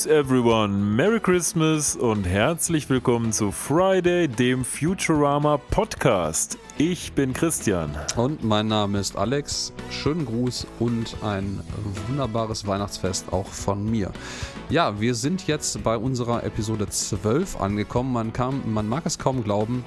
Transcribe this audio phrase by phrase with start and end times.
[0.00, 6.58] Servus everyone, Merry Christmas und herzlich willkommen zu Friday, dem Futurama Podcast.
[6.78, 7.90] Ich bin Christian.
[8.16, 9.72] Und mein Name ist Alex.
[9.90, 11.60] Schönen Gruß und ein
[12.06, 14.10] wunderbares Weihnachtsfest auch von mir.
[14.70, 18.12] Ja, wir sind jetzt bei unserer Episode 12 angekommen.
[18.12, 19.84] Man, kam, man mag es kaum glauben,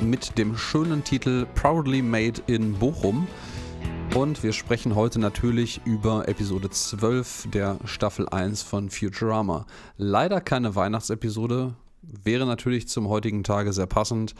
[0.00, 3.28] mit dem schönen Titel Proudly Made in Bochum.
[4.14, 9.66] Und wir sprechen heute natürlich über Episode 12 der Staffel 1 von Futurama.
[9.96, 14.34] Leider keine Weihnachtsepisode, wäre natürlich zum heutigen Tage sehr passend.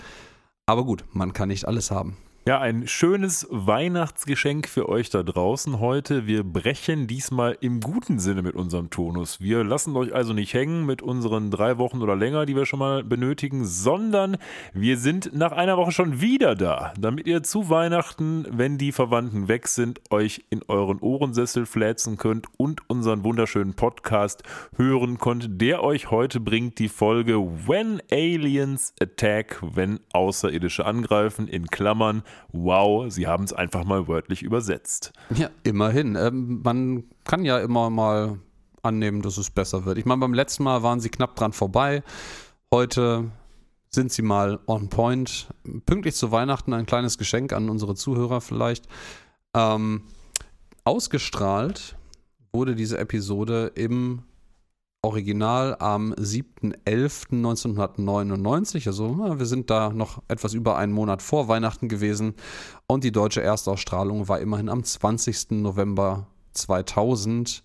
[0.67, 2.17] Aber gut, man kann nicht alles haben.
[2.49, 6.29] Ja, ein schönes Weihnachtsgeschenk für euch da draußen heute.
[6.29, 9.41] Wir brechen diesmal im guten Sinne mit unserem Tonus.
[9.41, 12.79] Wir lassen euch also nicht hängen mit unseren drei Wochen oder länger, die wir schon
[12.79, 14.37] mal benötigen, sondern
[14.73, 19.49] wir sind nach einer Woche schon wieder da, damit ihr zu Weihnachten, wenn die Verwandten
[19.49, 24.45] weg sind, euch in euren Ohrensessel fläzen könnt und unseren wunderschönen Podcast
[24.77, 31.67] hören könnt, der euch heute bringt die Folge When Aliens Attack, wenn Außerirdische angreifen, in
[31.67, 32.23] Klammern
[32.53, 35.13] wow, sie haben es einfach mal wörtlich übersetzt.
[35.35, 36.17] Ja, immerhin.
[36.17, 38.39] Ähm, man kann ja immer mal
[38.83, 39.99] annehmen, dass es besser wird.
[39.99, 42.03] Ich meine, beim letzten Mal waren sie knapp dran vorbei.
[42.73, 43.31] Heute
[43.91, 45.49] sind sie mal on point.
[45.87, 48.87] Pünktlich zu Weihnachten ein kleines Geschenk an unsere Zuhörer vielleicht.
[49.55, 50.03] Ähm,
[50.85, 51.97] ausgestrahlt
[52.53, 54.23] wurde diese Episode im
[55.07, 58.89] Original am 7.11.1999.
[58.89, 62.35] Also wir sind da noch etwas über einen Monat vor Weihnachten gewesen.
[62.89, 65.53] Und die deutsche Erstausstrahlung war immerhin am 20.
[65.53, 67.63] November 2000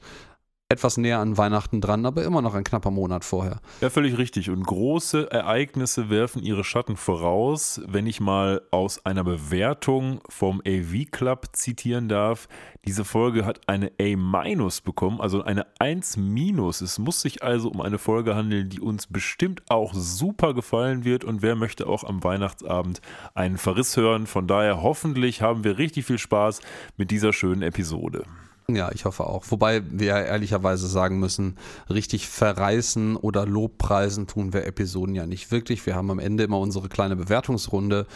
[0.72, 3.60] etwas näher an Weihnachten dran, aber immer noch ein knapper Monat vorher.
[3.82, 4.50] Ja, völlig richtig.
[4.50, 7.82] Und große Ereignisse werfen ihre Schatten voraus.
[7.88, 12.48] Wenn ich mal aus einer Bewertung vom AV Club zitieren darf,
[12.86, 16.84] diese Folge hat eine A- bekommen, also eine 1-.
[16.84, 21.24] Es muss sich also um eine Folge handeln, die uns bestimmt auch super gefallen wird.
[21.24, 23.02] Und wer möchte auch am Weihnachtsabend
[23.36, 24.26] einen Verriss hören?
[24.26, 26.62] Von daher hoffentlich haben wir richtig viel Spaß
[26.98, 28.24] mit dieser schönen Episode.
[28.70, 29.44] Ja, ich hoffe auch.
[29.50, 31.58] Wobei wir ehrlicherweise sagen müssen,
[31.90, 35.86] richtig verreißen oder Lobpreisen tun wir Episoden ja nicht wirklich.
[35.86, 38.08] Wir haben am Ende immer unsere kleine Bewertungsrunde,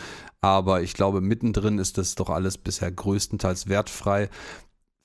[0.41, 4.29] aber ich glaube, mittendrin ist das doch alles bisher größtenteils wertfrei.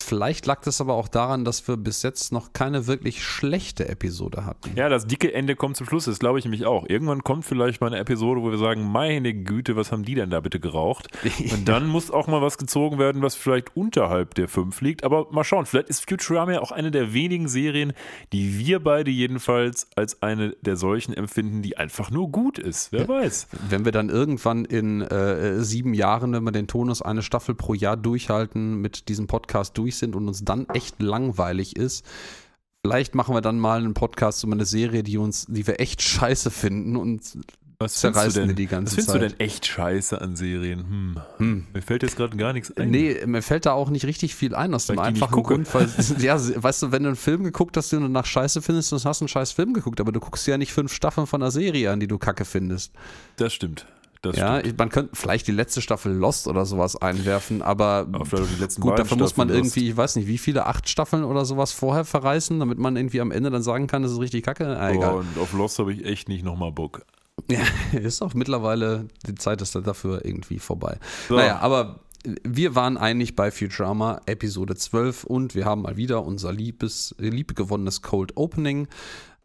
[0.02, 4.44] Vielleicht lag das aber auch daran, dass wir bis jetzt noch keine wirklich schlechte Episode
[4.44, 4.70] hatten.
[4.74, 6.84] Ja, das dicke Ende kommt zum Schluss, das glaube ich nämlich auch.
[6.88, 10.30] Irgendwann kommt vielleicht mal eine Episode, wo wir sagen, meine Güte, was haben die denn
[10.30, 11.08] da bitte geraucht?
[11.52, 15.04] Und dann muss auch mal was gezogen werden, was vielleicht unterhalb der 5 liegt.
[15.04, 17.92] Aber mal schauen, vielleicht ist Futurama ja auch eine der wenigen Serien,
[18.32, 22.92] die wir beide jedenfalls als eine der solchen empfinden, die einfach nur gut ist.
[22.92, 23.08] Wer ja.
[23.08, 23.48] weiß.
[23.68, 27.74] Wenn wir dann irgendwann in äh, sieben Jahren, wenn wir den Tonus eine Staffel pro
[27.74, 32.04] Jahr durchhalten, mit diesem Podcast durch durch sind und uns dann echt langweilig ist.
[32.84, 36.00] Vielleicht machen wir dann mal einen Podcast über eine Serie, die uns, die wir echt
[36.00, 37.22] scheiße finden und
[37.78, 39.06] was zerreißen wir die ganze Zeit.
[39.06, 40.80] Was findest du denn echt scheiße an Serien?
[40.80, 41.20] Hm.
[41.38, 41.66] Hm.
[41.72, 42.90] Mir fällt jetzt gerade gar nichts ein.
[42.90, 46.38] Nee, mir fällt da auch nicht richtig viel ein aus dem einfachen Grund, weil, ja,
[46.38, 49.20] weißt du, wenn du einen Film geguckt hast, den du nach scheiße findest, dann hast
[49.20, 51.90] du einen scheiß Film geguckt, aber du guckst ja nicht fünf Staffeln von einer Serie
[51.90, 52.92] an, die du kacke findest.
[53.36, 53.86] Das stimmt.
[54.22, 54.78] Das ja, stimmt.
[54.78, 59.48] man könnte vielleicht die letzte Staffel Lost oder sowas einwerfen, aber gut, dafür muss man
[59.48, 63.20] irgendwie, ich weiß nicht, wie viele, acht Staffeln oder sowas vorher verreißen, damit man irgendwie
[63.22, 64.78] am Ende dann sagen kann, das ist richtig kacke.
[64.78, 65.14] Ah, egal.
[65.14, 67.03] und auf Lost habe ich echt nicht nochmal Bock.
[67.50, 67.62] Ja,
[67.98, 70.98] ist auch mittlerweile, die Zeit ist dafür irgendwie vorbei.
[71.28, 71.36] So.
[71.36, 72.00] Naja, aber
[72.44, 78.03] wir waren eigentlich bei Futurama Episode 12 und wir haben mal wieder unser liebes, liebgewonnenes
[78.03, 78.88] Cold Opening.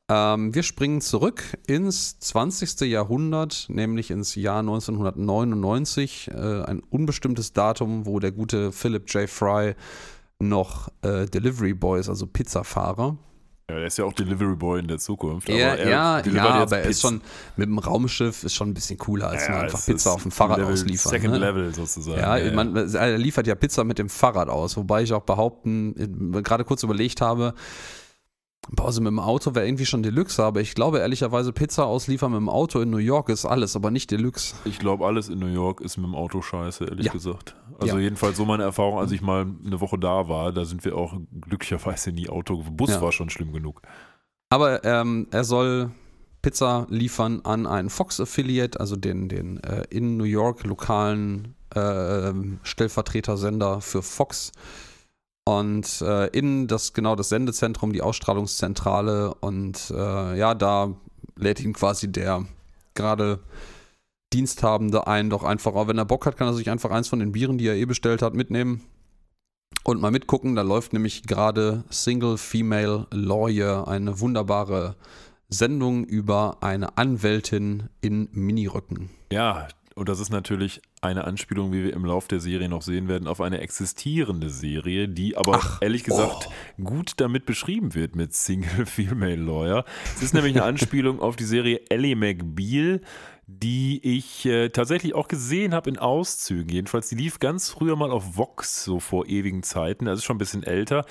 [0.07, 2.81] Ähm, wir springen zurück ins 20.
[2.81, 9.27] Jahrhundert, nämlich ins Jahr 1999, äh, ein unbestimmtes Datum, wo der gute Philip J.
[9.27, 9.75] Fry
[10.39, 13.17] noch äh, Delivery Boy ist, also Pizzafahrer.
[13.67, 15.49] Ja, er ist ja auch Delivery Boy in der Zukunft.
[15.49, 17.21] Ja, ja, ja aber er ist schon
[17.55, 20.29] mit dem Raumschiff ist schon ein bisschen cooler, als ja, nur einfach Pizza auf dem
[20.29, 21.09] Fahrrad Level, ausliefern.
[21.09, 21.39] Second ne?
[21.39, 22.19] Level sozusagen.
[22.19, 26.43] Ja, ja, man, er liefert ja Pizza mit dem Fahrrad aus, wobei ich auch behaupten,
[26.43, 27.55] gerade kurz überlegt habe,
[28.75, 32.39] Pause mit dem Auto wäre irgendwie schon Deluxe, aber ich glaube ehrlicherweise, Pizza ausliefern mit
[32.39, 34.55] dem Auto in New York ist alles, aber nicht Deluxe.
[34.65, 37.11] Ich glaube, alles in New York ist mit dem Auto scheiße, ehrlich ja.
[37.11, 37.55] gesagt.
[37.79, 38.03] Also ja.
[38.03, 41.15] jedenfalls so meine Erfahrung, als ich mal eine Woche da war, da sind wir auch
[41.41, 42.63] glücklicherweise nie Auto.
[42.71, 43.01] Bus ja.
[43.01, 43.81] war schon schlimm genug.
[44.49, 45.91] Aber ähm, er soll
[46.41, 52.31] Pizza liefern an einen Fox-Affiliate, also den, den äh, in New York lokalen äh,
[52.63, 54.51] Stellvertretersender für Fox
[55.45, 60.95] und äh, in das genau das Sendezentrum, die Ausstrahlungszentrale und äh, ja, da
[61.35, 62.45] lädt ihn quasi der
[62.95, 63.39] gerade
[64.33, 67.19] Diensthabende ein, doch einfach, auch wenn er Bock hat, kann er sich einfach eins von
[67.19, 68.81] den Bieren, die er eh bestellt hat, mitnehmen.
[69.83, 74.95] Und mal mitgucken, da läuft nämlich gerade Single Female Lawyer, eine wunderbare
[75.47, 79.09] Sendung über eine Anwältin in Miniröcken.
[79.31, 83.07] Ja, und das ist natürlich eine Anspielung, wie wir im Lauf der Serie noch sehen
[83.07, 86.83] werden, auf eine existierende Serie, die aber Ach, ehrlich gesagt oh.
[86.83, 89.85] gut damit beschrieben wird mit Single Female Lawyer.
[90.13, 92.99] Es ist nämlich eine Anspielung auf die Serie Ellie McBeal,
[93.47, 96.69] die ich äh, tatsächlich auch gesehen habe in Auszügen.
[96.69, 100.05] Jedenfalls, die lief ganz früher mal auf Vox, so vor ewigen Zeiten.
[100.05, 101.05] Das ist schon ein bisschen älter.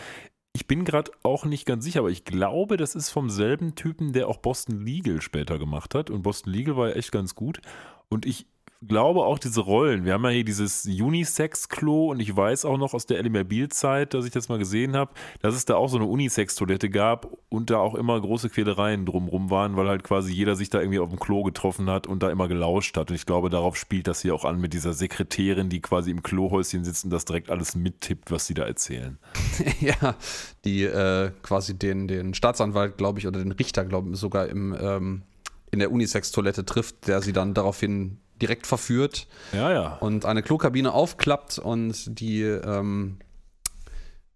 [0.53, 4.13] Ich bin gerade auch nicht ganz sicher, aber ich glaube, das ist vom selben Typen,
[4.13, 6.11] der auch Boston Legal später gemacht hat.
[6.11, 7.61] Und Boston Legal war ja echt ganz gut.
[8.09, 8.47] Und ich
[8.87, 10.05] glaube auch diese Rollen.
[10.05, 14.25] Wir haben ja hier dieses Unisex-Klo und ich weiß auch noch aus der Elimerbil-Zeit, dass
[14.25, 17.79] ich das mal gesehen habe, dass es da auch so eine Unisex-Toilette gab und da
[17.79, 21.19] auch immer große Quälereien drumrum waren, weil halt quasi jeder sich da irgendwie auf dem
[21.19, 23.11] Klo getroffen hat und da immer gelauscht hat.
[23.11, 26.23] Und ich glaube, darauf spielt das hier auch an mit dieser Sekretärin, die quasi im
[26.23, 29.19] Klohäuschen sitzt und das direkt alles mittippt, was sie da erzählen.
[29.81, 30.17] ja,
[30.65, 34.77] die äh, quasi den, den Staatsanwalt, glaube ich, oder den Richter, glaube ich, sogar im,
[34.79, 35.23] ähm,
[35.71, 39.97] in der Unisex-Toilette trifft, der sie dann daraufhin direkt verführt Ja, ja.
[39.97, 43.19] und eine Klokabine aufklappt und die, ähm,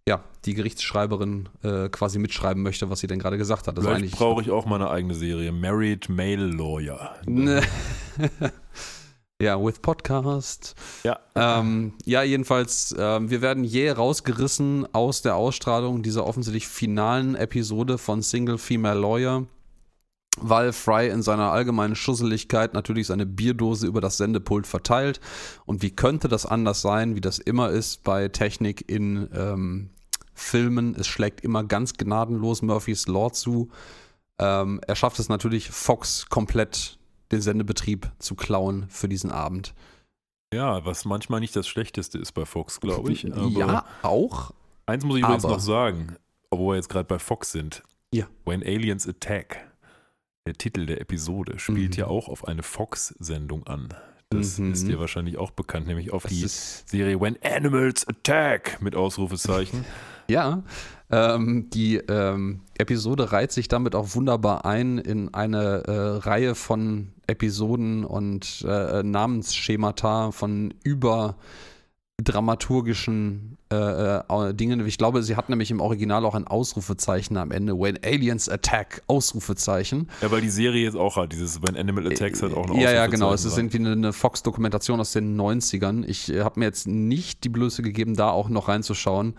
[0.08, 3.76] ja, die Gerichtsschreiberin äh, quasi mitschreiben möchte, was sie denn gerade gesagt hat.
[3.76, 5.52] Ist Vielleicht eigentlich brauche ich auch mal eine eigene Serie.
[5.52, 7.16] Married Male Lawyer.
[7.26, 7.60] Ne.
[9.42, 10.74] ja, with Podcast.
[11.04, 11.18] Ja.
[11.34, 17.98] Ähm, ja, jedenfalls, ähm, wir werden jäh rausgerissen aus der Ausstrahlung dieser offensichtlich finalen Episode
[17.98, 19.44] von Single Female Lawyer,
[20.40, 25.20] weil Fry in seiner allgemeinen Schusseligkeit natürlich seine Bierdose über das Sendepult verteilt.
[25.66, 29.90] Und wie könnte das anders sein, wie das immer ist bei Technik in ähm,
[30.34, 30.94] Filmen?
[30.94, 33.68] Es schlägt immer ganz gnadenlos Murphys Law zu.
[34.38, 36.98] Ähm, er schafft es natürlich, Fox komplett
[37.32, 39.74] den Sendebetrieb zu klauen für diesen Abend.
[40.52, 43.30] Ja, was manchmal nicht das Schlechteste ist bei Fox, glaube ich.
[43.32, 44.52] Aber ja, auch.
[44.86, 46.16] Eins muss ich übrigens noch sagen,
[46.50, 47.82] obwohl wir jetzt gerade bei Fox sind.
[48.12, 48.26] Ja.
[48.46, 49.68] When Aliens Attack,
[50.48, 52.00] der Titel der Episode, spielt Mhm.
[52.00, 53.88] ja auch auf eine Fox-Sendung an.
[54.30, 54.72] Das Mhm.
[54.72, 56.46] ist dir wahrscheinlich auch bekannt, nämlich auf Das die
[56.96, 59.84] Serie When Animals Attack mit Ausrufezeichen.
[60.28, 60.62] ja,
[61.10, 67.12] ähm, die ähm, Episode reiht sich damit auch wunderbar ein in eine äh, Reihe von
[67.26, 70.74] Episoden und äh, Namensschemata von
[72.18, 74.84] überdramaturgischen äh, äh, Dingen.
[74.86, 77.78] Ich glaube, sie hat nämlich im Original auch ein Ausrufezeichen am Ende.
[77.78, 80.08] When Aliens Attack, Ausrufezeichen.
[80.20, 82.92] ja, weil die Serie jetzt auch hat, dieses When Animal Attacks hat auch noch Ja,
[82.92, 83.32] ja, genau.
[83.32, 86.04] Es ist irgendwie eine, eine Fox-Dokumentation aus den 90ern.
[86.06, 89.34] Ich äh, habe mir jetzt nicht die Blöße gegeben, da auch noch reinzuschauen.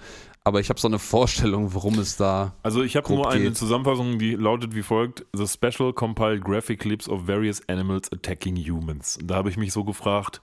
[0.45, 2.53] Aber ich habe so eine Vorstellung, worum es da.
[2.63, 3.57] Also ich habe nur eine geht.
[3.57, 9.19] Zusammenfassung, die lautet wie folgt: The special compiled graphic clips of various animals attacking humans.
[9.21, 10.39] Da habe ich mich so gefragt,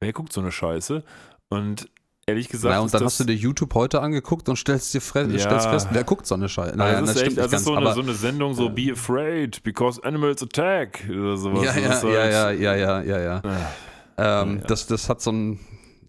[0.00, 1.04] wer guckt so eine Scheiße?
[1.48, 1.88] Und
[2.26, 5.00] ehrlich gesagt, Na, und dann das, hast du dir YouTube heute angeguckt und stellst dir
[5.00, 5.38] fre Ja.
[5.38, 6.76] stellst fest, wer guckt so eine Scheiße.
[6.76, 7.64] Naja, das, das ist stimmt echt, das ist ganz.
[7.64, 11.64] so eine, aber, so eine Sendung, so Be afraid, because animals attack oder sowas.
[11.64, 13.42] ja, Das ja, ja, halt- ja, ja, ja, ja, ja.
[14.16, 14.64] Ah, Ähm, ja.
[14.66, 15.60] Das, das hat so ein,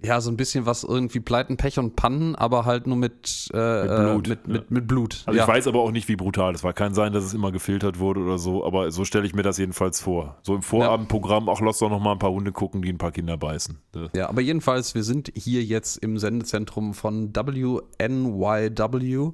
[0.04, 3.58] ja, so ein bisschen was irgendwie Pleiten, Pech und Pannen, aber halt nur mit, äh,
[3.84, 5.24] Mit äh, Blut, Mit, mit, mit Blut.
[5.26, 5.44] Also ja.
[5.44, 6.74] ich weiß aber auch nicht, wie brutal es war.
[6.74, 9.58] Kann sein, dass es immer gefiltert wurde oder so, aber so stelle ich mir das
[9.58, 10.38] jedenfalls vor.
[10.44, 13.12] So im Vorabendprogramm, ach, lass doch noch mal ein paar Hunde gucken, die ein paar
[13.12, 13.80] Kinder beißen.
[13.92, 19.32] Das- Ja, aber jedenfalls, wir sind hier jetzt im Sendezentrum von WNYW,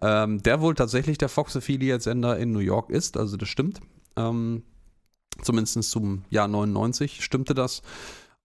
[0.00, 3.80] ähm, der wohl tatsächlich der Fox Affiliate-Sender in New York ist, also das stimmt.
[4.16, 4.64] Ähm,
[5.42, 7.82] zumindest zum Jahr 99 stimmte das.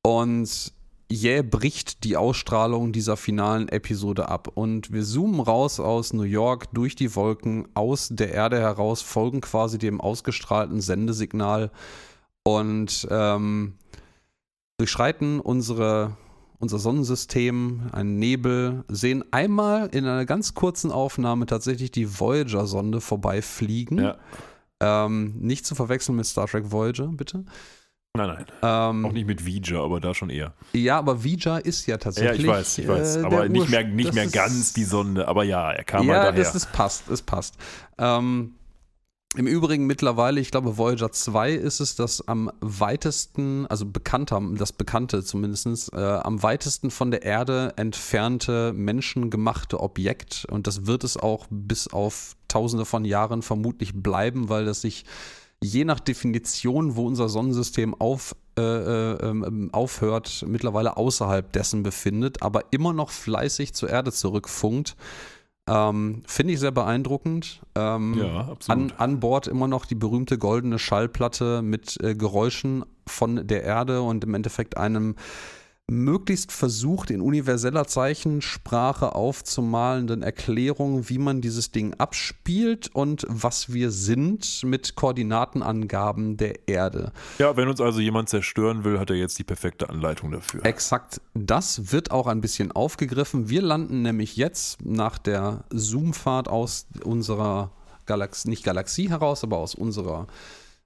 [0.02, 0.72] Und
[1.12, 4.50] jäh bricht die Ausstrahlung dieser finalen Episode ab.
[4.54, 9.42] Und wir zoomen raus aus New York durch die Wolken, aus der Erde heraus, folgen
[9.42, 11.72] quasi dem ausgestrahlten Sendesignal
[12.44, 13.74] und ähm,
[14.78, 16.16] durchschreiten unsere,
[16.60, 23.98] unser Sonnensystem, einen Nebel, sehen einmal in einer ganz kurzen Aufnahme tatsächlich die Voyager-Sonde vorbeifliegen.
[23.98, 24.18] Ja.
[24.82, 27.44] Ähm, nicht zu verwechseln mit Star Trek Voyager, bitte.
[28.18, 28.46] Nein, nein.
[28.64, 30.54] Ähm, Auch nicht mit Vija, aber da schon eher.
[30.74, 32.42] ja, aber Vija ist ja Ja, tatsächlich.
[32.42, 33.16] ich weiß, ich weiß.
[33.18, 35.28] äh, aber nicht mehr, nicht mehr ist- ganz die Sonde.
[35.28, 36.44] Aber ja, er kam ja, halt daher.
[36.44, 37.56] das, das passt, es passt.
[38.00, 38.56] Ähm,
[39.38, 44.74] Im Übrigen mittlerweile, ich glaube, Voyager 2 ist es das am weitesten, also bekannter, das
[44.74, 50.46] bekannte zumindest, äh, am weitesten von der Erde entfernte menschengemachte Objekt.
[50.50, 55.06] Und das wird es auch bis auf tausende von Jahren vermutlich bleiben, weil das sich
[55.64, 62.42] je nach Definition, wo unser Sonnensystem auf, äh, äh, ähm, aufhört, mittlerweile außerhalb dessen befindet,
[62.42, 64.96] aber immer noch fleißig zur Erde zurückfunkt.
[65.68, 67.62] Ähm, Finde ich sehr beeindruckend.
[67.76, 69.00] Ähm, ja, an, absolut.
[69.00, 74.24] an Bord immer noch die berühmte goldene Schallplatte mit äh, Geräuschen von der Erde und
[74.24, 75.16] im Endeffekt einem
[75.90, 83.92] möglichst versucht, in universeller Zeichensprache aufzumalenden Erklärungen, wie man dieses Ding abspielt und was wir
[83.92, 87.12] sind mit Koordinatenangaben der Erde.
[87.38, 90.66] Ja, wenn uns also jemand zerstören will, hat er jetzt die perfekte Anleitung dafür.
[90.66, 93.50] Exakt, das wird auch ein bisschen aufgegriffen.
[93.50, 97.72] Wir landen nämlich jetzt nach der Zoomfahrt aus unserer
[98.06, 100.28] Galaxie, nicht Galaxie heraus, aber aus unserer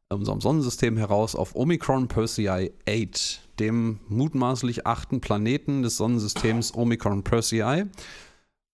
[0.10, 7.86] unserem Sonnensystem heraus auf Omicron Persei 8, dem mutmaßlich achten Planeten des Sonnensystems Omicron Persei,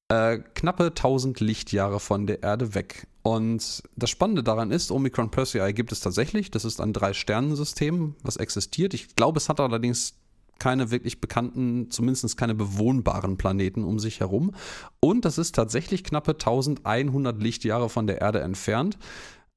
[0.09, 3.07] äh, knappe 1000 Lichtjahre von der Erde weg.
[3.21, 6.49] Und das Spannende daran ist, Omicron Persei gibt es tatsächlich.
[6.49, 8.93] Das ist ein Drei-Sternensystem, was existiert.
[8.95, 10.15] Ich glaube, es hat allerdings
[10.57, 14.55] keine wirklich bekannten, zumindest keine bewohnbaren Planeten um sich herum.
[14.99, 18.97] Und das ist tatsächlich knappe 1100 Lichtjahre von der Erde entfernt.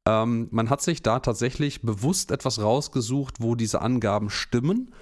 [0.06, 4.92] Ähm, man hat sich da tatsächlich bewusst etwas rausgesucht, wo diese Angaben stimmen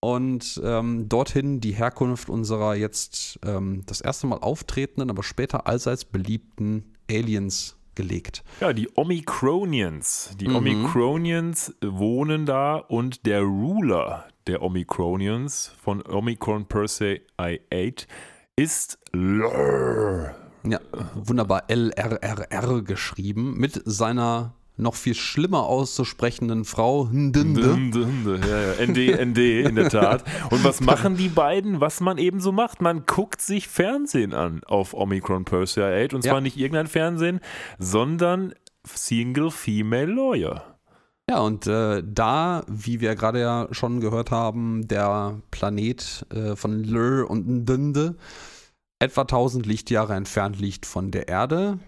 [0.00, 6.04] und ähm, dorthin die Herkunft unserer jetzt ähm, das erste Mal auftretenden, aber später allseits
[6.04, 8.42] beliebten Aliens gelegt.
[8.60, 10.36] Ja, die Omicronians.
[10.38, 10.56] Die mhm.
[10.56, 18.08] Omicronians wohnen da und der Ruler der Omicronians von Omicron Persei 8
[18.56, 20.34] ist Lur.
[20.64, 20.80] Ja,
[21.14, 27.76] wunderbar LRRR geschrieben mit seiner noch viel schlimmer auszusprechenden Frau Ndinde.
[27.76, 28.86] Ndinde, ja, ja.
[28.86, 30.24] ND, ND, in der Tat.
[30.50, 31.80] Und was machen die beiden?
[31.80, 32.80] Was man eben so macht.
[32.80, 36.14] Man guckt sich Fernsehen an auf Omicron Persei 8.
[36.14, 36.40] Und zwar ja.
[36.40, 37.40] nicht irgendein Fernsehen,
[37.78, 40.78] sondern Single Female Lawyer.
[41.28, 46.82] Ja, und äh, da, wie wir gerade ja schon gehört haben, der Planet äh, von
[46.82, 48.16] Lur und Ndinde
[48.98, 51.78] etwa 1000 Lichtjahre entfernt liegt von der Erde,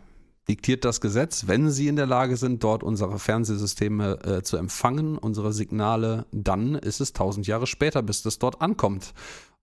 [0.49, 5.16] diktiert das Gesetz, wenn sie in der Lage sind, dort unsere Fernsehsysteme äh, zu empfangen,
[5.16, 9.14] unsere Signale, dann ist es 1000 Jahre später, bis das dort ankommt.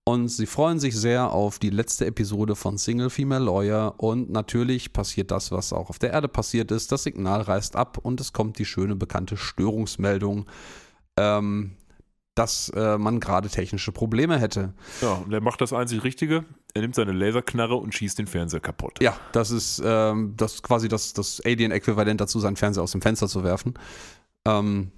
[0.04, 3.94] Und sie freuen sich sehr auf die letzte Episode von Single Female Lawyer.
[3.98, 6.90] Und natürlich passiert das, was auch auf der Erde passiert ist.
[6.90, 10.46] Das Signal reißt ab und es kommt die schöne bekannte Störungsmeldung.
[11.16, 11.76] Ähm,
[12.34, 14.72] dass äh, man gerade technische Probleme hätte.
[15.02, 16.44] Ja, und er macht das einzig Richtige.
[16.74, 18.98] Er nimmt seine Laserknarre und schießt den Fernseher kaputt.
[19.00, 23.28] Ja, das ist, ähm, das quasi das, das Alien-Äquivalent dazu, seinen Fernseher aus dem Fenster
[23.28, 23.74] zu werfen.
[24.46, 24.92] Ähm,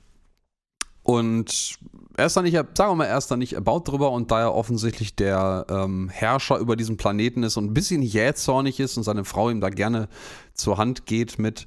[1.02, 1.78] und
[2.16, 4.40] er ist da nicht, sagen wir mal, er ist da nicht erbaut drüber und da
[4.40, 9.02] er offensichtlich der ähm, Herrscher über diesen Planeten ist und ein bisschen jähzornig ist und
[9.02, 10.08] seine Frau ihm da gerne
[10.54, 11.66] zur Hand geht mit,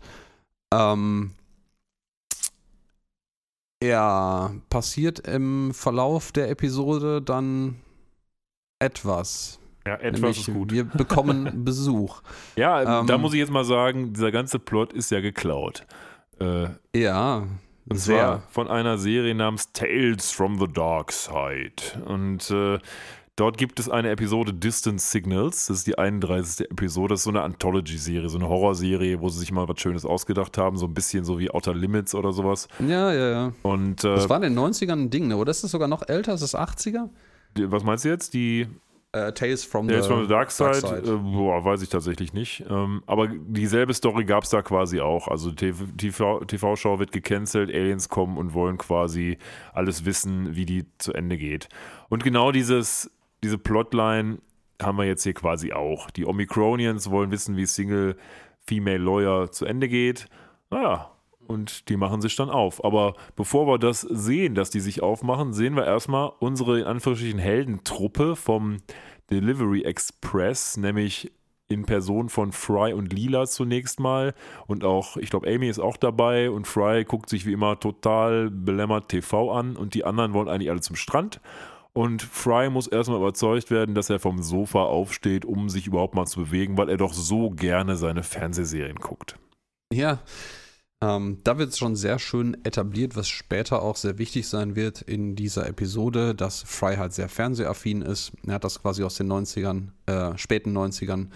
[0.74, 1.31] ähm,
[3.83, 7.75] ja, passiert im Verlauf der Episode dann
[8.79, 9.59] etwas.
[9.88, 10.72] Ja, etwas Nämlich, ist gut.
[10.72, 12.22] Wir bekommen Besuch.
[12.56, 15.86] Ja, ähm, da muss ich jetzt mal sagen, dieser ganze Plot ist ja geklaut.
[16.39, 17.44] Äh, ja.
[17.88, 18.18] Und sehr.
[18.18, 22.04] zwar von einer Serie namens Tales from the Dark Side.
[22.06, 22.80] Und äh,
[23.38, 25.68] Dort gibt es eine Episode Distance Signals.
[25.68, 26.72] Das ist die 31.
[26.72, 27.13] Episode.
[27.13, 30.58] Das ist so eine Anthology-Serie, so eine Horrorserie, wo sie sich mal was Schönes ausgedacht
[30.58, 30.77] haben.
[30.77, 32.70] So ein bisschen so wie Outer Limits oder sowas.
[32.80, 33.54] Ja, ja, ja.
[33.62, 35.36] Und, äh, das war in den 90ern ein Ding, ne?
[35.36, 36.34] oder ist das sogar noch älter?
[36.34, 37.10] Ist das 80er?
[37.58, 38.34] Die, was meinst du jetzt?
[38.34, 38.68] Die.
[39.15, 41.10] Uh, Tales from, Tales the, from the Dark Side, Dark Side.
[41.10, 42.65] Äh, boah, weiß ich tatsächlich nicht.
[42.69, 45.29] Ähm, aber dieselbe Story gab es da quasi auch.
[45.29, 49.38] Also TV-Show TV wird gecancelt, Aliens kommen und wollen quasi
[49.74, 51.69] alles wissen, wie die zu Ende geht.
[52.10, 53.10] Und genau dieses
[53.45, 54.39] diese Plotline
[54.81, 56.10] haben wir jetzt hier quasi auch.
[56.10, 58.17] Die Omicronians wollen wissen, wie Single
[58.60, 60.27] Female Lawyer zu Ende geht.
[60.72, 61.12] Naja,
[61.45, 62.83] und die machen sich dann auf.
[62.83, 67.39] Aber bevor wir das sehen, dass die sich aufmachen, sehen wir erstmal unsere in Anführungsstrichen
[67.39, 68.77] Heldentruppe vom
[69.29, 71.31] Delivery Express, nämlich
[71.67, 74.33] in Person von Fry und Lila zunächst mal.
[74.67, 78.51] Und auch, ich glaube, Amy ist auch dabei und Fry guckt sich wie immer total
[78.51, 81.41] belämmert TV an und die anderen wollen eigentlich alle zum Strand.
[81.93, 86.25] Und Fry muss erstmal überzeugt werden, dass er vom Sofa aufsteht, um sich überhaupt mal
[86.25, 89.37] zu bewegen, weil er doch so gerne seine Fernsehserien guckt.
[89.93, 90.19] Ja,
[91.01, 95.01] ähm, da wird es schon sehr schön etabliert, was später auch sehr wichtig sein wird
[95.01, 98.31] in dieser Episode, dass Fry halt sehr fernsehaffin ist.
[98.47, 101.27] Er hat das quasi aus den 90ern, äh, späten 90ern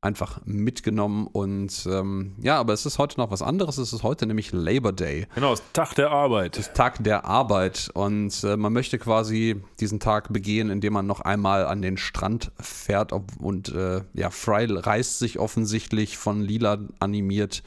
[0.00, 1.26] einfach mitgenommen.
[1.26, 3.78] Und ähm, ja, aber es ist heute noch was anderes.
[3.78, 5.26] Es ist heute nämlich Labor Day.
[5.34, 6.58] Genau, es ist Tag der Arbeit.
[6.58, 7.90] Das Tag der Arbeit.
[7.94, 12.52] Und äh, man möchte quasi diesen Tag begehen, indem man noch einmal an den Strand
[12.58, 13.12] fährt.
[13.12, 17.62] Und äh, ja, Fry reißt sich offensichtlich von Lila animiert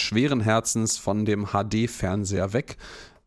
[0.00, 2.76] schweren Herzens von dem HD-Fernseher weg.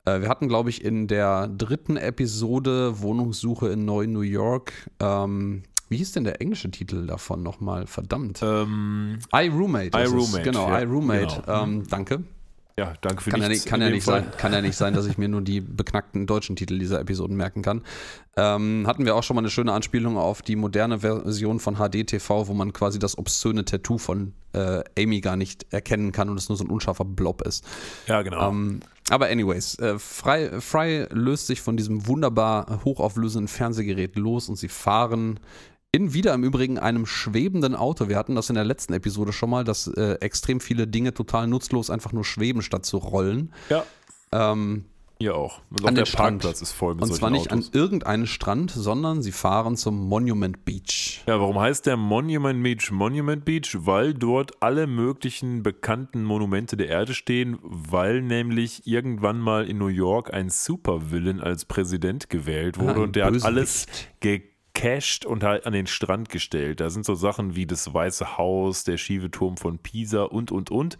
[0.05, 5.97] Äh, wir hatten, glaube ich, in der dritten Episode Wohnungssuche in Neu-New York ähm, wie
[5.97, 7.85] hieß denn der englische Titel davon nochmal?
[7.85, 8.41] Verdammt.
[8.41, 9.97] Ähm, I Roommate.
[9.97, 10.43] I Roommate.
[10.43, 11.41] Genau, ja, I Roommate.
[11.45, 11.63] Genau.
[11.63, 12.23] Ähm, danke.
[12.77, 14.23] Ja, danke für kann ja, nichts nicht, kann, ja nicht Fall.
[14.23, 17.37] sein, kann ja nicht sein, dass ich mir nur die beknackten deutschen Titel dieser Episoden
[17.37, 17.83] merken kann.
[18.35, 22.47] Ähm, hatten wir auch schon mal eine schöne Anspielung auf die moderne Version von HDTV,
[22.47, 26.49] wo man quasi das obszöne Tattoo von äh, Amy gar nicht erkennen kann und es
[26.49, 27.63] nur so ein unscharfer Blob ist.
[28.07, 28.49] Ja, genau.
[28.49, 34.57] Ähm, aber anyways, äh, Fry, Fry löst sich von diesem wunderbar hochauflösenden Fernsehgerät los und
[34.57, 35.39] sie fahren
[35.95, 38.09] in wieder im Übrigen einem schwebenden Auto.
[38.09, 41.47] Wir hatten das in der letzten Episode schon mal, dass äh, extrem viele Dinge total
[41.47, 43.51] nutzlos einfach nur schweben, statt zu rollen.
[43.69, 43.83] ja,
[44.31, 44.85] Ähm,
[45.17, 45.61] hier auch.
[45.69, 46.41] Und An der den Strand.
[46.41, 47.67] Parkplatz ist voll mit und zwar nicht Autos.
[47.67, 51.23] an irgendeinen Strand, sondern sie fahren zum Monument Beach.
[51.25, 53.77] Ja, warum heißt der Monument Beach Monument Beach?
[53.79, 59.87] Weil dort alle möglichen bekannten Monumente der Erde stehen, weil nämlich irgendwann mal in New
[59.87, 63.55] York ein Supervillain als Präsident gewählt wurde Ah, ein und der hat Bösewicht.
[63.55, 63.85] alles
[64.75, 66.79] gecached und halt an den Strand gestellt.
[66.79, 70.69] Da sind so Sachen wie das Weiße Haus, der schiefe Turm von Pisa und, und,
[70.69, 70.97] und.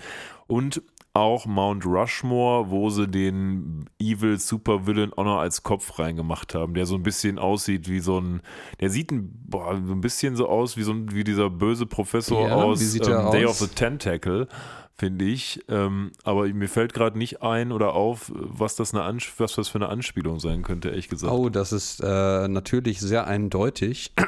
[0.47, 0.81] Und
[1.13, 6.85] auch Mount Rushmore, wo sie den Evil Supervillain auch noch als Kopf reingemacht haben, der
[6.85, 8.41] so ein bisschen aussieht wie so ein,
[8.81, 11.85] der sieht ein, boah, so ein bisschen so aus wie so ein, wie dieser böse
[11.85, 13.61] Professor Ja, aus wie sieht ähm, Day aus?
[13.61, 14.49] of the Tentacle,
[14.97, 15.63] finde ich.
[15.67, 19.67] Ähm, aber mir fällt gerade nicht ein oder auf, was das, eine Ans was das
[19.67, 21.33] für eine Anspielung sein könnte, ehrlich gesagt.
[21.33, 24.13] Oh, das ist äh, natürlich sehr eindeutig.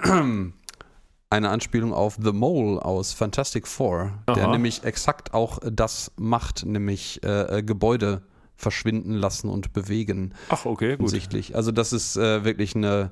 [1.29, 4.51] Eine Anspielung auf The Mole aus Fantastic Four, der Aha.
[4.53, 8.21] nämlich exakt auch das macht, nämlich äh, äh, Gebäude
[8.55, 11.13] verschwinden lassen und bewegen, Ach, okay, gut.
[11.53, 13.11] Also das ist äh, wirklich eine,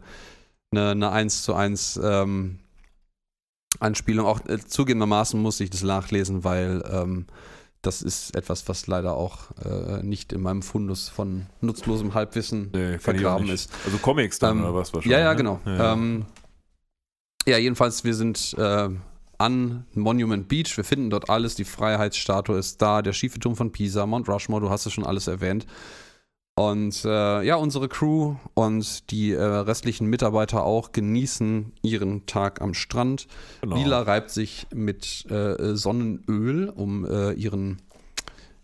[0.72, 2.60] eine, eine 1 zu 1 ähm,
[3.80, 4.26] Anspielung.
[4.26, 7.26] Auch äh, zugegebenermaßen muss ich das nachlesen, weil ähm,
[7.82, 12.98] das ist etwas, was leider auch äh, nicht in meinem Fundus von nutzlosem Halbwissen Nee,
[12.98, 13.72] vergraben ist.
[13.86, 15.18] Also Comics dann Ähm, oder was wahrscheinlich.
[15.18, 15.38] Ja, ja, ne?
[15.38, 15.60] genau.
[15.66, 16.26] Ja, Ja, ähm,
[17.46, 18.90] ja jedenfalls, wir sind äh,
[19.38, 20.76] an Monument Beach.
[20.78, 21.56] Wir finden dort alles.
[21.56, 25.06] Die Freiheitsstatue ist da, der schiefe Turm von Pisa, Mount Rushmore, du hast es schon
[25.06, 25.66] alles erwähnt.
[26.58, 32.74] Und äh, ja, unsere Crew und die äh, restlichen Mitarbeiter auch genießen ihren Tag am
[32.74, 33.28] Strand.
[33.60, 33.76] genau.
[33.76, 37.82] Lila reibt sich mit äh, Sonnenöl, um äh, ihren,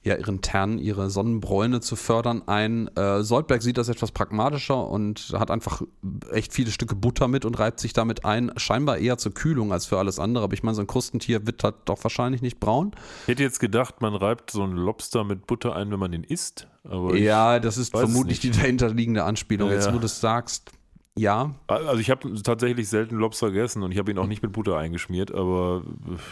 [0.04, 2.88] ja, ihren Tern, ihre Sonnenbräune zu fördern, ein.
[2.96, 5.84] Äh, Soldberg sieht das etwas pragmatischer und hat einfach
[6.32, 8.52] echt viele Stücke Butter mit und reibt sich damit ein.
[8.58, 10.44] Scheinbar eher zur Kühlung als für alles andere.
[10.44, 12.94] Aber ich meine, so ein Krustentier wird halt doch wahrscheinlich nicht braun.
[13.24, 16.24] Ich hätte jetzt gedacht, man reibt so einen Lobster mit Butter ein, wenn man den
[16.24, 16.68] isst.
[17.14, 19.70] Ja, das ist vermutlich die dahinterliegende Anspielung.
[19.70, 20.72] Ja, Jetzt, wo du es sagst,
[21.18, 21.54] ja.
[21.68, 24.78] also ich habe tatsächlich selten Lobster gegessen und ich habe ihn auch nicht mit Butter
[24.78, 25.84] eingeschmiert, aber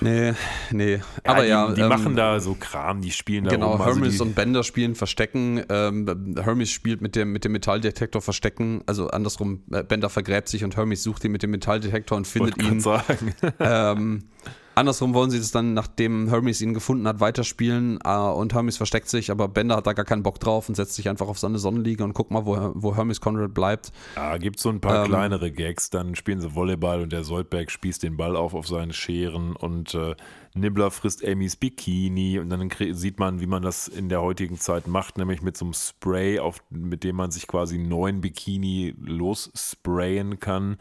[0.02, 0.34] Nee,
[0.72, 1.02] nee.
[1.24, 1.72] Aber die, ja.
[1.74, 3.82] die ähm, machen da so Kram, die spielen da Genau, rum.
[3.82, 5.64] Also Hermes die, und Bender spielen Verstecken.
[5.70, 8.82] Ähm, Hermes spielt mit dem, mit dem Metalldetektor Verstecken.
[8.86, 12.62] Also andersrum, äh, Bender vergräbt sich und Hermes sucht ihn mit dem Metalldetektor und findet
[12.62, 12.80] ihn.
[12.80, 13.34] sagen.
[13.60, 14.24] Ähm,
[14.80, 19.10] andersrum wollen sie es dann, nachdem Hermes ihn gefunden hat, weiterspielen äh, und Hermes versteckt
[19.10, 21.60] sich, aber Bender hat da gar keinen Bock drauf und setzt sich einfach auf seine
[21.60, 23.92] Sonnenliege und guckt mal, wo, wo Hermes Conrad bleibt.
[24.16, 27.70] Ja, gibt so ein paar Ähm, kleinere Gags, dann spielen sie Volleyball und der Soldberg
[27.70, 30.16] spießt den Ball auf auf seine Scheren und äh,
[30.54, 34.88] Nibbler frisst Amys Bikini und dann sieht man, wie man das in der heutigen Zeit
[34.88, 40.40] macht, nämlich mit so einem Spray, auf, mit dem man sich quasi neuen Bikini lossprayen
[40.40, 40.78] kann.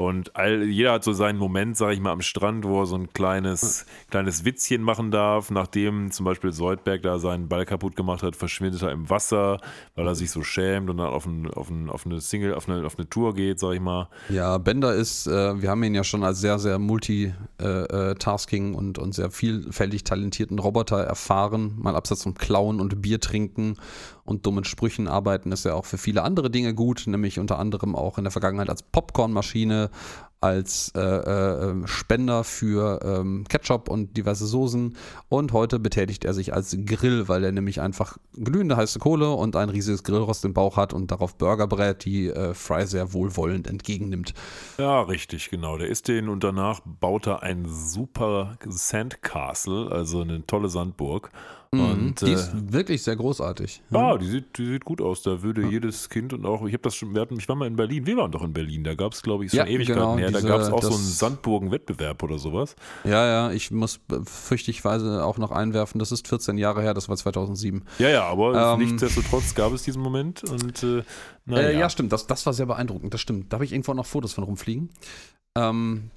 [0.00, 2.96] Und all, jeder hat so seinen Moment, sag ich mal, am Strand, wo er so
[2.96, 5.50] ein kleines, kleines Witzchen machen darf.
[5.50, 9.60] Nachdem zum Beispiel Soldberg da seinen Ball kaputt gemacht hat, verschwindet er im Wasser,
[9.96, 12.66] weil er sich so schämt und dann auf, ein, auf, ein, auf eine Single, auf
[12.66, 14.08] eine, auf eine Tour geht, sag ich mal.
[14.30, 19.14] Ja, Bender ist, äh, wir haben ihn ja schon als sehr, sehr multitasking und, und
[19.14, 21.74] sehr vielfältig talentierten Roboter erfahren.
[21.76, 23.76] Mal abseits vom Klauen und Bier trinken
[24.30, 27.96] und dummen Sprüchen arbeiten ist er auch für viele andere Dinge gut, nämlich unter anderem
[27.96, 29.90] auch in der Vergangenheit als Popcornmaschine,
[30.42, 34.96] als äh, äh, Spender für ähm, Ketchup und diverse Soßen
[35.28, 39.54] und heute betätigt er sich als Grill, weil er nämlich einfach glühende heiße Kohle und
[39.56, 43.66] ein riesiges Grillrost im Bauch hat und darauf Burger brät, die äh, Fry sehr wohlwollend
[43.66, 44.32] entgegennimmt.
[44.78, 45.76] Ja, richtig, genau.
[45.76, 51.30] Der isst den und danach baut er ein super Sandcastle, also eine tolle Sandburg.
[51.72, 52.14] Und, Mhm.
[52.16, 53.80] die äh, ist wirklich sehr großartig.
[53.90, 55.22] Ja, die sieht, die sieht gut aus.
[55.22, 57.68] Da würde jedes Kind und auch, ich habe das schon, wir hatten, ich war mal
[57.68, 60.00] in Berlin, wir waren doch in Berlin, da gab es, glaube ich, schon Ja, Ewigkeiten
[60.00, 62.76] genau, her, da gab es auch so einen das- Sandburgen-Wettbewerb oder sowas.
[63.04, 67.16] Ja, ja, ich muss fürchtigweise auch noch einwerfen, das ist 14 Jahre her, das war
[67.16, 67.84] 2007.
[67.98, 71.02] Ja, ja, aber Ähm, nichtsdestotrotz gab es diesen Moment und äh,
[71.46, 71.68] naja.
[71.68, 73.52] Äh, ja, stimmt, das, das war sehr beeindruckend, das stimmt.
[73.52, 74.90] Da habe ich irgendwo noch Fotos von rumfliegen.
[75.56, 76.10] Ähm,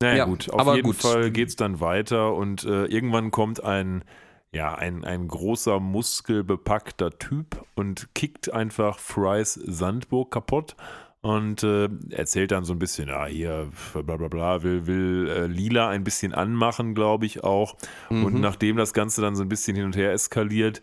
[0.00, 0.96] Naja, Ja, gut, auf aber jeden gut.
[0.96, 4.04] Fall geht es dann weiter und äh, irgendwann kommt ein,
[4.52, 10.76] ja, ein, ein großer, muskelbepackter Typ und kickt einfach Frys Sandburg kaputt
[11.20, 15.46] und äh, erzählt dann so ein bisschen, ja, hier, bla bla bla, will, will äh,
[15.46, 17.76] Lila ein bisschen anmachen, glaube ich auch.
[18.08, 18.40] Und mhm.
[18.40, 20.80] nachdem das Ganze dann so ein bisschen hin und her eskaliert,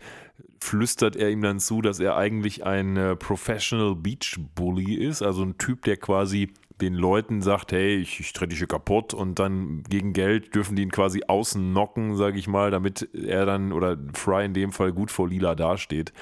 [0.60, 5.42] flüstert er ihm dann zu, dass er eigentlich ein äh, Professional Beach Bully ist, also
[5.42, 9.38] ein Typ, der quasi den Leuten sagt, hey, ich, ich trete dich hier kaputt und
[9.38, 13.72] dann gegen Geld dürfen die ihn quasi außen knocken, sage ich mal, damit er dann
[13.72, 16.12] oder Fry in dem Fall gut vor Lila dasteht.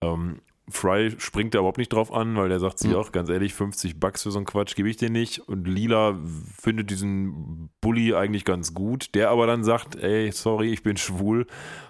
[0.00, 0.40] Ähm,
[0.70, 2.96] Fry springt da überhaupt nicht drauf an, weil der sagt sich Mhm.
[2.96, 5.40] auch ganz ehrlich, 50 Bucks für so einen Quatsch gebe ich dir nicht.
[5.48, 6.16] Und Lila
[6.60, 11.46] findet diesen Bully eigentlich ganz gut, der aber dann sagt, ey, sorry, ich bin schwul.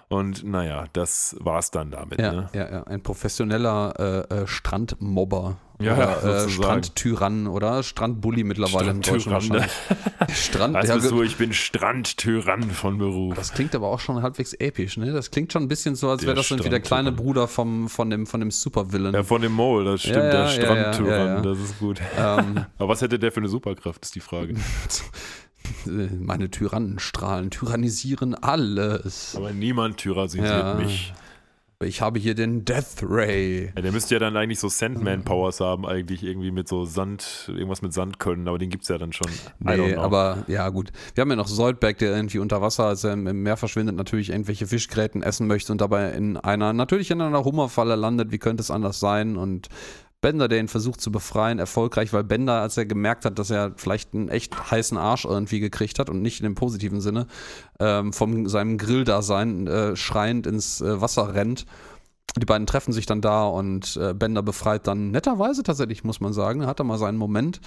[0.07, 2.19] Und naja, das war's dann damit.
[2.19, 2.49] Ja, Ne?
[2.53, 5.57] ja, ja, ein professioneller äh, äh, Strandmobber.
[5.81, 6.49] Ja, oder, äh.
[6.49, 9.71] Strandtyrann oder Strandbully mittlerweile im Deutschen wahrscheinlich.
[10.33, 13.35] Strand, ja, so, ich bin Strandtyrann von Beruf.
[13.35, 15.13] das klingt aber auch schon halbwegs episch, ne?
[15.13, 17.11] Das klingt schon ein bisschen so, als wäre das irgendwie der kleine.
[17.13, 19.13] Bruder vom, von dem, von dem Supervillain.
[19.13, 22.01] Ja, von dem Mole, das stimmt, Ja, ja, der Strandtyrann, das ist gut.
[22.17, 24.55] ähm, Aber was hätte der für eine Superkraft, ist die Frage.
[25.85, 29.35] meine Tyrannenstrahlen tyrannisieren alles.
[29.35, 30.73] Aber niemand tyrannisiert Ja.
[30.75, 31.13] mich.
[31.81, 33.71] Ich habe hier den Death Ray.
[33.73, 37.81] Ja, der müsste ja dann eigentlich so Sandman-Powers haben, eigentlich irgendwie mit so Sand, irgendwas
[37.81, 39.31] mit Sand können, aber den gibt es ja dann schon.
[39.59, 40.91] Nee, aber ja gut.
[41.15, 43.95] Wir haben ja noch Soldberg, der irgendwie unter Wasser, als er im im Meer verschwindet,
[43.95, 48.33] natürlich irgendwelche Fischgräten essen möchte und dabei in einer, natürlich in einer Hummerfalle landet.
[48.33, 49.37] Wie könnte es anders sein?
[49.37, 49.69] Und
[50.21, 53.71] Bender, der ihn versucht zu befreien, erfolgreich, weil Bender, als er gemerkt hat, dass er
[53.77, 57.27] vielleicht einen echt heißen Arsch irgendwie gekriegt hat und nicht in dem positiven Sinne,
[57.79, 61.65] ähm, von seinem Grilldasein äh, schreiend ins äh, Wasser rennt.
[62.37, 66.33] Die beiden treffen sich dann da und äh, Bender befreit dann netterweise tatsächlich, muss man
[66.33, 66.65] sagen.
[66.65, 67.61] Hat er mal seinen Moment.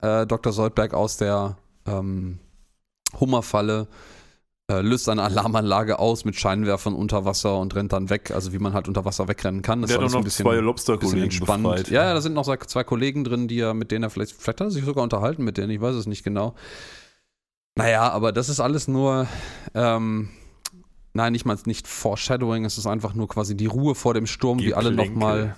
[0.00, 0.52] Äh, Dr.
[0.52, 2.40] Soldberg aus der ähm,
[3.18, 3.88] Hummerfalle
[4.70, 8.30] äh, löst seine Alarmanlage aus mit Scheinwerfern unter Wasser und rennt dann weg.
[8.30, 9.82] Also wie man halt unter Wasser wegrennen kann.
[9.82, 11.64] Das der ist hat auch ein noch bisschen, zwei Lobster-Kollegen entspannt.
[11.64, 11.88] befreit.
[11.90, 14.60] Ja, ja, da sind noch zwei Kollegen drin, die er, mit denen er vielleicht, vielleicht
[14.60, 16.54] hat er sich sogar unterhalten mit denen, ich weiß es nicht genau.
[17.76, 19.26] Naja, aber das ist alles nur,
[19.74, 20.28] ähm,
[21.14, 24.58] nein, nicht mal nicht Foreshadowing, es ist einfach nur quasi die Ruhe vor dem Sturm,
[24.58, 25.14] wie alle Geplänkel.
[25.14, 25.56] nochmal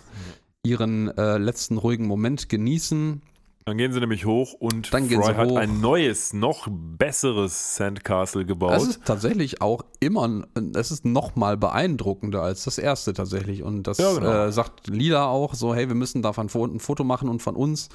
[0.64, 3.20] ihren äh, letzten ruhigen Moment genießen.
[3.66, 5.56] Dann gehen sie nämlich hoch und Dann Fry sie hat hoch.
[5.56, 8.74] ein neues, noch besseres Sandcastle gebaut.
[8.76, 10.42] Es ist tatsächlich auch immer,
[10.74, 13.62] es ist noch mal beeindruckender als das erste tatsächlich.
[13.62, 14.30] Und das Ja, genau.
[14.46, 17.56] äh, sagt Lila auch so, hey, wir müssen davon ein, ein Foto machen und von
[17.56, 17.88] uns.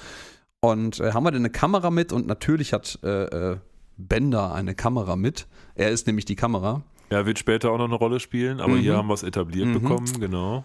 [0.59, 2.11] Und äh, haben wir denn eine Kamera mit?
[2.13, 3.57] Und natürlich hat äh, äh,
[3.97, 5.45] Bender eine Kamera mit.
[5.75, 6.81] Er ist nämlich die Kamera.
[7.11, 8.79] ja, wird später auch noch eine Rolle spielen, aber Mhm.
[8.79, 9.73] hier haben wir es etabliert Mhm.
[9.81, 10.63] bekommen, genau.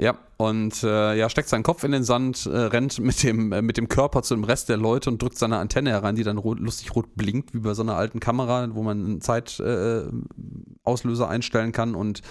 [0.00, 3.60] Ja, und äh, ja, steckt seinen Kopf in den Sand, äh, rennt mit dem, äh,
[3.60, 6.38] mit dem Körper zu dem Rest der Leute und drückt seine Antenne herein, die dann
[6.38, 11.28] rot, lustig rot blinkt, wie bei so einer alten Kamera, wo man einen Zeitauslöser äh,
[11.28, 11.94] einstellen kann.
[11.94, 12.22] Und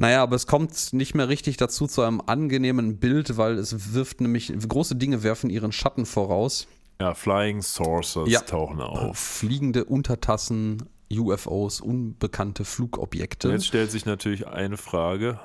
[0.00, 4.20] naja, aber es kommt nicht mehr richtig dazu zu einem angenehmen Bild, weil es wirft
[4.20, 6.68] nämlich, große Dinge werfen ihren Schatten voraus.
[7.00, 8.40] Ja, Flying Saucers Ja.
[8.40, 9.18] tauchen auf.
[9.18, 13.50] Fliegende Untertassen, UFOs, unbekannte Flugobjekte.
[13.50, 15.40] Jetzt stellt sich natürlich eine Frage: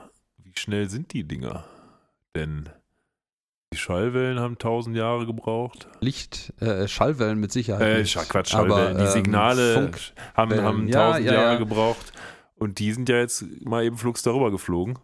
[0.54, 1.66] Wie schnell sind die Dinger?
[2.36, 2.70] Denn
[3.74, 5.88] die Schallwellen haben tausend Jahre gebraucht.
[6.00, 7.82] Licht, äh, Schallwellen mit Sicherheit.
[7.98, 8.16] Äh, nicht.
[8.30, 8.98] Quatsch, Aber, Schallwellen.
[8.98, 9.92] die ähm, Signale
[10.36, 11.58] haben, haben Ja, tausend ja, Jahre ja.
[11.58, 12.14] gebraucht.
[12.56, 15.00] Und die sind ja jetzt mal eben flugs darüber geflogen.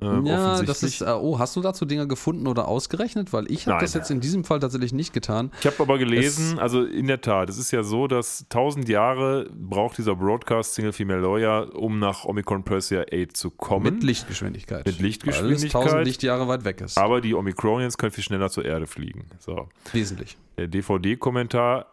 [0.00, 3.32] Äh, Ja, das ist, äh, oh, hast du dazu Dinge gefunden oder ausgerechnet?
[3.32, 5.50] Weil ich habe das jetzt in diesem Fall tatsächlich nicht getan.
[5.60, 9.48] Ich habe aber gelesen, also in der Tat, es ist ja so, dass 1000 Jahre
[9.54, 13.94] braucht dieser Broadcast Single Female Lawyer, um nach Omicron Persea 8 zu kommen.
[13.94, 14.84] Mit Lichtgeschwindigkeit.
[14.84, 15.74] Mit Lichtgeschwindigkeit.
[15.74, 16.98] Weil es 1000 Lichtjahre weit weg ist.
[16.98, 19.26] aber die Omicronians können viel schneller zur Erde fliegen.
[19.38, 19.68] So.
[19.92, 20.36] Wesentlich.
[20.58, 21.86] Der DVD-Kommentar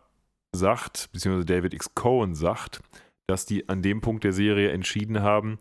[0.52, 1.96] sagt, beziehungsweise David X.
[1.96, 2.82] Cohen sagt,
[3.28, 5.58] dass die an dem Punkt der Serie entschieden haben,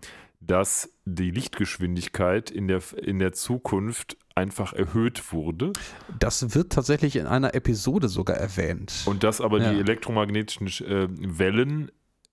[0.46, 5.72] dass die Lichtgeschwindigkeit in der, in der Zukunft einfach erhöht wurde
[6.18, 8.92] Das wird tatsächlich in einer Episode sogar erwähnt.
[9.06, 9.72] und dass aber Ja.
[9.72, 11.90] die elektromagnetischen äh, Wellen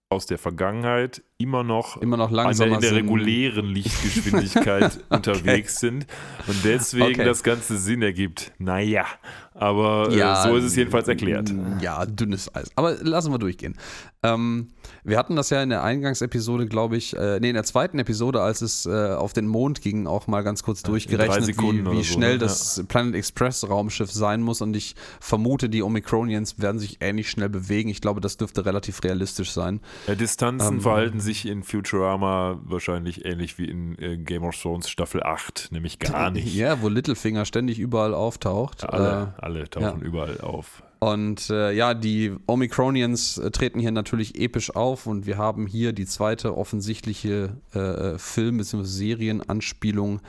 [0.10, 5.80] aus der Vergangenheit immer noch Immer noch an der, langsamer in der regulären Lichtgeschwindigkeit unterwegs
[5.80, 6.06] sind
[6.48, 7.24] und deswegen Okay.
[7.26, 8.52] das Ganze Sinn ergibt.
[8.60, 9.06] Naja,
[9.54, 11.54] aber Ja, äh, so ist es jedenfalls erklärt.
[11.82, 12.70] Ja, dünnes Eis.
[12.76, 13.76] Aber lassen wir durchgehen.
[14.22, 14.68] Ähm,
[15.06, 18.42] wir hatten das ja in der Eingangsepisode, glaube ich, äh, nee, in der zweiten Episode,
[18.42, 22.04] als es äh, auf den Mond ging, auch mal ganz kurz durchgerechnet, Sekunden wie, wie
[22.04, 22.40] so, schnell ne?
[22.40, 24.62] das Planet Express Raumschiff sein muss.
[24.62, 27.90] Und ich vermute, die Omicronians werden sich ähnlich schnell bewegen.
[27.90, 29.80] Ich glaube, das dürfte relativ realistisch sein.
[30.08, 34.90] Ja, Distanzen Ähm, verhalten sich in Futurama wahrscheinlich ähnlich wie in äh, Game of Thrones
[34.90, 36.54] Staffel 8, nämlich gar nicht.
[36.56, 38.84] Ja, wo Littlefinger ständig überall auftaucht.
[38.84, 40.06] Alle, Äh, alle tauchen ja.
[40.06, 40.84] überall auf.
[41.00, 45.94] Und äh, ja, die Omicronians äh, treten hier natürlich episch auf und wir haben hier
[45.94, 48.84] die zweite offensichtliche äh, äh, Film- bzw.
[48.84, 50.20] Serienanspielung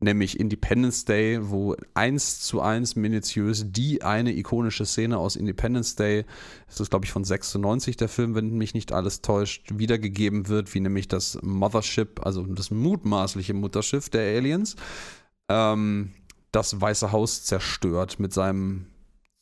[0.00, 6.24] nämlich Independence Day, wo eins zu eins minutiös die eine ikonische Szene aus Independence Day,
[6.66, 10.74] das ist glaube ich von 96 der Film, wenn mich nicht alles täuscht, wiedergegeben wird,
[10.74, 14.76] wie nämlich das Mothership, also das mutmaßliche Mutterschiff der Aliens,
[15.48, 16.12] ähm,
[16.52, 18.86] das Weiße Haus zerstört mit seinem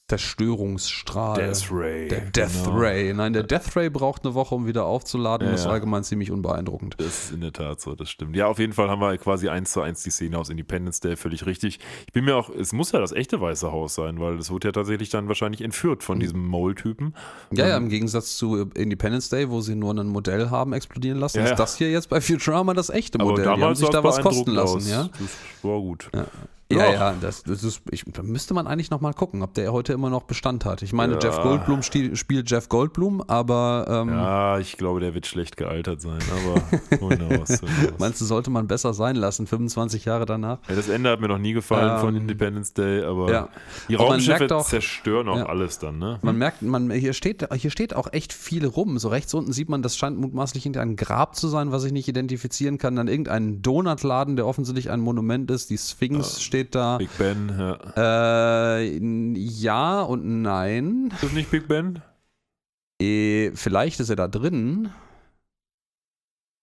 [0.06, 1.36] Zerstörungsstrahl.
[1.38, 2.08] Death Ray.
[2.08, 2.76] Der Death genau.
[2.78, 3.14] Ray.
[3.14, 5.46] Nein, der Death Ray braucht eine Woche, um wieder aufzuladen.
[5.46, 6.96] Ja, das ist allgemein ziemlich unbeeindruckend.
[6.98, 8.36] Das ist in der Tat so, das stimmt.
[8.36, 11.16] Ja, auf jeden Fall haben wir quasi eins zu eins die Szene aus Independence Day,
[11.16, 11.78] völlig richtig.
[12.06, 14.68] Ich bin mir auch, es muss ja das echte Weiße Haus sein, weil es wurde
[14.68, 17.14] ja tatsächlich dann wahrscheinlich entführt von diesem Mole-Typen.
[17.52, 21.38] Ja, ja, im Gegensatz zu Independence Day, wo sie nur ein Modell haben explodieren lassen,
[21.38, 23.44] Ja, ist das hier jetzt bei Futurama das echte Aber Modell.
[23.44, 24.90] Die haben damals sich da was kosten lassen, aus.
[24.90, 25.08] ja.
[25.08, 26.10] Das war gut.
[26.14, 26.26] Ja.
[26.72, 27.14] Ja, Ja.
[27.20, 30.22] das, das ist, ich, da müsste man eigentlich nochmal gucken, ob der heute immer noch
[30.22, 30.80] Bestand hat.
[30.82, 31.18] Ich meine, Ja.
[31.20, 36.00] Jeff Goldblum sti- spielt Jeff Goldblum, aber ähm, Ja, ich glaube, der wird schlecht gealtert
[36.00, 36.62] sein, aber
[37.02, 37.92] who knows, who knows.
[37.98, 40.58] meinst du, sollte man besser sein lassen, 25 Jahre danach?
[40.68, 43.48] Ja, das Ende hat mir noch nie gefallen von Ähm, Independence Day, aber ja.
[43.88, 46.18] die Raumschiffe auch- zerstören auch alles dann, ne?
[46.22, 48.98] Man merkt, man, hier, steht, hier steht auch echt viel rum.
[48.98, 52.08] So rechts unten sieht man, das scheint mutmaßlich irgendein Grab zu sein, was ich nicht
[52.08, 52.96] identifizieren kann.
[52.96, 55.68] Dann irgendein Donutladen, der offensichtlich ein Monument ist.
[55.68, 56.98] Die Sphinx steht da.
[56.98, 58.78] Big Ben, ja.
[58.78, 61.10] Äh, ja und nein.
[61.12, 62.00] Ist das nicht Big Ben?
[63.00, 64.90] Eh, vielleicht ist er da drin.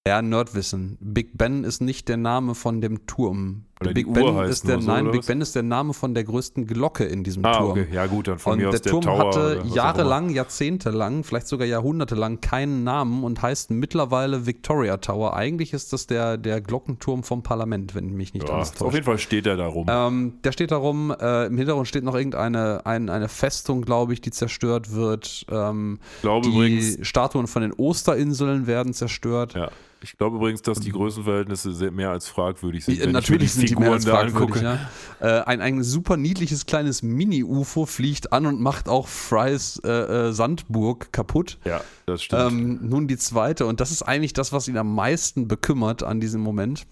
[0.08, 0.98] Ja, Nerdwissen.
[1.00, 3.66] Big Ben ist nicht der Name von dem Turm.
[3.82, 5.26] Oder die Big Ben heißt ist der, so, nein, Big?
[5.26, 7.72] Ben ist der Name von der größten Glocke in diesem Ah, Turm.
[7.72, 7.88] okay.
[7.92, 9.28] Ja, gut, dann von Und mir aus der der Turm Tower.
[9.28, 15.36] hatte jahrelang, jahrzehntelang, vielleicht sogar jahrhundertelang keinen Namen und heißt mittlerweile Victoria Tower.
[15.36, 18.48] Eigentlich ist das der, der Glockenturm vom Parlament, wenn mich nicht.
[18.48, 18.94] Ja, alles auf täuscht.
[18.94, 19.88] jeden Fall steht er da rum.
[19.90, 24.14] Ähm, der steht da rum, äh, im Hintergrund steht noch irgendeine ein, eine Festung, glaube
[24.14, 25.46] ich, die zerstört wird.
[25.50, 29.54] Ähm, ich glaube die übrigens, Statuen von den Osterinseln werden zerstört.
[29.56, 29.70] ja,
[30.04, 32.98] ich glaube übrigens, dass die Größenverhältnisse sehr mehr als fragwürdig sind.
[33.00, 34.80] Mir Natürlich sind als da fragwürdig, ja.
[35.20, 40.34] äh, ein, ein super niedliches kleines Mini-UFO fliegt an und macht auch Frys äh, äh,
[40.34, 41.58] Sandburg kaputt.
[41.66, 42.52] Ja, das stimmt.
[42.52, 46.20] Ähm, nun die zweite, und das ist eigentlich das, was ihn am meisten bekümmert an
[46.20, 46.86] diesem Moment.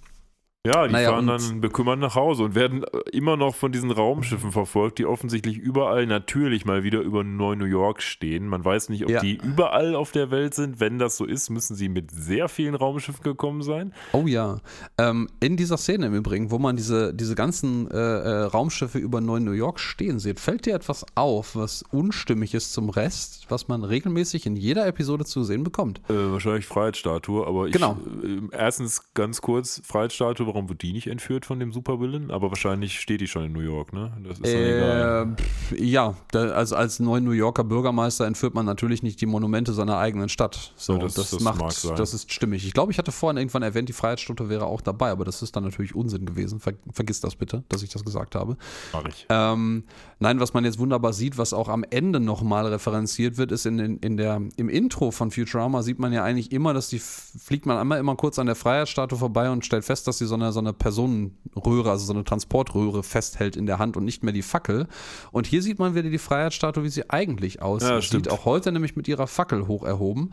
[0.68, 3.92] Ja, die naja, fahren dann bekümmert nach Hause und werden äh, immer noch von diesen
[3.92, 8.46] Raumschiffen verfolgt, die offensichtlich überall natürlich mal wieder über Neu-New York stehen.
[8.48, 9.22] Man weiß nicht, ob Ja.
[9.22, 10.82] die überall auf der Welt sind.
[10.82, 13.94] Wenn das so ist, müssen sie mit sehr vielen Raumschiffen gekommen sein.
[14.12, 14.60] Oh ja.
[14.98, 19.22] Ähm, in dieser Szene im Übrigen, wo man diese, diese ganzen äh, äh, Raumschiffe über
[19.22, 23.86] Neu-New York stehen sieht, fällt dir etwas auf, was unstimmig ist zum Rest, was man
[23.86, 26.02] regelmäßig in jeder Episode zu sehen bekommt.
[26.10, 27.98] Äh, wahrscheinlich Freiheitsstatue, aber ich, Genau.
[28.24, 32.32] äh, erstens ganz kurz, Freiheitsstatue, warum wird die nicht entführt von dem Supervillain?
[32.32, 34.12] Aber wahrscheinlich steht die schon in New York, ne?
[34.28, 35.36] Das ist egal.
[35.38, 39.26] Äh, pf, ja, da, also als neuen New Yorker Bürgermeister entführt man natürlich nicht die
[39.26, 40.74] Monumente seiner eigenen Stadt.
[40.76, 42.66] So, Ja, das- das, das macht, das ist stimmig.
[42.66, 45.56] Ich glaube, ich hatte vorhin irgendwann erwähnt, die Freiheitsstatue wäre auch dabei, aber das ist
[45.56, 46.60] dann natürlich Unsinn gewesen.
[46.60, 48.58] Ver, vergiss das bitte, dass ich das gesagt habe.
[48.94, 49.26] Mach ich.
[49.30, 49.84] Ähm,
[50.20, 53.78] nein, was man jetzt wunderbar sieht, was auch am Ende nochmal referenziert wird, ist in,
[53.78, 57.66] den, in der, im Intro von Futurama sieht man ja eigentlich immer, dass die fliegt
[57.66, 60.52] man einmal immer kurz an der Freiheitsstatue vorbei und stellt fest, dass sie so eine,
[60.52, 64.42] so eine Personenröhre, also so eine Transportröhre festhält in der Hand und nicht mehr die
[64.42, 64.88] Fackel.
[65.32, 67.90] Und hier sieht man wieder die Freiheitsstatue, wie sie eigentlich aussieht.
[67.90, 70.32] Ja, sieht auch heute nämlich mit ihrer Fackel hoch erhoben.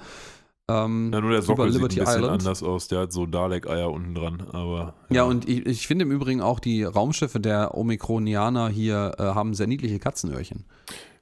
[0.69, 2.40] Ähm, Ja, nur der Sockel sieht ein bisschen Island.
[2.40, 2.88] anders aus.
[2.88, 4.95] Der hat so Dalek-Eier unten dran, aber.
[5.11, 9.55] Ja, und ich, ich finde im Übrigen auch die Raumschiffe der Omikronianer hier äh, haben
[9.55, 10.64] sehr niedliche Katzenöhrchen.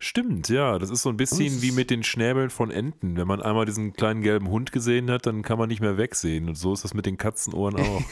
[0.05, 0.79] Stimmt, ja.
[0.79, 3.17] Das ist so ein bisschen wie mit den Schnäbeln von Enten.
[3.17, 6.47] Wenn man einmal diesen kleinen gelben Hund gesehen hat, dann kann man nicht mehr wegsehen.
[6.47, 8.03] Und so ist das mit den Katzenohren auch.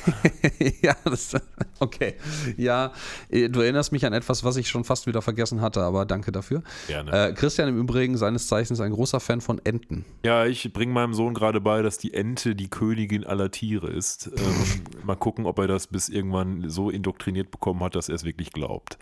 [0.83, 1.37] ja, das,
[1.81, 2.15] okay.
[2.57, 2.93] Ja,
[3.29, 6.33] äh, du erinnerst mich an etwas, was ich schon fast wieder vergessen hatte, aber danke
[6.33, 6.63] dafür.
[6.87, 7.29] Gerne.
[7.29, 10.07] Äh, Christian im Übrigen, seines Zeichens ein großer Fan von Enten.
[10.25, 14.31] Ja, ich bringe meinem Sohn gerade bei, dass die Ente die Königin aller Tiere ist.
[14.35, 14.65] Ähm,
[15.05, 18.51] mal gucken, ob er das bis irgendwann so indoktriniert bekommen hat, dass er es wirklich
[18.51, 18.97] glaubt.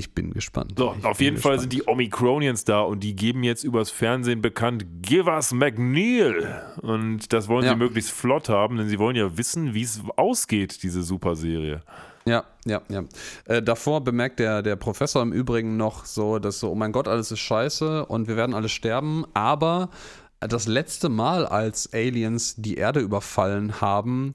[0.00, 0.72] Ich bin gespannt.
[0.78, 1.72] So, ich auf jeden Fall gespannt.
[1.72, 6.62] sind die Omicronians da und die geben jetzt übers Fernsehen bekannt, give us McNeil.
[6.80, 7.72] Und das wollen Ja.
[7.72, 11.82] sie möglichst flott haben, denn sie wollen ja wissen, wie es ausgeht, diese Superserie.
[12.24, 13.04] Ja, ja, ja.
[13.44, 17.06] Äh, davor bemerkt der, der Professor im Übrigen noch so, dass so, oh mein Gott,
[17.06, 19.90] alles ist scheiße und wir werden alle sterben, aber
[20.40, 24.34] das letzte Mal, als Aliens die Erde überfallen haben,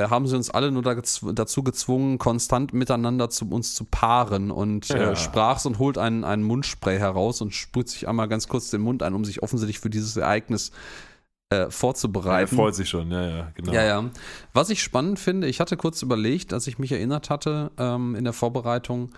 [0.00, 5.12] haben sie uns alle nur dazu gezwungen, konstant miteinander zu uns zu paaren und Ja.
[5.12, 8.80] äh, sprach's und holt einen, einen Mundspray heraus und sprüht sich einmal ganz kurz den
[8.80, 10.70] Mund ein, um sich offensichtlich für dieses Ereignis
[11.50, 12.56] äh, Er vorzubereiten.
[12.56, 13.72] freut sich schon, ja, ja, genau.
[13.72, 14.04] Ja, ja.
[14.54, 18.24] Was ich spannend finde, ich hatte kurz überlegt, als ich mich erinnert hatte ähm, in
[18.24, 19.10] der Vorbereitung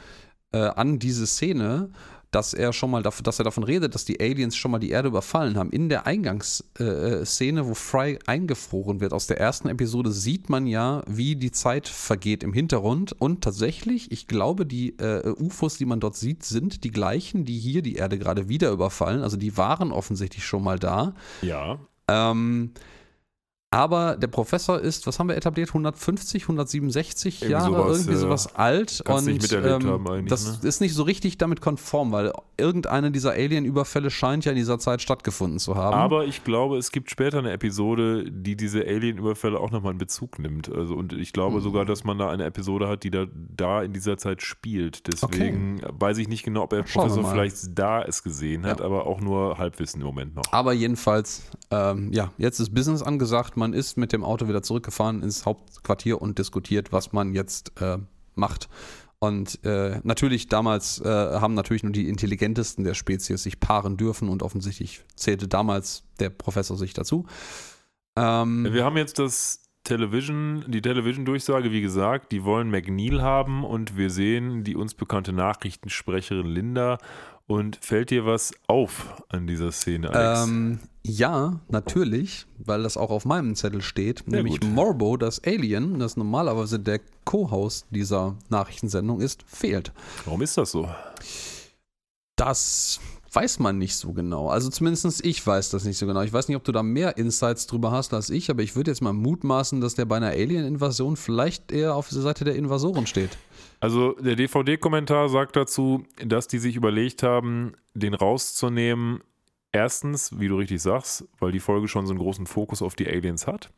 [0.52, 1.90] äh, an diese Szene,
[2.34, 4.90] dass er schon mal dafür, dass er davon redet, dass die Aliens schon mal die
[4.90, 5.70] Erde überfallen haben.
[5.70, 11.02] In der Eingangsszene, äh, wo Fry eingefroren wird, aus der ersten Episode sieht man ja,
[11.06, 13.14] wie die Zeit vergeht im Hintergrund.
[13.18, 17.58] Und tatsächlich, ich glaube, die äh, UFOs, die man dort sieht, sind die gleichen, die
[17.58, 19.22] hier die Erde gerade wieder überfallen.
[19.22, 21.14] Also die waren offensichtlich schon mal da.
[21.42, 21.78] Ja.
[22.08, 22.72] Ähm,
[23.74, 28.48] aber der Professor ist, was haben wir etabliert, 150, 167 irgendwie Jahre, sowas, irgendwie sowas
[28.52, 28.58] ja.
[28.58, 29.02] alt.
[29.04, 30.68] Kannst und ähm, haben das ne?
[30.68, 35.02] ist nicht so richtig damit konform, weil irgendeine dieser Alien-Überfälle scheint ja in dieser Zeit
[35.02, 35.94] stattgefunden zu haben.
[35.96, 40.38] Aber ich glaube, es gibt später eine Episode, die diese Alien-Überfälle auch nochmal in Bezug
[40.38, 40.72] nimmt.
[40.72, 41.62] Also, und ich glaube mhm.
[41.62, 45.06] sogar, dass man da eine Episode hat, die da, da in dieser Zeit spielt.
[45.06, 45.94] Deswegen okay.
[45.98, 48.86] weiß ich nicht genau, ob der Professor vielleicht da es gesehen hat, ja.
[48.86, 50.44] aber auch nur Halbwissen im Moment noch.
[50.52, 53.56] Aber jedenfalls, ähm, ja, jetzt ist Business angesagt.
[53.56, 57.98] Man ist mit dem Auto wieder zurückgefahren ins Hauptquartier und diskutiert, was man jetzt äh,
[58.34, 58.68] macht.
[59.18, 64.28] Und äh, natürlich damals äh, haben natürlich nur die intelligentesten der Spezies sich paaren dürfen
[64.28, 67.24] und offensichtlich zählte damals der Professor sich dazu.
[68.16, 73.96] Ähm, Wir haben jetzt das Television, die Television-Durchsage, wie gesagt, die wollen McNeil haben und
[73.96, 76.98] wir sehen die uns bekannte Nachrichtensprecherin Linda
[77.46, 80.48] und fällt dir was auf an dieser Szene, Alex?
[80.48, 84.24] Ähm, ja, natürlich, weil das auch auf meinem Zettel steht.
[84.26, 84.70] Sehr nämlich gut.
[84.70, 89.92] Morbo, das Alien, das normalerweise der Co-Host dieser Nachrichtensendung ist, fehlt.
[90.24, 90.88] Warum ist das so?
[92.36, 93.00] Das
[93.34, 94.48] weiß man nicht so genau.
[94.48, 96.22] Also zumindest ich weiß das nicht so genau.
[96.22, 98.90] Ich weiß nicht, ob du da mehr Insights drüber hast als ich, aber ich würde
[98.90, 103.06] jetzt mal mutmaßen, dass der bei einer Alien-Invasion vielleicht eher auf der Seite der Invasoren
[103.06, 103.36] steht.
[103.80, 109.20] Also der DVD-Kommentar sagt dazu, dass die sich überlegt haben, den rauszunehmen.
[109.74, 113.08] Erstens, wie du richtig sagst, weil die Folge schon so einen großen Fokus auf die
[113.08, 113.70] Aliens hat.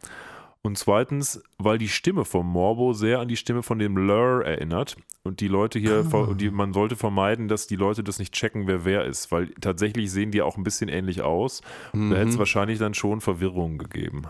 [0.61, 4.97] Und zweitens, weil die Stimme vom Morbo sehr an die Stimme von dem Lur erinnert.
[5.23, 6.35] Und die Leute hier, ah.
[6.35, 9.33] die, man sollte vermeiden, dass die Leute das nicht checken, wer wer ist.
[9.33, 11.63] Weil tatsächlich sehen die auch ein bisschen ähnlich aus.
[11.95, 12.11] Mhm.
[12.11, 14.25] Da hätte es wahrscheinlich dann schon Verwirrung gegeben.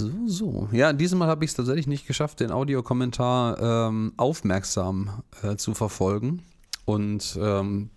[0.00, 0.68] So, so.
[0.70, 5.74] Ja, diesem Mal habe ich es tatsächlich nicht geschafft, den Audiokommentar ähm, aufmerksam äh, zu
[5.74, 6.42] verfolgen.
[6.84, 7.90] Und ähm,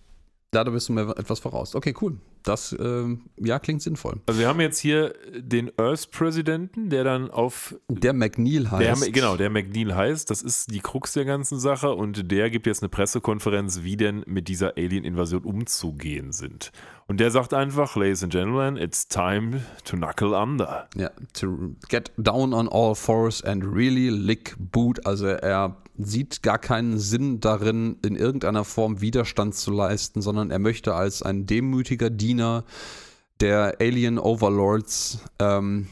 [0.50, 1.76] da bist du mir etwas voraus.
[1.76, 2.18] Okay, cool.
[2.46, 4.20] Das, äh, ja, klingt sinnvoll.
[4.26, 7.74] Also wir haben jetzt hier den Earth-Präsidenten, der dann auf...
[7.88, 9.04] Der McNeil heißt.
[9.04, 10.30] Der, genau, der McNeil heißt.
[10.30, 11.90] Das ist die Krux der ganzen Sache.
[11.90, 16.70] Und der gibt jetzt eine Pressekonferenz, wie denn mit dieser Alien-Invasion umzugehen sind.
[17.08, 20.88] Und der sagt einfach, Ladies and Gentlemen, it's time to knuckle under.
[20.96, 25.04] Ja, to get down on all fours and really lick boot.
[25.04, 30.58] Also er sieht gar keinen Sinn darin, in irgendeiner Form Widerstand zu leisten, sondern er
[30.58, 32.64] möchte als ein demütiger Diener
[33.40, 35.88] der Alien Overlords ähm,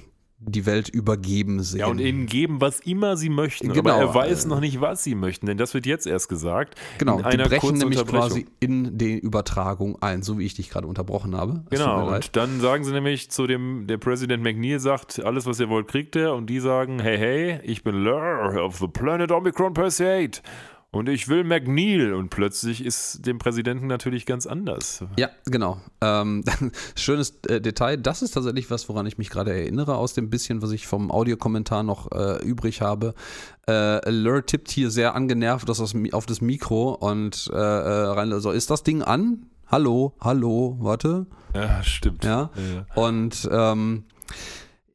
[0.46, 1.80] die Welt übergeben sehen.
[1.80, 3.72] Ja, und ihnen geben, was immer sie möchten.
[3.72, 3.90] Genau.
[3.90, 6.78] Aber er weiß noch nicht, was sie möchten, denn das wird jetzt erst gesagt.
[6.98, 10.70] Genau, in einer die brechen nämlich quasi in die Übertragung ein, so wie ich dich
[10.70, 11.64] gerade unterbrochen habe.
[11.70, 15.60] Es genau, und dann sagen sie nämlich zu dem, der Präsident McNeil sagt, alles, was
[15.60, 16.34] ihr wollt, kriegt er.
[16.34, 20.42] Und die sagen, hey, hey, ich bin Lur of the Planet Omicron Perseid.
[20.94, 22.14] Und ich will McNeil.
[22.14, 25.04] Und plötzlich ist dem Präsidenten natürlich ganz anders.
[25.18, 25.80] Ja, genau.
[26.00, 26.44] Ähm,
[26.94, 27.96] schönes äh, Detail.
[27.96, 31.10] Das ist tatsächlich was, woran ich mich gerade erinnere, aus dem bisschen, was ich vom
[31.10, 33.14] Audiokommentar noch äh, übrig habe.
[33.68, 35.80] Äh, Lur tippt hier sehr angenervt das
[36.12, 39.46] auf das Mikro und äh, äh, rein, also ist das Ding an?
[39.66, 41.26] Hallo, hallo, warte.
[41.54, 42.24] Ja, stimmt.
[42.24, 42.50] Ja.
[42.56, 42.86] ja.
[42.94, 44.04] Und ähm,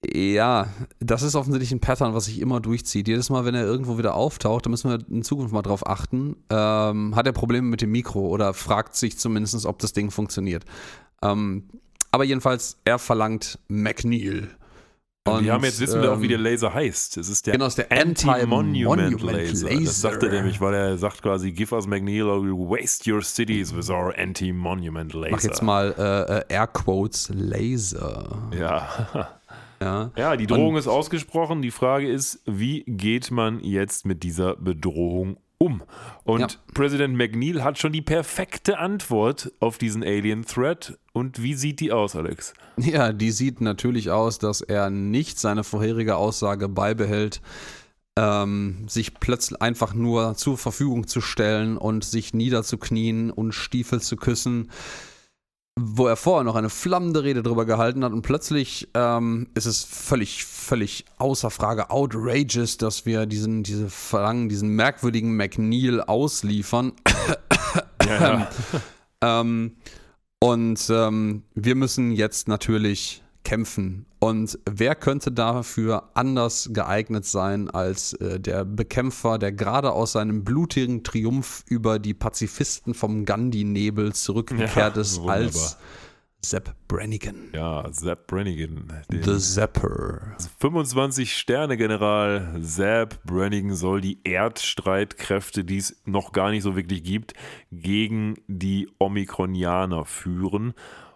[0.06, 0.68] ja,
[1.00, 3.08] das ist offensichtlich ein Pattern, was sich immer durchzieht.
[3.08, 6.38] Jedes Mal, wenn er irgendwo wieder auftaucht, da müssen wir in Zukunft mal drauf achten,
[6.50, 10.64] ähm, hat er Probleme mit dem Mikro oder fragt sich zumindest, ob das Ding funktioniert.
[11.22, 11.70] Ähm,
[12.12, 14.50] aber jedenfalls, er verlangt McNeil.
[15.28, 17.18] Und, wir haben jetzt wissen wir auch, wie der ähm, Laser heißt.
[17.18, 19.70] Es ist der, genau, der Anti-Monument Laser.
[19.70, 19.84] Laser.
[19.84, 23.22] Das sagt er nämlich, weil er sagt quasi, give us McNeil or we'll waste your
[23.22, 25.32] cities with our Anti-Monument Laser.
[25.32, 28.50] Mach jetzt mal äh, äh Airquotes Laser.
[28.58, 29.36] Ja.
[29.82, 31.62] Ja, ja die Drohung Und, ist ausgesprochen.
[31.62, 35.84] Die Frage ist, wie geht man jetzt mit dieser Bedrohung um?
[36.24, 36.48] Und ja.
[36.74, 40.98] Präsident McNeil hat schon die perfekte Antwort auf diesen Alien-Threat.
[41.14, 42.54] Und wie sieht die aus, Alex?
[42.78, 47.42] Ja, die sieht natürlich aus, dass er nicht seine vorherige Aussage beibehält,
[48.18, 54.18] ähm, sich plötzlich einfach nur zur Verfügung zu stellen und sich niederzuknien und Stiefel zu
[54.18, 54.70] küssen
[55.82, 59.84] wo er vorher noch eine flammende Rede drüber gehalten hat und plötzlich ähm, ist es
[59.84, 66.94] völlig, völlig außer Frage outrageous, dass wir diesen, diese Verlangen, diesen merkwürdigen McNeil ausliefern.
[68.06, 68.50] Ja, ja.
[69.42, 69.76] ähm,
[70.40, 74.06] und ähm, wir müssen jetzt natürlich kämpfen.
[74.20, 80.44] Und wer könnte dafür anders geeignet sein als äh, der Bekämpfer, der gerade aus seinem
[80.44, 85.36] blutigen Triumph über die Pazifisten vom Gandhi-Nebel zurückgekehrt Ja, ist, wunderbar.
[85.38, 85.78] als
[86.42, 87.50] Sepp Brannigan.
[87.54, 88.86] Ja, Zap Brannigan.
[89.10, 90.36] The Zapper.
[90.62, 97.34] 25-Sterne-General Zap Brannigan soll die Erdstreitkräfte, die es noch gar nicht so wirklich gibt,
[97.72, 100.74] gegen die Omikronianer führen.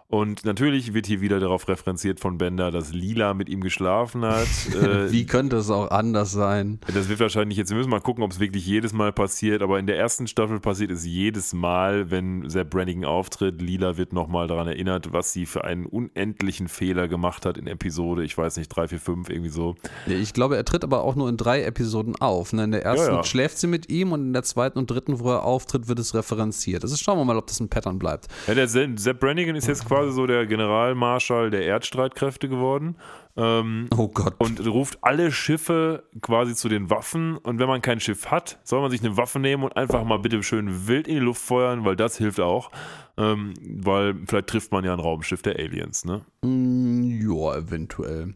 [0.08, 4.46] Und natürlich wird hier wieder darauf referenziert von Bender, dass Lila mit ihm geschlafen hat.
[4.74, 6.78] Äh, Wie könnte es auch anders sein?
[6.92, 9.78] Das wird wahrscheinlich jetzt, wir müssen mal gucken, ob es wirklich jedes Mal passiert, aber
[9.78, 13.62] in der ersten Staffel passiert es jedes Mal, wenn Sepp Brannigan auftritt.
[13.62, 18.24] Lila wird nochmal daran erinnert, was sie für einen unendlichen Fehler gemacht hat in Episode,
[18.24, 19.74] ich weiß nicht, 3, 4, 5, irgendwie so.
[20.06, 22.52] Ich glaube, er tritt aber auch nur in drei Episoden auf.
[22.52, 22.64] Ne?
[22.64, 23.24] In der ersten Ja, ja.
[23.24, 26.14] schläft sie mit ihm und in der zweiten und dritten, wo er auftritt, wird es
[26.14, 26.82] referenziert.
[26.82, 28.26] Also schauen wir mal, ob das ein Pattern bleibt.
[28.46, 32.96] Ja, der Se- Sepp Brannigan ist jetzt quasi so der Generalmarschall der Erdstreitkräfte geworden.
[33.36, 34.34] Ähm, Oh Gott.
[34.38, 37.36] und ruft alle Schiffe quasi zu den Waffen.
[37.36, 40.18] Und wenn man kein Schiff hat, soll man sich eine Waffe nehmen und einfach mal
[40.18, 42.70] bitte schön wild in die Luft feuern, weil das hilft auch.
[43.16, 46.22] Ähm, weil vielleicht trifft man ja ein Raumschiff der Aliens, ne?
[46.42, 48.34] Mm, Ja, eventuell.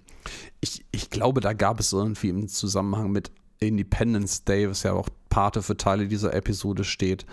[0.60, 3.30] Ich, ich glaube, da gab es irgendwie im Zusammenhang mit
[3.60, 7.26] Independence Day, was ja auch Pate für Teile dieser Episode steht,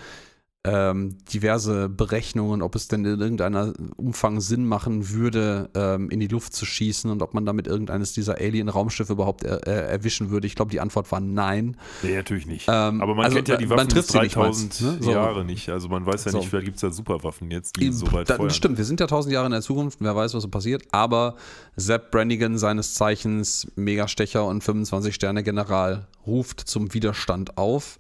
[0.65, 6.27] ähm, diverse Berechnungen, ob es denn in irgendeiner Umfang Sinn machen würde, ähm, in die
[6.27, 10.47] Luft zu schießen und ob man damit irgendeines dieser Alien-Raumschiffe überhaupt er, er, erwischen würde.
[10.47, 11.77] Ich glaube, die Antwort war nein.
[12.01, 12.65] Nee, natürlich nicht.
[12.67, 14.81] Ähm, Aber man also, kennt ja die man Waffen trifft bis sie nicht, 3000 meinst
[14.81, 14.97] du, ne?
[15.01, 15.11] So.
[15.11, 15.69] Jahre nicht.
[15.69, 16.39] Also man weiß ja So.
[16.39, 18.49] nicht, vielleicht gibt es da Superwaffen jetzt, die so weit Da- feuern.
[18.49, 20.81] Stimmt, wir sind ja tausend Jahre in der Zukunft, wer weiß, was so passiert.
[20.91, 21.35] Aber
[21.75, 27.99] Sepp Brannigan, seines Zeichens Megastecher und 25-Sterne-General, ruft zum Widerstand auf.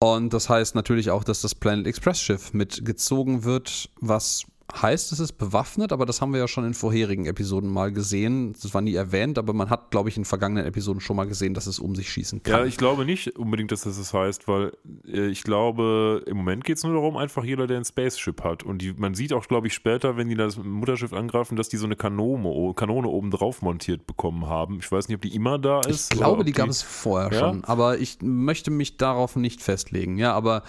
[0.00, 4.44] Und das heißt natürlich auch, dass das Planet Express-Schiff mitgezogen wird, was
[4.74, 8.52] heißt, es ist bewaffnet, aber das haben wir ja schon in vorherigen Episoden mal gesehen.
[8.60, 11.54] Das war nie erwähnt, aber man hat, glaube ich, in vergangenen Episoden schon mal gesehen,
[11.54, 12.60] dass es um sich schießen kann.
[12.60, 14.72] Ja, ich glaube nicht unbedingt, dass das das heißt, weil
[15.06, 18.62] äh, ich glaube, im Moment geht es nur darum, einfach jeder, der ein Spaceship hat.
[18.62, 21.78] Und die, man sieht auch, glaube ich, später, wenn die das Mutterschiff angreifen, dass die
[21.78, 24.78] so eine Kanone, Kanone oben drauf montiert bekommen haben.
[24.80, 26.10] Ich weiß nicht, ob die immer da Ich ist.
[26.12, 27.38] oder glaube, ob die gab es vorher Ja?
[27.38, 30.18] schon, aber ich möchte mich darauf nicht festlegen.
[30.18, 30.62] Ja, aber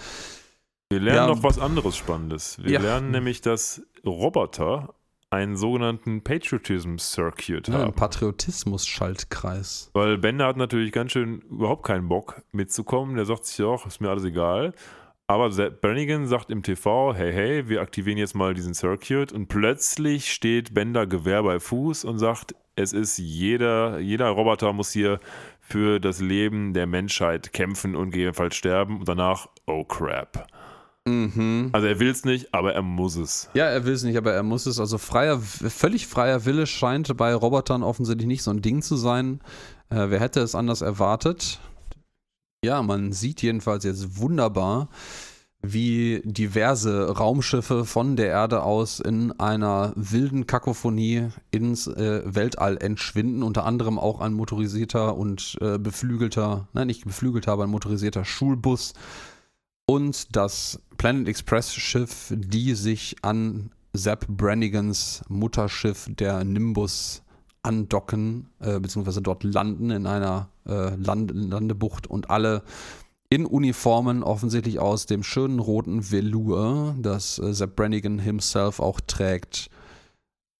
[0.92, 1.34] Wir lernen Ja.
[1.36, 2.58] noch was anderes Spannendes.
[2.60, 2.80] Wir Ja.
[2.80, 4.94] lernen nämlich, dass Roboter
[5.30, 7.92] einen sogenannten Patriotism Circuit Ja, ein haben.
[7.94, 9.90] Patriotismus-Schaltkreis.
[9.94, 13.14] Weil Bender hat natürlich ganz schön überhaupt keinen Bock mitzukommen.
[13.14, 14.74] Der sagt sich auch, ist mir alles egal.
[15.28, 19.46] Aber Sepp Brannigan sagt im TV, hey, hey, wir aktivieren jetzt mal diesen Circuit und
[19.46, 25.20] plötzlich steht Bender Gewehr bei Fuß und sagt, es ist jeder, jeder Roboter muss hier
[25.60, 30.48] für das Leben der Menschheit kämpfen und gegebenenfalls sterben und danach, oh crap.
[31.06, 31.70] Mhm.
[31.72, 33.48] Also er will es nicht, aber er muss es.
[33.54, 34.78] Ja, er will es nicht, aber er muss es.
[34.78, 39.40] Also freier, völlig freier Wille scheint bei Robotern offensichtlich nicht so ein Ding zu sein.
[39.88, 41.58] Äh, wer hätte es anders erwartet?
[42.64, 44.90] Ja, man sieht jedenfalls jetzt wunderbar,
[45.62, 53.42] wie diverse Raumschiffe von der Erde aus in einer wilden Kakophonie ins äh, Weltall entschwinden.
[53.42, 58.92] Unter anderem auch ein motorisierter und äh, beflügelter, nein, nicht beflügelter, aber ein motorisierter Schulbus
[59.90, 67.24] und das Planet Express Schiff, die sich an Zap Brannigans Mutterschiff, der Nimbus,
[67.64, 72.62] andocken, äh, beziehungsweise dort landen in einer äh, Land Landebucht und alle
[73.30, 79.70] in Uniformen, offensichtlich aus dem schönen roten Velour, das äh, Zap Brannigan himself auch trägt,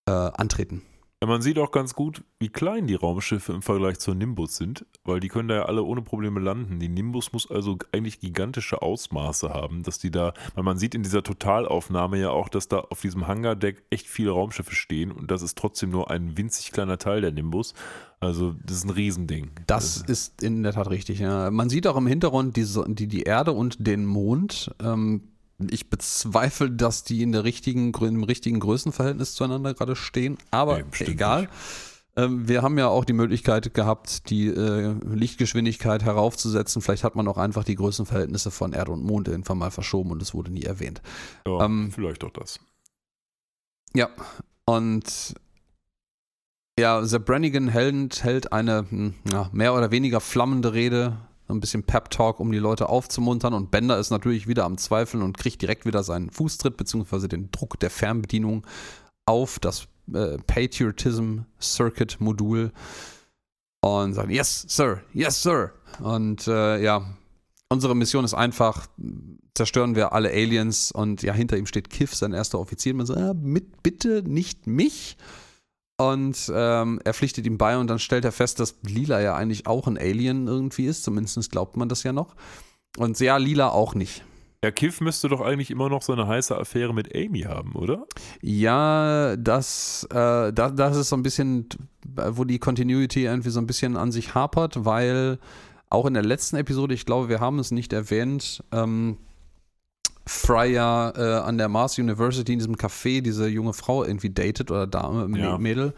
[0.07, 0.81] äh, antreten.
[1.23, 4.87] Ja, Man sieht auch ganz gut, wie klein die Raumschiffe im Vergleich zur Nimbus sind,
[5.03, 6.79] weil die können da ja alle ohne Probleme landen.
[6.79, 11.03] Die Nimbus muss also eigentlich gigantische Ausmaße haben, dass die da, weil man sieht in
[11.03, 15.43] dieser Totalaufnahme ja auch, dass da auf diesem Hangardeck echt viele Raumschiffe stehen und das
[15.43, 17.75] ist trotzdem nur ein winzig kleiner Teil der Nimbus.
[18.19, 19.51] Also das ist ein Riesending.
[19.67, 21.19] Das ist in der Tat richtig.
[21.19, 21.51] Ja.
[21.51, 22.65] Man sieht auch im Hintergrund die,
[22.95, 24.73] die, die Erde und den Mond.
[24.81, 25.30] Ähm,
[25.69, 31.05] ich bezweifle, dass die in der richtigen, im richtigen Größenverhältnis zueinander gerade stehen, aber Nee,
[31.05, 31.49] egal.
[32.15, 36.81] Ähm, wir haben ja auch die Möglichkeit gehabt, die äh, Lichtgeschwindigkeit heraufzusetzen.
[36.81, 40.21] Vielleicht hat man auch einfach die Größenverhältnisse von Erde und Mond irgendwann mal verschoben und
[40.21, 41.01] es wurde nie erwähnt.
[41.47, 42.59] ja, ähm, vielleicht auch das.
[43.93, 44.09] Ja,
[44.65, 45.35] und
[46.79, 51.17] ja, Sepp Brannigan hält, hält eine hm, ja, mehr oder weniger flammende Rede,
[51.53, 53.53] ein bisschen Pep-Talk, um die Leute aufzumuntern.
[53.53, 57.51] Und Bender ist natürlich wieder am Zweifeln und kriegt direkt wieder seinen Fußtritt beziehungsweise den
[57.51, 58.65] Druck der Fernbedienung
[59.25, 62.71] auf das äh, Patriotism Circuit Modul
[63.81, 65.71] und sagt, yes, sir, yes, sir.
[65.99, 67.05] Und äh, ja,
[67.69, 68.87] unsere Mission ist einfach,
[69.53, 72.93] zerstören wir alle Aliens und ja, hinter ihm steht Kiff, sein erster Offizier.
[72.93, 75.17] Man sagt, ah, mit, bitte nicht mich.
[76.09, 79.67] Und ähm, er pflichtet ihm bei und dann stellt er fest, dass Lila ja eigentlich
[79.67, 81.03] auch ein Alien irgendwie ist.
[81.03, 82.35] Zumindest glaubt man das ja noch.
[82.97, 84.23] Und ja, Lila auch nicht.
[84.63, 88.05] Ja, Kiff müsste doch eigentlich immer noch so eine heiße Affäre mit Amy haben, oder?
[88.41, 91.67] Ja, das, äh, das, das ist so ein bisschen,
[92.05, 95.39] wo die Continuity irgendwie so ein bisschen an sich hapert, weil
[95.89, 99.17] auch in der letzten Episode, ich glaube, wir haben es nicht erwähnt, ähm,
[100.31, 104.87] Fryer äh, an der Mars University in diesem Café diese junge Frau irgendwie datet oder
[104.87, 105.57] Dame, Ja.
[105.57, 105.93] Mädel.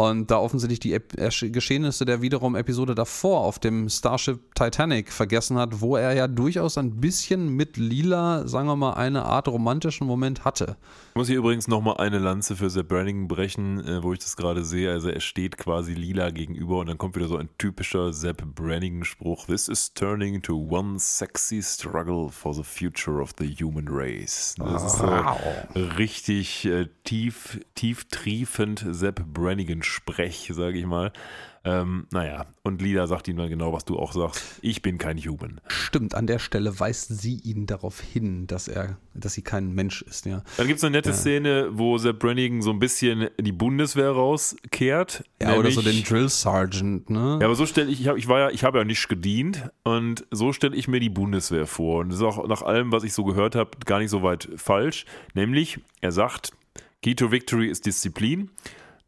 [0.00, 5.12] Und da offensichtlich die Ep Ersch- Geschehnisse der wiederum Episode davor auf dem Starship Titanic
[5.12, 9.46] vergessen hat, wo er ja durchaus ein bisschen mit Lila, sagen wir mal, eine Art
[9.46, 10.78] romantischen Moment hatte.
[11.10, 14.36] Ich muss hier übrigens nochmal eine Lanze für Sepp Brannigan brechen, äh, wo ich das
[14.36, 14.90] gerade sehe.
[14.90, 19.46] Also er steht quasi lila gegenüber und dann kommt wieder so ein typischer Sepp Brannigan-Spruch.
[19.46, 24.54] This is turning into one sexy struggle for the future of the human race.
[24.56, 25.06] Das ist so
[25.98, 29.26] richtig äh, tief, tief triefend Sepp
[29.90, 31.12] Brannigan-Sprech, sage ich mal.
[31.62, 34.42] Ähm, naja, und Lila sagt ihm dann genau, was du auch sagst.
[34.62, 35.60] Ich bin kein Human.
[35.66, 40.00] Stimmt, an der Stelle weist sie ihn darauf hin, dass er, dass sie kein Mensch
[40.00, 40.42] ist, ja.
[40.56, 45.22] Dann gibt es eine nette Szene, wo Sepp Brannigan so ein bisschen die Bundeswehr rauskehrt.
[45.42, 47.36] Ja, oder so den Drill Sergeant, ne?
[47.42, 49.70] Ja, aber so stelle ich, ich, hab, ich war ja, ich habe ja nicht gedient
[49.82, 52.00] und so stelle ich mir die Bundeswehr vor.
[52.00, 54.48] Und das ist auch nach allem, was ich so gehört habe, gar nicht so weit
[54.56, 55.04] falsch.
[55.34, 56.52] Nämlich, er sagt,
[57.02, 58.50] Key to Victory ist Disziplin.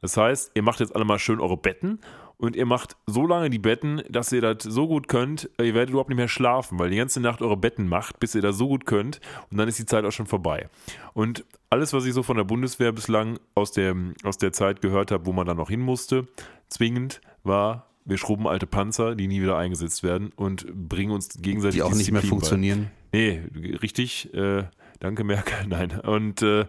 [0.03, 2.01] Das heißt, ihr macht jetzt alle mal schön eure Betten
[2.37, 5.91] und ihr macht so lange die Betten, dass ihr das so gut könnt, ihr werdet
[5.91, 8.67] überhaupt nicht mehr schlafen, weil die ganze Nacht eure Betten macht, bis ihr das so
[8.67, 10.69] gut könnt und dann ist die Zeit auch schon vorbei.
[11.15, 13.95] Und alles, was ich so von der Bundeswehr bislang aus der,
[14.25, 16.27] aus der Zeit gehört habe, wo man dann noch hin musste,
[16.69, 21.77] zwingend war, wir schrubben alte Panzer, die nie wieder eingesetzt werden und bringen uns gegenseitig
[21.77, 22.29] die auch nicht mehr Disziplin bei.
[22.29, 22.91] funktionieren.
[23.13, 23.43] Nee,
[23.81, 24.35] richtig.
[24.35, 24.65] Äh,
[25.03, 25.57] danke, Merkel.
[25.69, 26.01] Nein.
[26.01, 26.67] Und äh,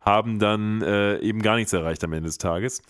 [0.00, 2.82] haben dann äh, eben gar nichts erreicht am Ende des Tages.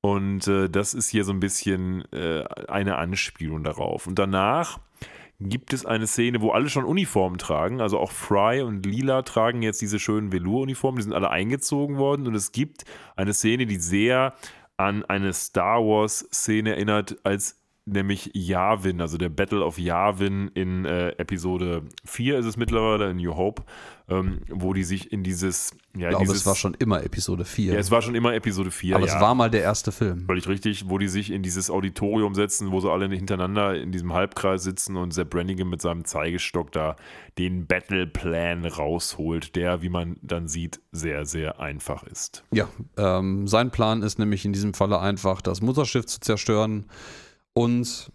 [0.00, 4.06] Und äh, das ist hier so ein bisschen äh, eine Anspielung darauf.
[4.06, 4.78] Und danach
[5.40, 7.80] gibt es eine Szene, wo alle schon Uniformen tragen.
[7.80, 10.96] Also auch Fry und Lila tragen jetzt diese schönen Velour-Uniformen.
[10.96, 12.26] Die sind alle eingezogen worden.
[12.26, 12.84] Und es gibt
[13.16, 14.34] eine Szene, die sehr
[14.76, 17.60] an eine Star Wars-Szene erinnert, als
[17.92, 23.16] nämlich Yavin, also der Battle of Yavin in äh, Episode 4 ist es mittlerweile, in
[23.16, 23.62] New Hope,
[24.08, 27.44] ähm, wo die sich in dieses, ja, Ich glaube, dieses, es war schon immer Episode
[27.44, 27.74] 4.
[27.74, 29.14] ja, es war schon immer Episode 4, aber ja.
[29.14, 30.24] es war mal der erste Film.
[30.26, 34.12] Völlig richtig, wo die sich in dieses Auditorium setzen, wo sie alle hintereinander in diesem
[34.12, 36.96] Halbkreis sitzen und Sepp Brannigan mit seinem Zeigestock da
[37.38, 42.44] den Battleplan rausholt, der, wie man dann sieht, sehr, sehr einfach ist.
[42.50, 46.86] Ja, ähm, sein Plan ist nämlich in diesem Falle einfach, das Mutterschiff zu zerstören
[47.58, 48.12] und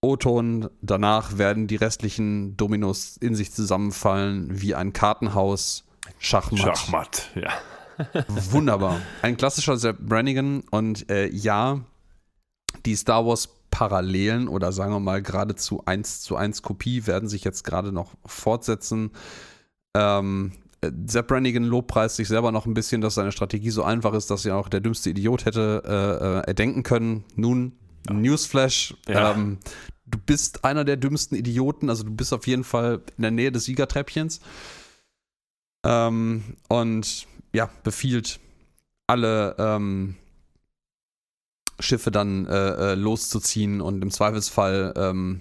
[0.00, 5.84] O-Ton, danach werden die restlichen Dominos in sich zusammenfallen wie ein Kartenhaus.
[6.18, 6.60] Schachmatt.
[6.60, 7.50] Schachmatt, ja.
[8.50, 9.02] Wunderbar.
[9.20, 11.80] Ein klassischer Sepp Brannigan und äh, ja,
[12.86, 17.44] die Star Wars Parallelen oder sagen wir mal geradezu 1 zu 1 Kopie werden sich
[17.44, 19.10] jetzt gerade noch fortsetzen.
[19.94, 24.14] Ähm, äh, Sepp Brannigan lobpreist sich selber noch ein bisschen, dass seine Strategie so einfach
[24.14, 27.24] ist, dass er auch der dümmste Idiot hätte äh, äh, erdenken können.
[27.36, 27.74] Nun,
[28.08, 29.32] Newsflash, Ja.
[29.32, 29.58] ähm,
[30.06, 33.52] du bist einer der dümmsten Idioten, also du bist auf jeden Fall in der Nähe
[33.52, 34.40] des Siegertreppchens.
[35.84, 38.38] Ähm, und ja, befiehlt
[39.06, 40.16] alle ähm,
[41.80, 45.40] Schiffe dann äh, äh, loszuziehen und im Zweifelsfall, ähm,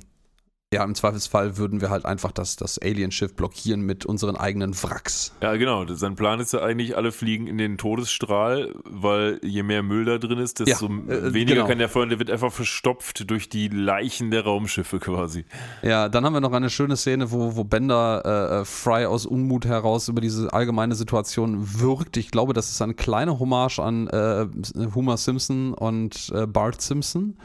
[0.72, 5.34] ja, im Zweifelsfall würden wir halt einfach das, das Alien-Schiff blockieren mit unseren eigenen Wracks.
[5.42, 5.84] Ja, genau.
[5.96, 10.20] Sein Plan ist ja eigentlich, alle fliegen in den Todesstrahl, weil je mehr Müll da
[10.20, 11.68] drin ist, desto Ja, äh, weniger genau.
[11.68, 15.44] kann der Feuer, der wird einfach verstopft durch die Leichen der Raumschiffe quasi.
[15.82, 19.26] Ja, dann haben wir noch eine schöne Szene, wo, wo Bender äh, äh, Fry aus
[19.26, 22.16] Unmut heraus über diese allgemeine Situation wirkt.
[22.16, 24.46] Ich glaube, das ist eine kleine Hommage an äh,
[24.94, 27.38] Homer Simpson und äh, Bart Simpson.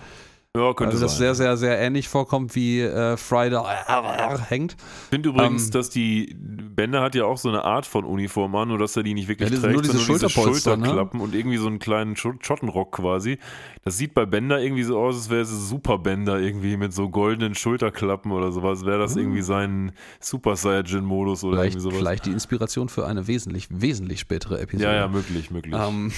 [0.57, 1.19] Ja, könnte Also das sein.
[1.19, 4.77] sehr, sehr, sehr ähnlich vorkommt, wie äh, Fry da hängt.
[4.79, 8.55] Ich finde übrigens, Ähm, dass die Bender hat ja auch so eine Art von Uniform
[8.55, 10.37] an, nur dass er die nicht wirklich Ja, trägt, nur diese sondern diese
[10.71, 10.85] ne?
[10.87, 13.39] Schulterklappen und irgendwie so einen kleinen Scho- Schottenrock quasi.
[13.85, 17.09] Das sieht bei Bender irgendwie so aus, als wäre es Super Bender irgendwie mit so
[17.09, 18.85] goldenen Schulterklappen oder sowas.
[18.87, 19.91] Wäre das irgendwie sein
[20.21, 21.57] Super Saiyajin-Modus oder.
[21.57, 21.99] Vielleicht, irgendwie sowas.
[21.99, 24.85] vielleicht die Inspiration für eine wesentlich, wesentlich spätere Episode.
[24.89, 25.75] Ja, ja, möglich, möglich.
[25.77, 26.13] Ähm,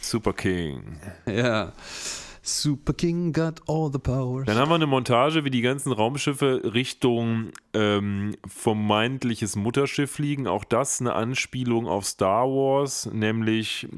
[0.00, 0.82] Super King.
[1.26, 1.72] ja.
[2.42, 4.46] Super King got all the powers.
[4.46, 10.46] Dann haben wir eine Montage, wie die ganzen Raumschiffe Richtung ähm, vermeintliches Mutterschiff fliegen.
[10.46, 13.88] Auch das eine Anspielung auf Star Wars, nämlich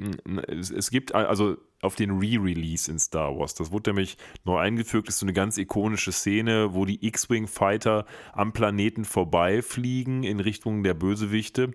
[0.49, 3.55] es, es gibt also auf den Re-Release in Star Wars.
[3.55, 5.09] Das wurde nämlich neu eingefügt.
[5.09, 10.41] Das ist so eine ganz ikonische Szene, wo die X-Wing Fighter am Planeten vorbeifliegen in
[10.41, 11.73] Richtung der Bösewichte.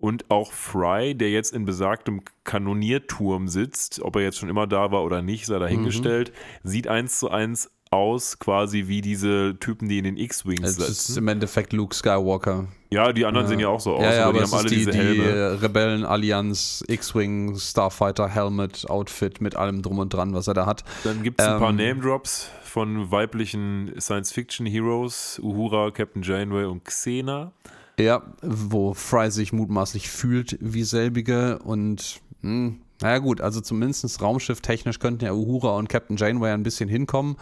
[0.00, 4.90] Und auch Fry, der jetzt in besagtem Kanonierturm sitzt, ob er jetzt schon immer da
[4.90, 6.32] war oder nicht, sei dahingestellt,
[6.62, 6.68] mhm.
[6.68, 10.80] sieht eins zu eins aus, quasi wie diese Typen, die in den X-Wings sitzen.
[10.80, 12.68] Das ist im Endeffekt Luke Skywalker.
[12.90, 13.48] Ja, die anderen ja.
[13.50, 15.24] sehen ja auch so aus, ja, ja, aber die haben alle die, diese Helme.
[15.24, 20.84] Die Rebellen-Allianz, X-Wing, Starfighter, Helmet, Outfit mit allem drum und dran, was er da hat.
[21.04, 27.52] Dann gibt es ein ähm, paar Name-Drops von weiblichen Science-Fiction-Heroes, Uhura, Captain Janeway und Xena.
[28.00, 34.20] Ja, wo Fry sich mutmaßlich fühlt wie selbige und mh, hm, naja gut, also zumindest
[34.20, 37.36] Raumschiff technisch könnten ja Uhura und Captain Janeway ein bisschen hinkommen.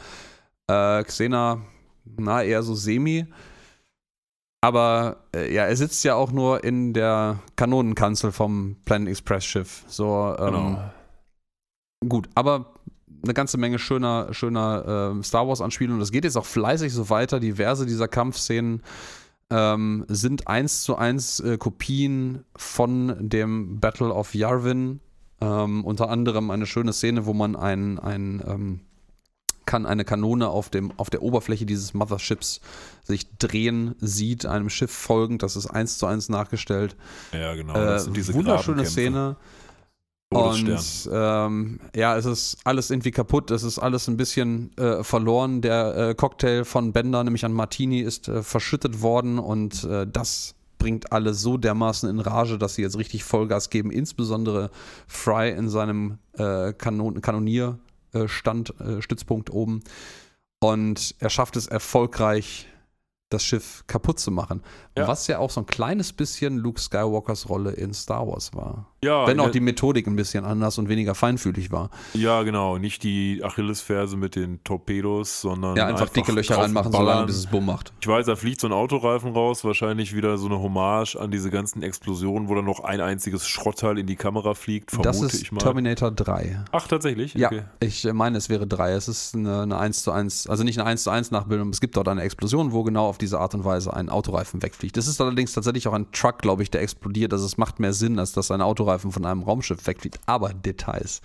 [0.68, 1.62] Äh, Xena,
[2.16, 3.26] na, eher so semi.
[4.60, 9.84] Aber äh, ja, er sitzt ja auch nur in der Kanonenkanzel vom Planet Express Schiff.
[9.86, 10.90] So, ähm, genau.
[12.08, 12.74] Gut, aber
[13.22, 16.00] eine ganze Menge schöner, schöner äh, Star Wars-Anspielungen.
[16.00, 17.40] Das geht jetzt auch fleißig so weiter.
[17.40, 18.82] Diverse dieser Kampfszenen
[19.50, 25.00] ähm, sind eins zu eins äh, Kopien von dem Battle of Yarvin.
[25.40, 28.80] Ähm, unter anderem eine schöne Szene, wo man ein, ein ähm,
[29.68, 32.60] kann eine Kanone auf, dem, auf der Oberfläche dieses Motherships
[33.04, 35.42] sich drehen sieht, einem Schiff folgend.
[35.42, 36.96] Das ist eins zu eins nachgestellt.
[37.32, 37.74] Ja, genau.
[37.74, 39.36] Das äh, sind diese wunderschöne Szene.
[40.30, 45.62] Und ähm, ja, es ist alles irgendwie kaputt, es ist alles ein bisschen äh, verloren.
[45.62, 50.54] Der äh, Cocktail von Bender, nämlich an Martini, ist äh, verschüttet worden und äh, das
[50.78, 54.70] bringt alle so dermaßen in Rage, dass sie jetzt richtig Vollgas geben, insbesondere
[55.06, 59.82] Fry in seinem äh, Kanon Kanonierstand, äh, Stützpunkt oben.
[60.60, 62.66] Und er schafft es erfolgreich,
[63.30, 64.62] das Schiff kaputt zu machen.
[64.96, 65.06] Ja.
[65.06, 68.86] Was ja auch so ein kleines bisschen Luke Skywalkers Rolle in Star Wars war.
[69.04, 71.90] Ja, Wenn auch die Methodik ein bisschen anders und weniger feinfühlig war.
[72.14, 72.78] Ja, genau.
[72.78, 75.76] Nicht die Achillesferse mit den Torpedos, sondern.
[75.76, 77.92] Ja, einfach, einfach dicke Löcher reinmachen, solange bis es Bumm macht.
[78.00, 81.50] Ich weiß, da fliegt so ein Autoreifen raus, wahrscheinlich wieder so eine Hommage an diese
[81.50, 85.42] ganzen Explosionen, wo dann noch ein einziges Schrottteil in die Kamera fliegt, vermute das ist
[85.42, 85.60] ich mal.
[85.60, 86.64] Terminator 3.
[86.72, 87.36] Ach, tatsächlich?
[87.36, 87.56] Okay.
[87.56, 88.94] Ja, ich meine, es wäre 3.
[88.94, 91.70] Es ist eine, eine 1 zu 1, also nicht eine 1 zu 1 Nachbildung.
[91.70, 94.96] Es gibt dort eine Explosion, wo genau auf diese Art und Weise ein Autoreifen wegfliegt.
[94.96, 97.32] Das ist allerdings tatsächlich auch ein Truck, glaube ich, der explodiert.
[97.32, 100.18] Also es macht mehr Sinn, als dass ein Autoreifen von einem Raumschiff wegfliegt.
[100.26, 101.20] Aber Details.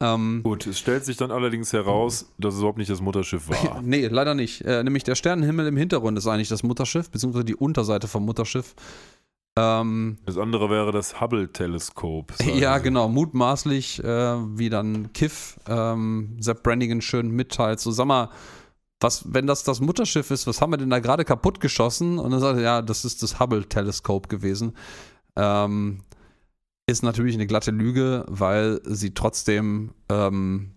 [0.00, 3.80] Ähm, Gut, es stellt sich dann allerdings heraus, dass es überhaupt nicht das Mutterschiff war.
[3.82, 4.62] nee, leider nicht.
[4.62, 8.74] Äh, nämlich der Sternenhimmel im Hintergrund ist eigentlich das Mutterschiff, beziehungsweise die Unterseite vom Mutterschiff.
[9.56, 12.32] Ähm, das andere wäre das Hubble-Teleskop.
[12.56, 13.08] Ja, genau.
[13.08, 14.06] Mutmaßlich, äh,
[14.58, 17.78] wie dann Kiff ähm, Sepp Brannigan schön mitteilt.
[17.78, 18.30] So, sag mal,
[19.00, 22.18] was, wenn das das Mutterschiff ist, was haben wir denn da gerade kaputt geschossen?
[22.18, 24.74] Und dann sagt er, ja, das ist das Hubble-Teleskop gewesen.
[25.36, 26.00] Ähm,
[26.86, 30.74] ist natürlich eine glatte Lüge, weil sie trotzdem ähm,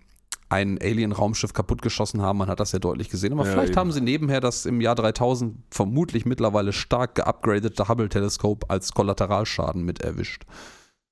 [0.50, 2.38] ein Alien-Raumschiff kaputtgeschossen haben.
[2.38, 3.34] Man hat das ja deutlich gesehen.
[3.34, 3.80] Aber ja, vielleicht eben.
[3.80, 10.02] haben sie nebenher das im Jahr 3000 vermutlich mittlerweile stark geupgradete Hubble-Teleskop als Kollateralschaden mit
[10.02, 10.44] erwischt.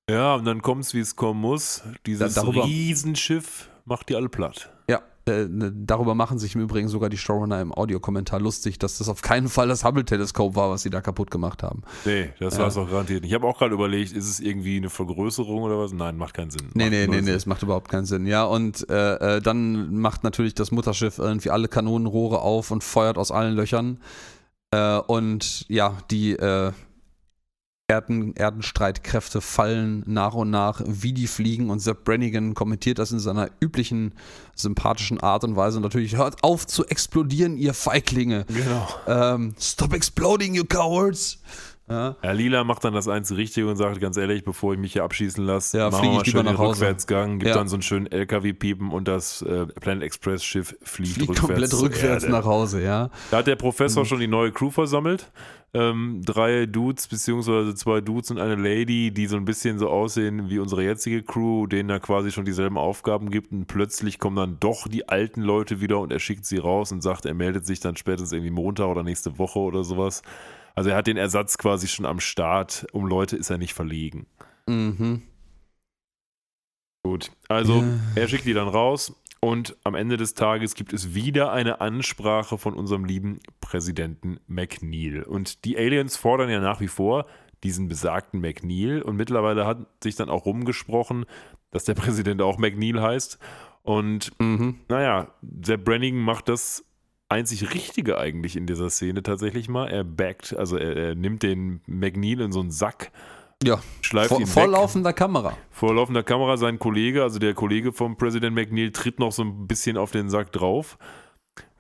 [0.10, 1.84] Ja, und dann kommt es, wie es kommen muss.
[2.06, 4.72] Dieses da, Riesenschiff macht die alle platt.
[4.90, 9.00] Ja, äh, ne, darüber machen sich im Übrigen sogar die Showrunner im Audiokommentar lustig, dass
[9.00, 11.82] das auf keinen Fall das Hubble-Teleskop war, was sie da kaputt gemacht haben.
[12.06, 13.32] Nee, das war es auch garantiert nicht.
[13.32, 15.94] Ich habe auch gerade überlegt, ist es irgendwie eine Vergrößerung oder was?
[15.94, 16.70] Nein, macht keinen Sinn.
[16.74, 18.28] Nee, macht nee, nee, nee, es macht überhaupt keinen Sinn.
[18.28, 23.18] Ja, und äh, äh, dann macht natürlich das Mutterschiff irgendwie alle Kanonenrohre auf und feuert
[23.18, 24.00] aus allen Löchern.
[24.72, 26.72] Äh, und ja, die äh,
[27.88, 33.20] Erden, Erdenstreitkräfte fallen nach und nach wie die Fliegen und Sepp Brannigan kommentiert das in
[33.20, 34.16] seiner üblichen
[34.56, 35.78] sympathischen Art und Weise.
[35.78, 38.46] Und natürlich, hört auf zu explodieren, ihr Feiglinge.
[38.48, 38.88] Genau.
[39.06, 41.38] Ähm, Stop exploding, you cowards.
[41.88, 42.16] Ja.
[42.22, 45.04] Herr Lila macht dann das einzige Richtige und sagt ganz ehrlich, bevor ich mich hier
[45.04, 47.56] abschießen lasse, ja, machen wir mal schön den Rückwärtsgang, gibt ja.
[47.56, 51.74] dann so einen schönen LKW-Piepen und das äh, Planet Express Schiff fliegt, fliegt rückwärts, komplett
[51.74, 53.12] rückwärts nach Hause, ja.
[53.30, 54.08] Da hat der Professor mhm.
[54.08, 55.32] schon die neue Crew versammelt.
[55.76, 60.50] Ähm, drei Dudes, beziehungsweise zwei Dudes und eine Lady, die so ein bisschen so aussehen
[60.50, 64.58] wie unsere jetzige Crew, denen er quasi schon dieselben Aufgaben gibt und plötzlich kommen dann
[64.62, 67.82] doch die alten Leute wieder und er schickt sie raus und sagt, er meldet sich
[67.82, 70.22] dann spätestens irgendwie Montag oder nächste Woche oder sowas.
[70.76, 72.86] Also er hat den Ersatz quasi schon am Start.
[72.92, 74.28] Um Leute ist er nicht verlegen.
[74.68, 75.24] Mhm.
[77.04, 78.00] Gut, also ja.
[78.16, 82.58] er schickt die dann raus und am Ende des Tages gibt es wieder eine Ansprache
[82.58, 85.22] von unserem lieben Präsidenten McNeil.
[85.22, 87.28] Und die Aliens fordern ja nach wie vor
[87.64, 91.26] diesen besagten McNeil und mittlerweile hat sich dann auch rumgesprochen,
[91.70, 93.38] dass der Präsident auch McNeil heißt.
[93.84, 94.80] Und mhm.
[94.90, 96.84] naja, der Brannigan macht das
[97.30, 99.88] einzig Richtige eigentlich in dieser Szene tatsächlich mal.
[99.88, 103.12] Er backt, also er, er nimmt den McNeil in so einen Sack.
[103.64, 105.58] Ja, schleift vor, ihn vor laufender Kamera.
[105.72, 109.66] Vor laufender Kamera, sein Kollege, also der Kollege vom Präsident McNeil, tritt noch so ein
[109.68, 110.98] bisschen auf den Sack drauf.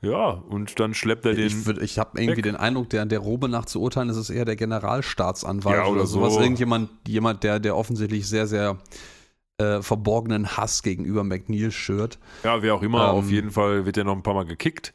[0.02, 1.48] Ja, und dann schleppt er den.
[1.48, 2.43] Ich, würd- ich habe irgendwie weg.
[2.43, 5.91] den Eindruck, der, der Robe nach zu urteilen, ist es eher der Generalstaatsanwalt Ja, oder
[6.02, 6.36] oder sowas.
[6.36, 6.41] so.
[6.41, 8.78] Irgendjemand, jemand, der, der offensichtlich sehr, sehr
[9.58, 12.20] äh, verborgenen Hass gegenüber McNeil schürt.
[12.43, 14.93] Ja, wer auch immer, Ähm, auf jeden Fall wird er noch ein paar Mal gekickt.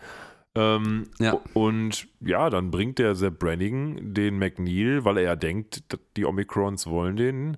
[0.56, 1.40] Ähm, Ja.
[1.54, 5.84] Und ja, dann bringt der Sepp Brannigan den McNeil, weil er ja denkt,
[6.16, 7.56] die Omicrons wollen den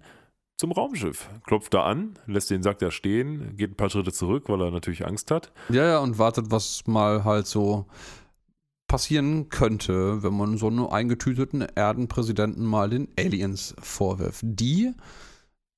[0.59, 1.29] zum Raumschiff.
[1.47, 4.71] Klopft da an, lässt den Sack da stehen, geht ein paar Schritte zurück, weil er
[4.71, 5.53] natürlich Angst hat.
[5.71, 7.87] Ja, ja, und wartet, was mal halt so
[8.87, 14.43] passieren könnte, wenn man so einen eingetüteten Erdenpräsidenten mal den Aliens vorwirft.
[14.45, 14.93] Die,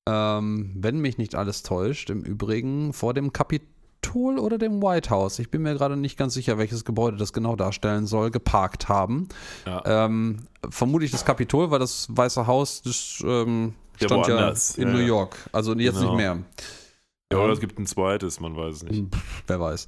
[0.07, 3.31] ähm, wenn mich nicht alles täuscht, im Übrigen vor dem
[4.05, 7.33] Kapitol oder dem White House, ich bin mir gerade nicht ganz sicher, welches Gebäude das
[7.33, 9.27] genau darstellen soll, geparkt haben.
[9.65, 10.05] Ja.
[10.05, 14.99] Ähm, vermutlich das Kapitol, weil das Weiße Haus das, ähm, stand ja in Ja, New.
[14.99, 15.37] York.
[15.51, 16.09] Also jetzt Genau.
[16.11, 16.37] nicht mehr.
[17.31, 19.03] ja, oder es gibt ein zweites, man weiß es nicht.
[19.47, 19.87] Wer weiß.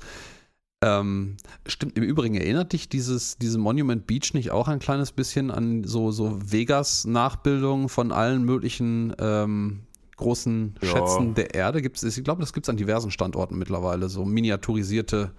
[0.84, 5.50] Ähm, stimmt, im Übrigen erinnert dich dieses, diese Monument Beach nicht auch ein kleines bisschen
[5.50, 9.87] an so, so Vegas-Nachbildungen von allen möglichen ähm,
[10.18, 10.88] großen Ja.
[10.90, 11.82] Schätzen der Erde?
[11.82, 15.32] Gibt's, ich glaube, das gibt es an diversen Standorten mittlerweile, so miniaturisierte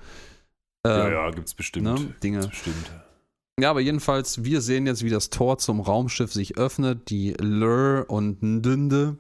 [0.86, 1.84] äh, ja, ja, gibt's bestimmt.
[1.86, 2.38] ne, Dinge.
[2.40, 2.90] Gibt's bestimmt.
[3.60, 7.10] Ja, aber jedenfalls, wir sehen jetzt, wie das Tor zum Raumschiff sich öffnet.
[7.10, 9.16] Die Lur und Ndünde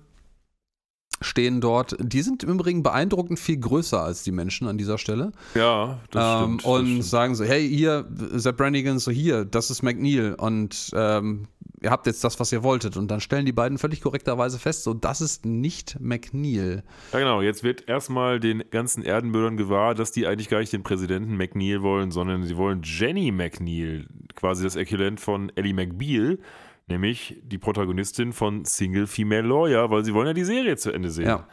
[1.20, 1.96] stehen dort.
[1.98, 5.32] Die sind im Übrigen beeindruckend viel größer als die Menschen an dieser Stelle.
[5.56, 6.60] Ja, das Ähm, stimmt.
[6.64, 7.04] das und stimmt.
[7.04, 11.48] sagen so, hey, hier, Sepp Brannigan, so hier, das ist McNeil und ähm,
[11.80, 12.96] ihr habt jetzt das, was ihr wolltet.
[12.96, 16.82] Und dann stellen die beiden völlig korrekterweise fest, so, das ist nicht McNeil.
[17.12, 17.42] Ja, genau.
[17.42, 21.82] Jetzt wird erstmal den ganzen Erdenbürgern gewahr, dass die eigentlich gar nicht den Präsidenten McNeil
[21.82, 26.38] wollen, sondern sie wollen Jenny McNeil, quasi das Äquivalent von Ellie McBeal,
[26.86, 31.10] nämlich die Protagonistin von Single Female Lawyer, weil sie wollen ja die Serie zu Ende
[31.10, 31.28] sehen.
[31.28, 31.46] Ja.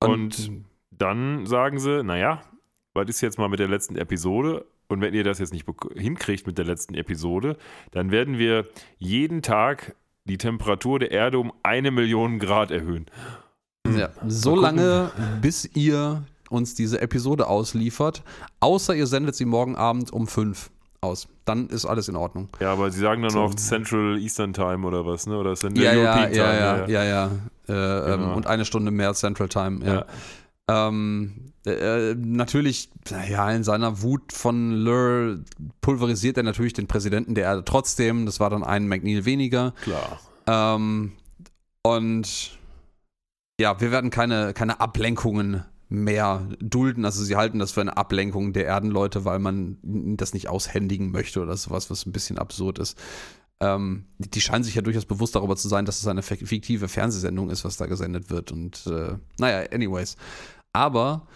[0.00, 0.50] Und,
[1.00, 2.42] dann sagen sie, naja,
[2.92, 4.66] was ist jetzt mal mit der letzten Episode?
[4.90, 5.66] Und wenn ihr das jetzt nicht
[5.96, 7.56] hinkriegt mit der letzten Episode,
[7.92, 8.66] dann werden wir
[8.98, 13.06] jeden Tag die Temperatur der Erde um eine Million Grad erhöhen.
[13.96, 15.10] Ja, so lange,
[15.40, 18.22] bis ihr uns diese Episode ausliefert,
[18.60, 20.70] außer ihr sendet sie morgen Abend um 5
[21.00, 21.28] aus.
[21.44, 22.48] Dann ist alles in Ordnung.
[22.60, 23.38] Ja, aber sie sagen dann So.
[23.38, 25.38] noch Central Eastern Time oder was, ne?
[25.38, 26.92] Oder Central Ja, ja, European ja, Time.
[26.92, 27.30] ja, ja, ja.
[27.68, 28.34] Äh, ähm, Genau.
[28.36, 30.04] und eine Stunde mehr Central Time, ja.
[30.72, 32.90] Ähm, äh, natürlich,
[33.28, 35.40] ja, in seiner Wut von Lur
[35.80, 38.24] pulverisiert er natürlich den Präsidenten der Erde trotzdem.
[38.24, 39.74] Das war dann ein McNeil weniger.
[39.82, 40.20] Klar.
[40.46, 41.12] Ähm,
[41.82, 42.58] und
[43.60, 47.04] ja, wir werden keine, keine Ablenkungen mehr dulden.
[47.04, 51.42] Also sie halten das für eine Ablenkung der Erdenleute, weil man das nicht aushändigen möchte
[51.42, 52.96] oder sowas, was ein bisschen absurd ist.
[53.60, 56.86] Ähm, die scheinen sich ja durchaus bewusst darüber zu sein, dass es eine fik- fiktive
[56.86, 58.52] Fernsehsendung ist, was da gesendet wird.
[58.52, 60.16] Und äh, naja, anyways.
[60.72, 61.26] Aber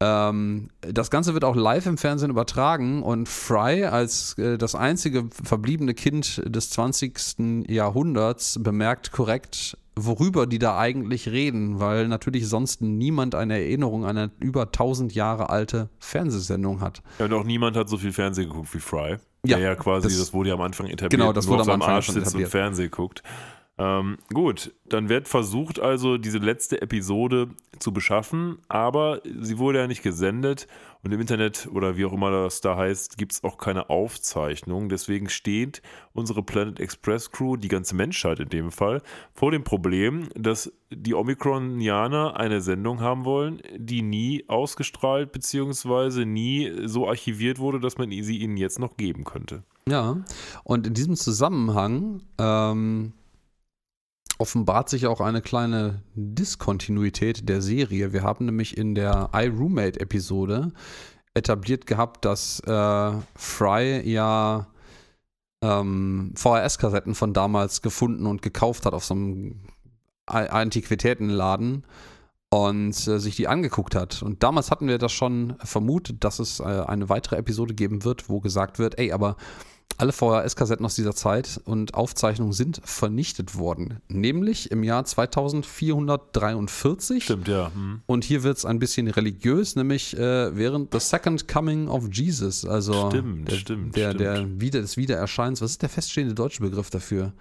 [0.00, 5.28] ähm, das Ganze wird auch live im Fernsehen übertragen und Fry als äh, das einzige
[5.30, 7.68] verbliebene Kind des 20.
[7.68, 14.16] Jahrhunderts bemerkt korrekt, worüber die da eigentlich reden, weil natürlich sonst niemand eine Erinnerung an
[14.18, 17.02] eine über 1000 Jahre alte Fernsehsendung hat.
[17.18, 19.18] Ja, und auch niemand hat so viel Fernsehen geguckt wie Fry.
[19.44, 21.10] Ja, der ja quasi, das, das- wurde ja am Anfang etabliert.
[21.12, 22.46] Genau, das wurde am Anfang Arsch sitzt etabliert.
[22.48, 23.22] und Fernsehen guckt.
[23.82, 27.48] Ähm, gut, dann wird versucht also diese letzte Episode
[27.80, 30.68] zu beschaffen, aber sie wurde ja nicht gesendet
[31.02, 34.88] und im Internet oder wie auch immer das da heißt, gibt es auch keine Aufzeichnung.
[34.88, 39.02] Deswegen steht unsere Planet Express Crew, die ganze Menschheit in dem Fall,
[39.34, 46.24] vor dem Problem, dass die Omikronianer eine Sendung haben wollen, die nie ausgestrahlt bzw.
[46.24, 49.64] nie so archiviert wurde, dass man sie ihnen jetzt noch geben könnte.
[49.88, 50.22] Ja,
[50.62, 53.12] und in diesem Zusammenhang ähm,
[54.38, 58.12] offenbart sich auch eine kleine Diskontinuität der Serie.
[58.12, 60.72] Wir haben nämlich in der iRoommate-Episode
[61.34, 64.66] etabliert gehabt, dass äh, Fry ja
[65.62, 69.60] ähm, VHS-Kassetten von damals gefunden und gekauft hat auf so einem
[70.26, 71.84] Antiquitätenladen
[72.50, 74.22] und äh, sich die angeguckt hat.
[74.22, 78.28] Und damals hatten wir das schon vermutet, dass es äh, eine weitere Episode geben wird,
[78.28, 79.36] wo gesagt wird, ey, aber
[79.98, 84.00] alle VHS-Kassetten aus dieser Zeit und Aufzeichnungen sind vernichtet worden.
[84.08, 87.24] Nämlich im Jahr 2443.
[87.24, 87.70] Stimmt, ja.
[87.74, 88.00] Hm.
[88.06, 92.64] Und hier wird es ein bisschen religiös, nämlich äh, während The Second Coming of Jesus.
[92.64, 94.20] Also Stimmt, der, stimmt, der, stimmt.
[94.20, 95.60] der Wieder, des Wiedererscheins.
[95.60, 97.32] Was ist der feststehende deutsche Begriff dafür?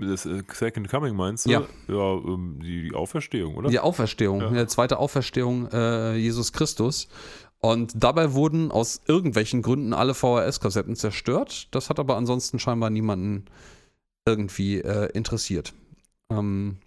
[0.00, 1.50] Das äh, Second Coming meinst du?
[1.50, 1.62] Ja.
[1.88, 3.68] Ja, ähm, die, die Auferstehung, oder?
[3.68, 4.50] Die Auferstehung, Ja.
[4.50, 7.08] die zweite Auferstehung äh, Jesus Christus.
[7.60, 11.68] Und dabei wurden aus irgendwelchen Gründen alle VHS-Kassetten zerstört.
[11.72, 13.46] Das hat aber ansonsten scheinbar niemanden
[14.26, 15.74] irgendwie äh, interessiert.
[16.30, 16.78] Ähm,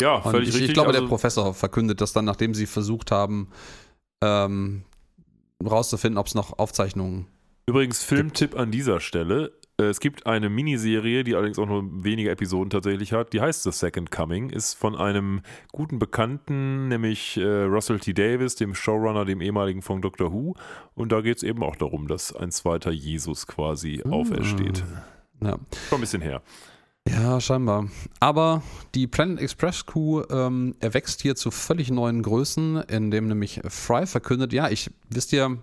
[0.00, 0.70] Ja, völlig ich, richtig.
[0.70, 3.50] ich glaube, der also, Professor verkündet das dann, nachdem sie versucht haben,
[4.22, 4.84] ähm,
[5.64, 7.26] rauszufinden, ob es noch Aufzeichnungen
[7.66, 9.52] Übrigens, Filmtipp an dieser Stelle.
[9.78, 13.32] Äh, Es gibt eine Miniserie, die allerdings auch nur wenige Episoden tatsächlich hat.
[13.32, 15.40] Die heißt The Second Coming, ist von einem
[15.72, 18.12] guten Bekannten, nämlich äh, Russell T.
[18.12, 20.54] Davis, dem Showrunner, dem ehemaligen von Doctor Who.
[20.94, 24.84] Und da geht es eben auch darum, dass ein zweiter Jesus quasi aufersteht.
[25.40, 25.58] Ja.
[25.88, 26.42] Schon ein bisschen her.
[27.06, 27.88] Ja, scheinbar.
[28.18, 28.62] Aber
[28.94, 34.54] die Planet Express Crew ähm, erwächst hier zu völlig neuen Größen, indem nämlich Fry verkündet,
[34.54, 35.58] ja, ich, wisst ihr,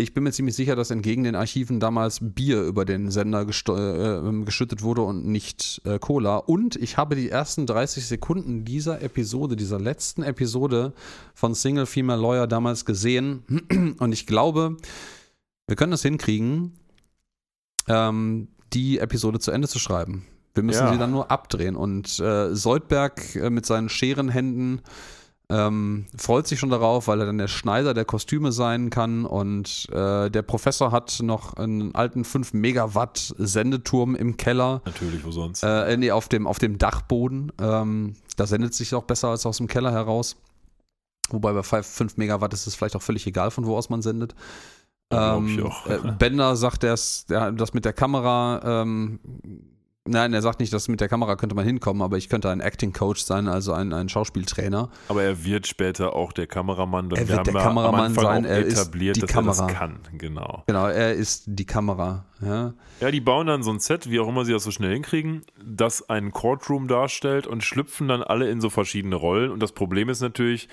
[0.00, 4.44] ich bin mir ziemlich sicher, dass entgegen den Archiven damals Bier über den Sender äh,
[4.44, 6.36] geschüttet wurde und nicht äh, Cola.
[6.36, 10.92] Und ich habe die ersten 30 Sekunden dieser Episode, dieser letzten Episode
[11.34, 13.96] von Single Female Lawyer damals gesehen.
[13.98, 14.76] Und ich glaube,
[15.66, 16.74] wir können das hinkriegen,
[17.88, 20.24] ähm, die Episode zu Ende zu schreiben.
[20.54, 20.92] Wir müssen Ja.
[20.92, 21.74] sie dann nur abdrehen.
[21.74, 24.80] Und äh, Soldberg äh, mit seinen Scherenhänden
[25.50, 29.24] ähm, freut sich schon darauf, weil er dann der Schneider der Kostüme sein kann.
[29.24, 34.82] Und äh, der Professor hat noch einen alten 5 Megawatt Sendeturm im Keller.
[34.84, 35.62] Natürlich, wo sonst.
[35.62, 37.50] Äh, nee, auf dem, auf dem Dachboden.
[37.60, 40.36] Ähm, da sendet sich auch besser als aus dem Keller heraus.
[41.30, 44.34] Wobei bei 5 Megawatt ist es vielleicht auch völlig egal, von wo aus man sendet.
[45.10, 45.86] Glaub ich Ähm, auch.
[45.86, 49.18] äh, Bender sagt, das, der, das mit der Kamera, ähm,
[50.06, 52.60] nein, er sagt nicht, dass mit der Kamera könnte man hinkommen, aber ich könnte ein
[52.60, 54.90] Acting Coach sein, also ein, ein Schauspieltrainer.
[55.08, 57.10] Aber er wird später auch der Kameramann.
[57.10, 59.62] Er Wir wird der Kameramann sein, er ist die dass Kamera.
[59.62, 59.98] er das kann.
[60.12, 60.64] Genau.
[60.66, 62.24] Genau, er ist die Kamera.
[62.40, 62.74] Ja.
[63.00, 65.42] Ja, die bauen dann so ein Set, wie auch immer sie das so schnell hinkriegen,
[65.64, 69.50] das einen Courtroom darstellt und schlüpfen dann alle in so verschiedene Rollen.
[69.50, 70.68] Und das Problem ist natürlich,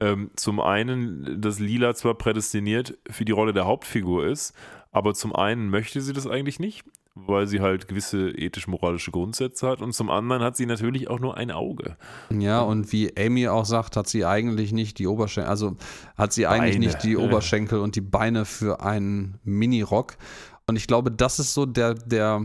[0.00, 4.54] ähm, zum einen, dass Lila zwar prädestiniert für die Rolle der Hauptfigur ist,
[4.92, 6.84] aber zum einen möchte sie das eigentlich nicht,
[7.26, 9.80] weil sie halt gewisse ethisch-moralische Grundsätze hat.
[9.80, 11.96] Und zum anderen hat sie natürlich auch nur ein Auge.
[12.30, 15.76] Ja, und wie Amy auch sagt, hat sie eigentlich nicht die Oberschenkel, also
[16.16, 16.86] hat sie eigentlich Beine.
[16.86, 17.16] nicht die.
[17.16, 20.16] Oberschenkel und die Beine für einen Mini-Rock.
[20.66, 22.44] Und ich glaube, das ist so der, der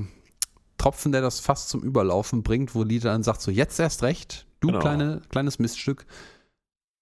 [0.77, 4.45] Tropfen, der das fast zum Überlaufen bringt, wo Lita dann sagt, so jetzt erst recht,
[4.59, 4.79] du Genau.
[4.79, 6.05] kleine, kleines Miststück,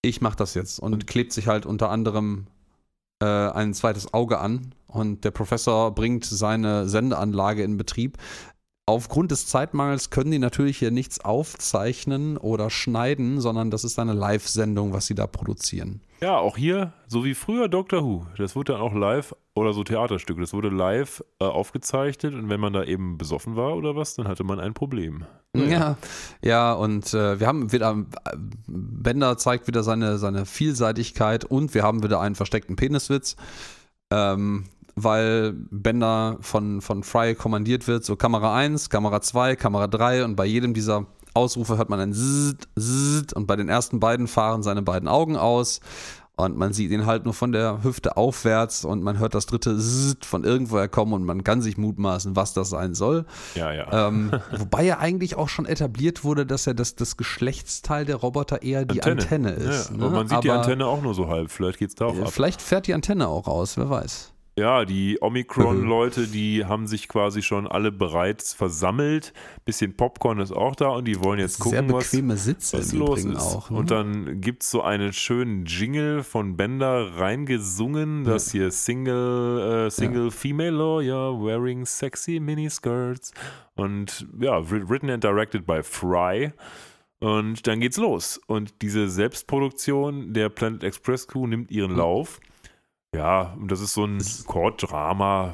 [0.02, 0.80] ich mach das jetzt.
[0.80, 2.48] Und klebt sich halt unter anderem
[3.22, 8.18] äh, ein zweites Auge an und der Professor bringt seine Sendeanlage in Betrieb.
[8.88, 14.14] Aufgrund des Zeitmangels können die natürlich hier nichts aufzeichnen oder schneiden, sondern das ist eine
[14.14, 16.02] Live-Sendung, was sie da produzieren.
[16.22, 18.26] Ja, auch hier, so wie früher Doctor Who.
[18.38, 20.42] Das wurde dann auch live oder so Theaterstücke.
[20.42, 24.28] Das wurde live äh, aufgezeichnet und wenn man da eben besoffen war oder was, dann
[24.28, 25.26] hatte man ein Problem.
[25.56, 25.98] Ja,
[26.42, 31.84] ja, und äh, wir haben wieder, äh, Bender zeigt wieder seine, seine Vielseitigkeit und wir
[31.84, 33.36] haben wieder einen versteckten Peniswitz,
[34.12, 34.66] ähm,
[34.96, 40.36] weil Bender von, von Fry kommandiert wird, so Kamera 1, Kamera 2, Kamera 3 und
[40.36, 44.64] bei jedem dieser Ausrufe hört man ein Zzt, Zzt und bei den ersten beiden fahren
[44.64, 45.80] seine beiden Augen aus
[46.38, 49.78] und man sieht ihn halt nur von der Hüfte aufwärts und man hört das dritte
[49.78, 53.26] Zzt von irgendwoher kommen und man kann sich mutmaßen, was das sein soll.
[53.56, 54.08] Ja, ja.
[54.08, 58.64] Ähm, wobei ja eigentlich auch schon etabliert wurde, dass ja das, das Geschlechtsteil der Roboter
[58.64, 59.92] eher die Antenne, ist.
[59.92, 60.06] Ja, ne?
[60.06, 61.52] aber man sieht die Aber, Antenne auch nur so halb.
[61.52, 62.32] Vielleicht geht's da auch äh, ab.
[62.32, 64.34] Vielleicht fährt die Antenne auch aus, wer weiß.
[64.62, 65.26] Ja, die Mhm.
[65.28, 69.34] Omikron-Leute, die haben sich quasi schon alle bereits versammelt.
[69.66, 72.12] Bisschen Popcorn ist auch da und die wollen jetzt gucken, was,
[72.74, 73.38] was los ist.
[73.42, 73.70] auch.
[73.72, 73.78] Ne?
[73.78, 79.90] Und dann gibt es so einen schönen Jingle von Bender reingesungen, das hier Single, äh,
[79.90, 83.34] Single Female Lawyer wearing sexy miniskirts.
[83.76, 86.52] Und ja, wri- written and directed by Fry.
[87.20, 88.40] Und dann geht's los.
[88.48, 91.98] Und diese Selbstproduktion der Planet Express Crew nimmt ihren Mhm.
[91.98, 92.40] Lauf.
[93.16, 95.54] Ja, und das ist so ein Court-Drama.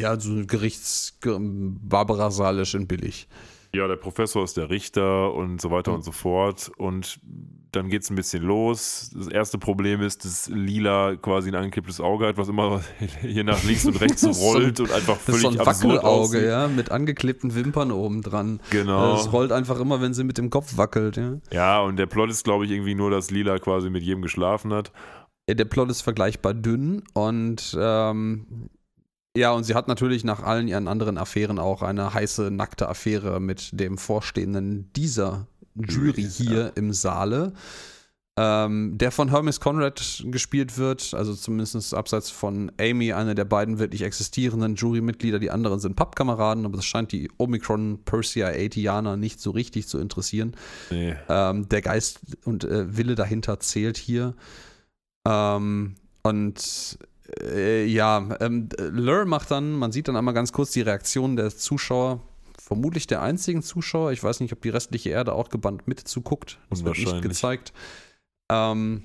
[0.00, 3.28] ja, so Gerichts Barbara Salisch in billig.
[3.74, 5.96] Ja, der Professor ist der Richter und so weiter Mhm.
[5.98, 6.70] und so fort.
[6.78, 7.20] Und
[7.72, 9.10] dann geht es ein bisschen los.
[9.14, 12.80] Das erste Problem ist, dass Lila quasi ein angekipptes Auge hat, was immer
[13.20, 15.58] hier nach links und rechts Das ist so ein- rollt und einfach Das ist völlig
[15.58, 18.60] so ein Wackelauge, ja, mit angeklebten Wimpern oben dran.
[18.70, 19.16] Genau.
[19.16, 21.34] Es rollt einfach immer, wenn sie mit dem Kopf wackelt, ja.
[21.52, 24.72] Ja, und der Plot ist, glaube ich, irgendwie nur, dass Lila quasi mit jedem geschlafen
[24.72, 24.90] hat.
[25.48, 28.68] Ja, Der Plot ist vergleichbar dünn und ähm,
[29.36, 33.40] ja, und sie hat natürlich nach allen ihren anderen Affären auch eine heiße, nackte Affäre
[33.40, 37.52] mit dem Vorstehenden dieser Jury hier im Saale,
[38.36, 43.78] ähm, der von Hermes Conrad gespielt wird, also zumindest abseits von Amy, eine der beiden
[43.78, 45.38] wirklich existierenden Jurymitglieder.
[45.38, 49.98] Die anderen sind Pappkameraden, aber das scheint die Omicron Persea 80aner nicht so richtig zu
[49.98, 50.54] interessieren.
[50.90, 51.16] Nee.
[51.28, 54.34] Ähm, der Geist und äh, Wille dahinter zählt hier.
[55.28, 56.98] Ähm, und
[57.42, 61.54] äh, ja, ähm, Lur macht dann, man sieht dann einmal ganz kurz die Reaktion der
[61.54, 62.20] Zuschauer,
[62.58, 64.12] vermutlich der einzigen Zuschauer.
[64.12, 66.58] Ich weiß nicht, ob die restliche Erde auch gebannt mit zuguckt.
[66.70, 67.72] Das wird nicht gezeigt.
[68.50, 69.04] Ähm,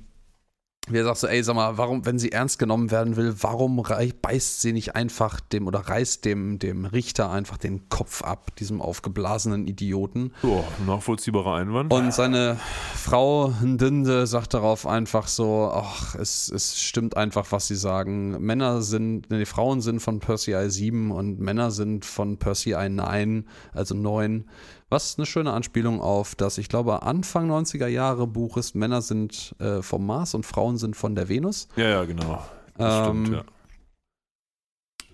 [0.90, 3.82] wie er sagt so, ey, sag mal, warum, wenn sie ernst genommen werden will, warum
[4.22, 8.82] beißt sie nicht einfach dem oder reißt dem, dem Richter einfach den Kopf ab, diesem
[8.82, 10.34] aufgeblasenen Idioten?
[10.44, 11.94] Ja, nachvollziehbarer Einwand.
[11.94, 12.60] Und seine
[12.96, 18.42] Frau Ndinde sagt darauf einfach so, ach, es, es stimmt einfach, was sie sagen.
[18.42, 23.96] Männer sind, nee, Frauen sind von Percy I7 und Männer sind von Percy I9, also
[23.96, 24.46] 9.
[24.94, 29.56] Was eine schöne Anspielung auf das, ich glaube, Anfang 90er Jahre Buch ist, Männer sind
[29.58, 31.68] äh, vom Mars und Frauen sind von der Venus.
[31.76, 32.46] ja, ja, genau.
[32.78, 33.44] Das Ähm, stimmt, ja.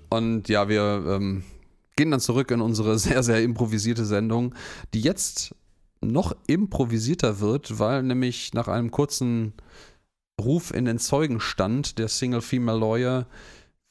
[0.09, 1.43] Und ja, wir ähm,
[1.95, 4.53] gehen dann zurück in unsere sehr, sehr improvisierte Sendung,
[4.93, 5.55] die jetzt
[6.01, 9.53] noch improvisierter wird, weil nämlich nach einem kurzen
[10.41, 13.27] Ruf in den Zeugenstand der Single Female Lawyer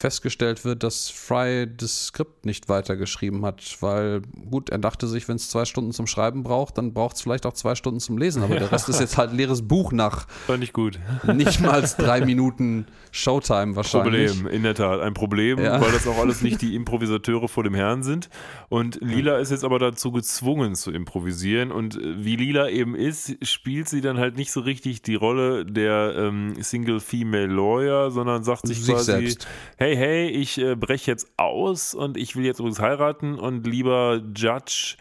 [0.01, 5.37] festgestellt wird, dass Fry das Skript nicht weitergeschrieben hat, weil gut, er dachte sich, wenn
[5.37, 8.43] es zwei Stunden zum Schreiben braucht, dann braucht es vielleicht auch zwei Stunden zum Lesen,
[8.45, 11.01] aber der Rest ist jetzt halt leeres Buch nach Fand ich gut.
[11.27, 14.31] nicht mal drei Minuten Showtime wahrscheinlich.
[14.33, 15.01] Problem, in der Tat.
[15.01, 15.81] Ein Problem, Ja.
[15.81, 18.29] weil das auch alles nicht die Improvisateure vor dem Herrn sind.
[18.69, 21.73] Und Lila ist jetzt aber dazu gezwungen zu improvisieren.
[21.73, 25.65] Und äh, wie Lila eben ist, spielt sie dann halt nicht so richtig die Rolle
[25.65, 29.49] der ähm, Single Female Lawyer, sondern sagt sich, Sich quasi, selbst.
[29.79, 34.22] hey, hey, ich äh, breche jetzt aus und ich will jetzt übrigens heiraten und lieber
[34.34, 34.97] Judge,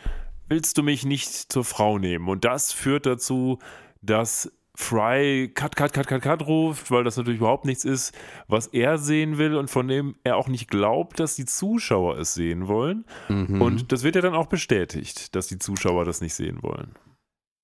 [0.47, 2.27] willst du mich nicht zur Frau nehmen?
[2.27, 3.59] Und das führt dazu,
[4.01, 8.13] dass Fry Cut, Cut, Cut, Cut, Cut ruft, weil das natürlich überhaupt nichts ist,
[8.47, 12.35] was er sehen will und von dem er auch nicht glaubt, dass die Zuschauer es
[12.35, 13.05] sehen wollen.
[13.27, 13.59] Mhm.
[13.59, 16.91] Und das wird ja dann auch bestätigt, dass die Zuschauer das nicht sehen wollen.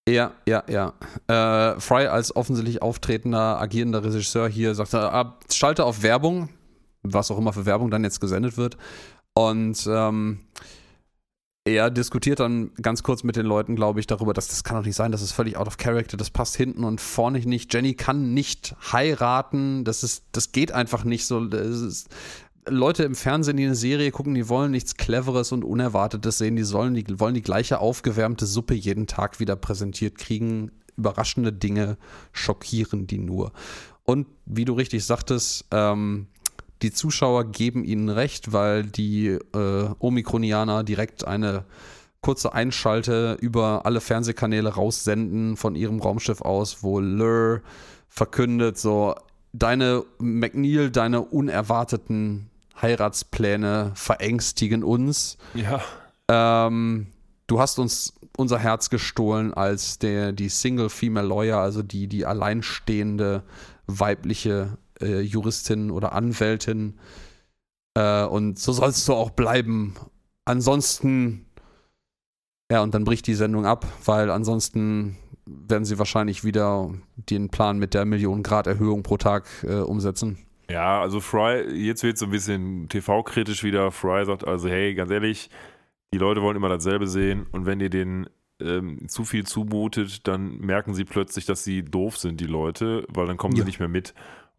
[0.09, 0.93] Ja, ja, ja.
[1.27, 6.49] Äh, Fry als offensichtlich auftretender, agierender Regisseur hier sagt, er, ah, schalte auf Werbung,
[7.03, 8.77] was auch immer für Werbung dann jetzt gesendet wird.
[9.33, 10.39] Und ähm,
[11.65, 14.85] er diskutiert dann ganz kurz mit den Leuten, glaube ich, darüber, dass das kann doch
[14.85, 17.73] nicht sein, das ist völlig out of character, das passt hinten und vorne nicht.
[17.73, 21.47] Jenny kann nicht heiraten, das ist, das geht einfach nicht so.
[22.67, 26.63] Leute im Fernsehen, die eine Serie gucken, die wollen nichts Cleveres und Unerwartetes sehen, die
[26.63, 30.71] sollen, die wollen die gleiche aufgewärmte Suppe jeden Tag wieder präsentiert kriegen.
[30.95, 31.97] Überraschende Dinge
[32.31, 33.51] schockieren die nur.
[34.03, 36.27] Und wie du richtig sagtest, ähm,
[36.83, 41.63] die Zuschauer geben ihnen recht, weil die äh, Omikronianer direkt eine
[42.21, 47.61] kurze Einschalte über alle Fernsehkanäle raussenden von ihrem Raumschiff aus, wo Lur
[48.09, 49.15] verkündet, so
[49.53, 52.49] deine McNeil, deine unerwarteten
[52.81, 55.37] Heiratspläne verängstigen uns.
[55.53, 55.81] Ja.
[56.27, 57.07] Ähm,
[57.47, 62.25] du hast uns unser Herz gestohlen als der, die Single Female Lawyer, also die, die
[62.25, 63.43] alleinstehende
[63.85, 66.99] weibliche äh, Juristin oder Anwältin.
[67.95, 69.95] Äh, und so sollst du auch bleiben.
[70.45, 71.45] Ansonsten,
[72.71, 76.89] ja, und dann bricht die Sendung ab, weil ansonsten werden sie wahrscheinlich wieder
[77.29, 80.37] den Plan mit der Millionen-Grad-Erhöhung pro Tag äh, umsetzen.
[80.69, 83.91] Ja, also Fry, jetzt wird es so ein bisschen TV-kritisch wieder.
[83.91, 85.49] Fry sagt also, hey, ganz ehrlich,
[86.13, 88.27] die Leute wollen immer dasselbe sehen und wenn ihr denen
[88.61, 93.27] ähm, zu viel zumutet, dann merken sie plötzlich, dass sie doof sind, die Leute, weil
[93.27, 93.63] dann kommen Ja.
[93.63, 94.13] sie nicht mehr mit.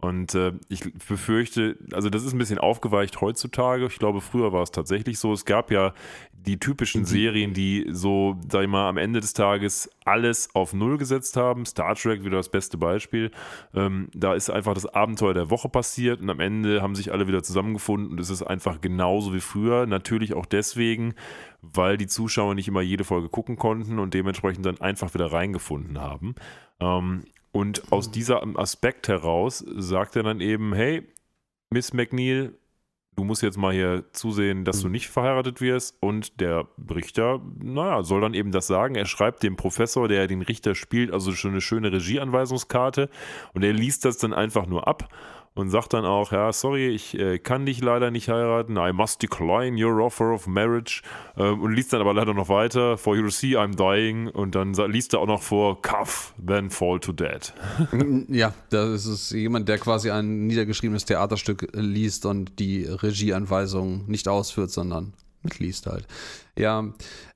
[0.04, 3.86] Und äh, ich befürchte, also das ist ein bisschen aufgeweicht heutzutage.
[3.86, 5.32] Ich glaube, früher war es tatsächlich so.
[5.32, 5.94] Es gab ja
[6.32, 7.06] die typischen Mhm.
[7.06, 11.64] Serien, die so, sag ich mal, am Ende des Tages alles auf Null gesetzt haben.
[11.64, 13.30] Star Trek wieder das beste Beispiel.
[13.74, 17.26] Ähm, da ist einfach das Abenteuer der Woche passiert und am Ende haben sich alle
[17.26, 19.86] wieder zusammengefunden und es ist einfach genauso wie früher.
[19.86, 21.14] Natürlich auch deswegen,
[21.62, 25.98] weil die Zuschauer nicht immer jede Folge gucken konnten und dementsprechend dann einfach wieder reingefunden
[25.98, 26.34] haben.
[26.78, 27.22] Ähm,
[27.54, 31.06] und aus diesem Aspekt heraus sagt er dann eben, hey,
[31.70, 32.58] Miss McNeil,
[33.14, 35.96] du musst jetzt mal hier zusehen, dass du nicht verheiratet wirst.
[36.00, 38.96] Und der Richter, naja, soll dann eben das sagen.
[38.96, 43.08] Er schreibt dem Professor, der den Richter spielt, also schon eine schöne Regieanweisungskarte.
[43.52, 45.08] Und er liest das dann einfach nur ab
[45.54, 48.76] und sagt dann auch, ja, sorry, ich äh, kann dich leider nicht heiraten.
[48.76, 51.02] I must decline your offer of marriage.
[51.36, 54.28] Ähm, und liest dann aber leider noch weiter, for you see I'm dying.
[54.28, 57.52] Und dann liest er auch noch vor, cuff, then fall to dead.
[58.28, 64.70] Ja, das ist jemand, der quasi ein niedergeschriebenes Theaterstück liest und die Regieanweisung nicht ausführt,
[64.70, 66.06] sondern mitliest halt.
[66.56, 66.84] Ja,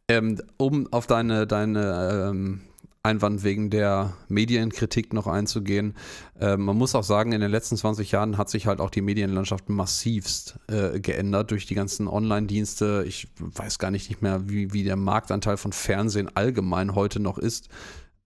[0.09, 2.61] ähm, um auf deine, deine ähm,
[3.03, 5.95] Einwand wegen der Medienkritik noch einzugehen.
[6.41, 9.03] Ähm, man muss auch sagen, in den letzten 20 Jahren hat sich halt auch die
[9.03, 13.05] Medienlandschaft massivst äh, geändert durch die ganzen Online-Dienste.
[13.07, 17.39] Ich weiß gar nicht, nicht mehr, wie, wie der Marktanteil von Fernsehen allgemein heute noch
[17.39, 17.69] ist.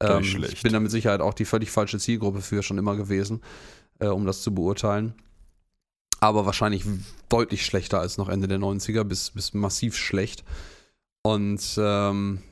[0.00, 3.42] Ähm, ich bin da mit Sicherheit auch die völlig falsche Zielgruppe für schon immer gewesen,
[4.00, 5.14] äh, um das zu beurteilen.
[6.20, 6.84] Aber wahrscheinlich
[7.28, 10.44] deutlich schlechter als noch Ende der 90er, bis, bis massiv schlecht.
[11.22, 12.42] Und ähm,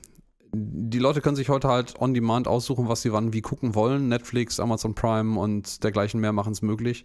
[0.52, 4.08] die Leute können sich heute halt on demand aussuchen, was sie wann wie gucken wollen.
[4.08, 7.04] Netflix, Amazon Prime und dergleichen mehr machen es möglich.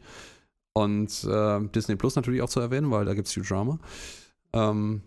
[0.73, 3.79] Und äh, Disney Plus natürlich auch zu erwähnen, weil da gibt es Futurama.
[4.53, 5.01] Ähm,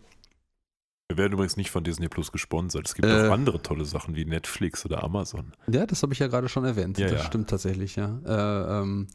[1.08, 2.86] Wir werden übrigens nicht von Disney Plus gesponsert.
[2.86, 3.28] Es gibt Äh.
[3.28, 5.52] auch andere tolle Sachen wie Netflix oder Amazon.
[5.70, 6.98] Ja, das habe ich ja gerade schon erwähnt.
[6.98, 7.26] Ja, das ja.
[7.26, 8.18] stimmt tatsächlich, ja.
[8.24, 9.08] Äh, ähm,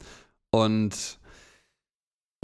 [0.50, 1.18] und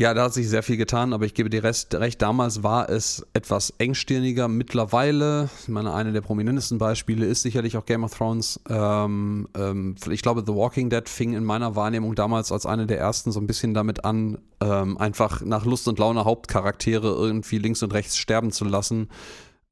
[0.00, 2.88] ja, da hat sich sehr viel getan, aber ich gebe dir Rest, recht, damals war
[2.88, 4.48] es etwas engstirniger.
[4.48, 8.58] Mittlerweile, ich meine, eine der prominentesten Beispiele ist sicherlich auch Game of Thrones.
[8.70, 12.98] Ähm, ähm, ich glaube, The Walking Dead fing in meiner Wahrnehmung damals als eine der
[12.98, 17.82] ersten so ein bisschen damit an, ähm, einfach nach Lust und Laune Hauptcharaktere irgendwie links
[17.82, 19.10] und rechts sterben zu lassen.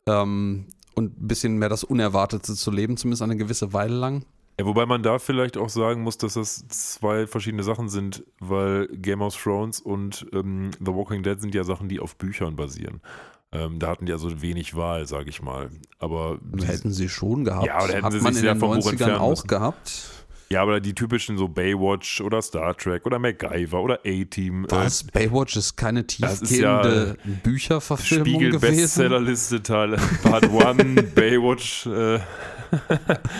[0.06, 4.26] Ähm, und ein bisschen mehr das Unerwartete zu leben, zumindest eine gewisse Weile lang.
[4.58, 8.88] Ja, wobei man da vielleicht auch sagen muss, dass das zwei verschiedene Sachen sind, weil
[8.88, 13.00] Game of Thrones und ähm, The Walking Dead sind ja Sachen, die auf Büchern basieren.
[13.52, 15.70] Ähm, da hatten die also wenig Wahl, sage ich mal.
[16.00, 17.66] Aber die- Hätten sie schon gehabt.
[17.66, 19.30] Ja, oder hätten Hat sie man sich in sehr den vom Buch 90ern entfernen auch
[19.30, 19.46] müssen.
[19.46, 20.10] gehabt.
[20.50, 24.64] ja, aber die typischen so Baywatch oder Star Trek oder MacGyver oder A-Team.
[24.64, 25.04] äh, Was?
[25.04, 28.76] Baywatch ist keine ist ja, tiefgehende Bücherverfilmung Spiegel gewesen?
[28.82, 31.86] Bestsellerliste Teil Part 1 Baywatch.
[31.86, 32.18] Äh,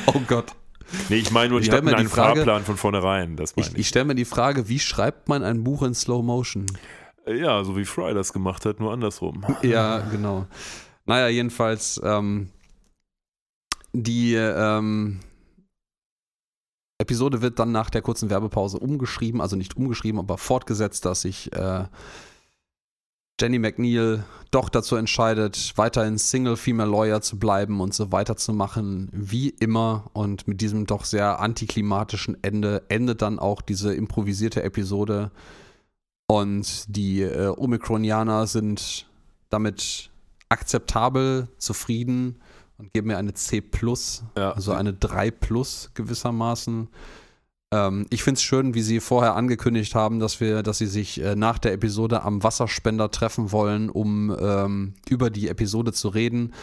[0.06, 0.52] Oh Gott.
[1.08, 3.36] Nee, ich meine nur, Ich die hatten einen Frage- Fahrplan von vornherein.
[3.36, 3.80] Das meine Ich, ich.
[3.80, 6.66] ich stelle mir die Frage, wie schreibt man ein Buch in Slow Motion?
[7.26, 9.44] Ja, so wie Fry das gemacht hat, nur andersrum.
[9.62, 10.46] Ja, genau.
[11.04, 12.50] Naja, jedenfalls, ähm,
[13.92, 15.20] die ähm,
[16.98, 21.52] Episode wird dann nach der kurzen Werbepause umgeschrieben, also nicht umgeschrieben, aber fortgesetzt, dass sich
[21.52, 21.84] äh,
[23.40, 29.50] Jenny McNeil doch dazu entscheidet, weiterhin Single Female Lawyer zu bleiben und so weiterzumachen wie
[29.50, 30.10] immer.
[30.12, 35.30] Und mit diesem doch sehr antiklimatischen Ende endet dann auch diese improvisierte Episode.
[36.26, 39.06] Und die äh, Omikronianer sind
[39.50, 40.10] damit
[40.48, 42.40] akzeptabel, zufrieden
[42.78, 43.62] und geben mir eine C+,
[44.36, 44.52] Ja.
[44.52, 45.32] also eine 3
[45.94, 46.88] gewissermaßen.
[47.72, 51.20] Ähm, ich finde es schön, wie sie vorher angekündigt haben, dass wir, dass sie sich
[51.22, 56.54] äh, nach der Episode am Wasserspender treffen wollen, um ähm, über die Episode zu reden.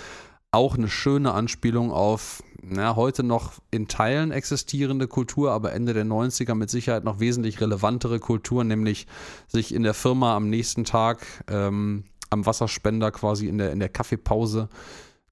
[0.52, 6.06] Auch eine schöne Anspielung auf na, heute noch in Teilen existierende Kultur, aber Ende der
[6.06, 9.06] 90er mit Sicherheit noch wesentlich relevantere Kultur, nämlich
[9.48, 13.90] sich in der Firma am nächsten Tag ähm, am Wasserspender quasi in der, in der
[13.90, 14.70] Kaffeepause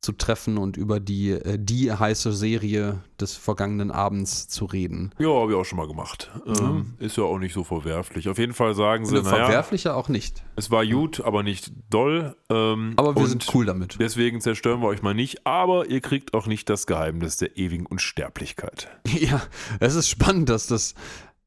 [0.03, 5.11] zu treffen und über die, äh, die heiße Serie des vergangenen Abends zu reden.
[5.17, 6.29] Ja, habe ich auch schon mal gemacht.
[6.45, 8.27] Ähm, ist ja auch nicht so verwerflich.
[8.29, 10.43] Auf jeden Fall sagen sie, Ne, naja, Verwerflicher auch nicht.
[10.57, 12.35] es war gut, aber nicht doll.
[12.49, 13.95] Ähm, Aber wir sind cool damit.
[13.99, 17.85] Deswegen zerstören wir euch mal nicht, aber ihr kriegt auch nicht das Geheimnis der ewigen
[17.85, 18.89] Unsterblichkeit.
[19.07, 19.41] Ja,
[19.79, 20.95] es ist spannend, dass das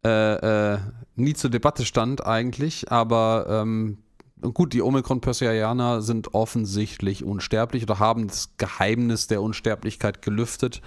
[0.04, 0.78] äh, äh,
[1.14, 3.98] nie zur Debatte stand eigentlich, aber ähm,
[4.40, 10.80] gut, die Omikron-Persianer sind offensichtlich unsterblich oder haben das Geheimnis der Unsterblichkeit gelüftet.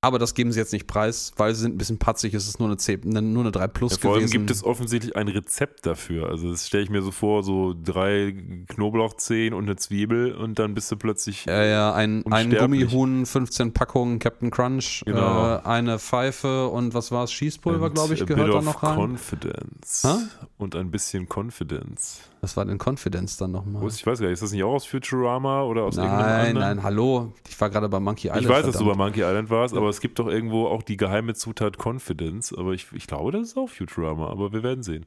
[0.00, 2.32] Aber das geben sie jetzt nicht preis, weil sie sind ein bisschen patzig.
[2.32, 4.32] Es ist nur eine, C, ne- nur eine 3 Plus Ja, vor allem gewesen.
[4.32, 6.28] gibt es offensichtlich ein Rezept dafür.
[6.28, 8.32] Also das stelle ich mir so vor, so drei
[8.68, 12.54] Knoblauchzehen und eine Zwiebel und dann bist du plötzlich Ja, ja, ein, ein.
[12.56, 15.56] Gummihuhn, 15 Packungen Captain Crunch, Genau.
[15.56, 17.32] äh, eine Pfeife und was war es?
[17.32, 18.96] Schießpulver, glaube ich, gehört da noch rein.
[18.96, 20.04] Confidence.
[20.04, 20.14] Hä?
[20.58, 22.20] Und ein bisschen Confidence.
[22.40, 23.84] Was war denn Confidence dann nochmal?
[23.88, 26.76] Ich weiß gar nicht, ist das nicht auch aus Futurama oder aus irgendeinem Nein, anderen?
[26.76, 27.32] nein, hallo.
[27.48, 28.42] Ich war gerade bei Monkey Island.
[28.44, 28.98] Ich weiß, dass du bei verdammt.
[29.16, 32.54] Monkey Island warst, aber es gibt doch irgendwo auch die geheime Zutat Confidence.
[32.56, 35.04] Aber ich, ich glaube, das ist auch Futurama, aber wir werden sehen.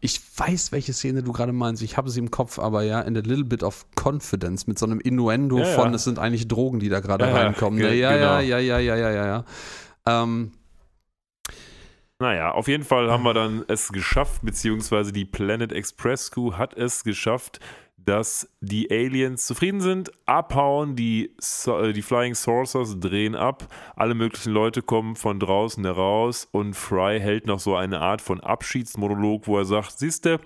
[0.00, 1.82] Ich weiß, welche Szene du gerade meinst.
[1.82, 4.86] Ich habe sie im Kopf, aber ja, in a little bit of confidence mit so
[4.86, 5.74] einem Innuendo Ja, ja.
[5.74, 7.78] von, es sind eigentlich Drogen, die da gerade Ja, ja, reinkommen.
[7.78, 7.96] ge- Ne?
[7.96, 8.24] Ja, genau.
[8.38, 9.44] ja, ja, ja, ja, ja, ja, ja.
[10.06, 10.52] Ähm,
[12.22, 16.72] Naja, auf jeden Fall haben wir dann es geschafft, beziehungsweise die Planet Express Crew hat
[16.72, 17.58] es geschafft,
[17.96, 21.34] dass die Aliens zufrieden sind, abhauen, die,
[21.66, 23.66] äh, die Flying Saucers drehen ab,
[23.96, 28.38] alle möglichen Leute kommen von draußen heraus und Fry hält noch so eine Art von
[28.38, 30.38] Abschiedsmonolog, wo er sagt, siehste,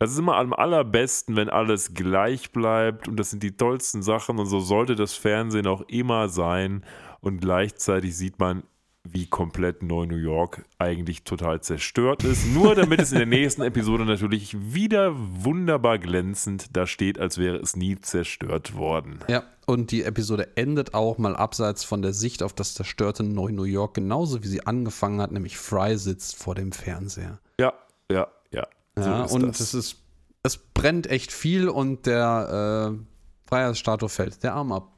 [0.00, 4.40] das ist immer am allerbesten, wenn alles gleich bleibt und das sind die tollsten Sachen
[4.40, 6.84] und so sollte das Fernsehen auch immer sein
[7.20, 8.64] und gleichzeitig sieht man,
[9.12, 12.46] wie komplett Neu-New York eigentlich total zerstört ist.
[12.46, 17.56] Nur damit es in der nächsten Episode natürlich wieder wunderbar glänzend da steht, als wäre
[17.56, 19.20] es nie zerstört worden.
[19.28, 23.64] ja, und die Episode endet auch mal abseits von der Sicht auf das zerstörte Neu-New
[23.64, 27.40] York, genauso wie sie angefangen hat, nämlich Fry sitzt vor dem Fernseher.
[27.58, 27.72] Ja,
[28.10, 28.66] ja, ja.
[28.96, 29.60] Ja, so ist und das.
[29.60, 29.96] es ist,
[30.44, 34.92] es brennt echt viel und der äh, Freiheitsstatue fällt der Arm ab.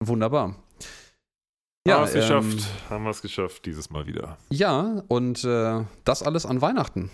[0.00, 0.54] Wunderbar.
[1.94, 2.70] Haben wir es ähm, geschafft.
[2.90, 4.36] Haben wir es geschafft, dieses Mal wieder.
[4.50, 7.10] Ja, und äh, das alles an Weihnachten.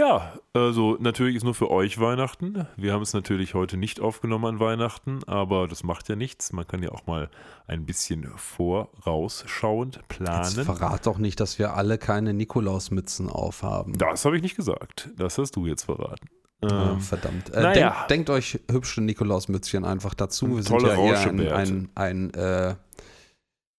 [0.00, 2.66] Ja, also natürlich ist nur für euch Weihnachten.
[2.76, 6.52] Wir haben es natürlich heute nicht aufgenommen an Weihnachten, aber das macht ja nichts.
[6.52, 7.28] Man kann ja auch mal
[7.66, 10.44] ein bisschen vorausschauend planen.
[10.44, 13.98] Jetzt verrat doch nicht, dass wir alle keine Nikolausmützen aufhaben.
[13.98, 15.10] Das habe ich nicht gesagt.
[15.16, 16.26] Das hast du jetzt verraten.
[16.62, 17.50] Oh, verdammt.
[17.50, 17.90] Äh, naja.
[17.90, 20.56] denkt, denkt, euch hübsche Nikolausmützchen einfach dazu.
[20.56, 22.74] Wir sind ja eher ein, ein, ein äh,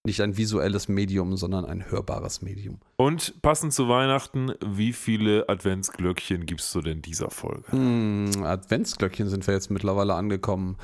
[0.06, 2.80] nicht ein visuelles Medium, sondern ein hörbares Medium.
[2.98, 7.76] Und passend zu Weihnachten, wie viele Adventsglöckchen gibst du denn dieser Folge?
[7.76, 10.78] Mm, Adventsglöckchen sind wir jetzt mittlerweile angekommen.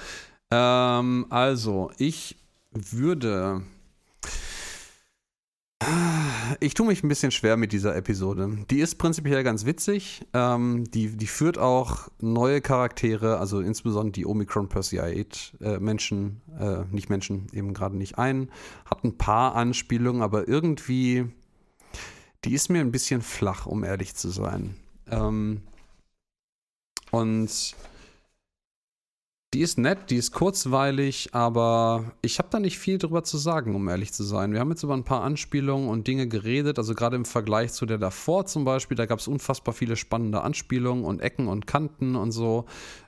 [0.51, 2.37] Ähm, also, ich
[2.71, 3.63] würde
[6.59, 8.65] ich tue mich ein bisschen schwer mit dieser Episode.
[8.69, 10.25] Die ist prinzipiell ganz witzig.
[10.33, 16.83] Ähm, die, die führt auch neue Charaktere, also insbesondere die Omicron Perseid äh, Menschen, äh,
[16.91, 18.49] nicht Menschen, eben gerade nicht ein.
[18.85, 21.31] Hat ein paar Anspielungen, aber irgendwie,
[22.43, 24.75] die ist mir ein bisschen flach, um ehrlich zu sein.
[25.09, 25.61] Ähm,
[27.11, 27.75] und
[29.55, 33.73] die ist nett, die ist kurzweilig, aber ich habe da nicht viel drüber zu sagen,
[33.73, 34.53] um ehrlich zu sein.
[34.53, 37.87] Wir haben jetzt über ein paar Anspielungen und Dinge geredet, also gerade im Vergleich zu
[37.87, 42.15] der davor zum Beispiel, da gab es unfassbar viele spannende Anspielungen und Ecken und Kanten
[42.15, 42.65] und so.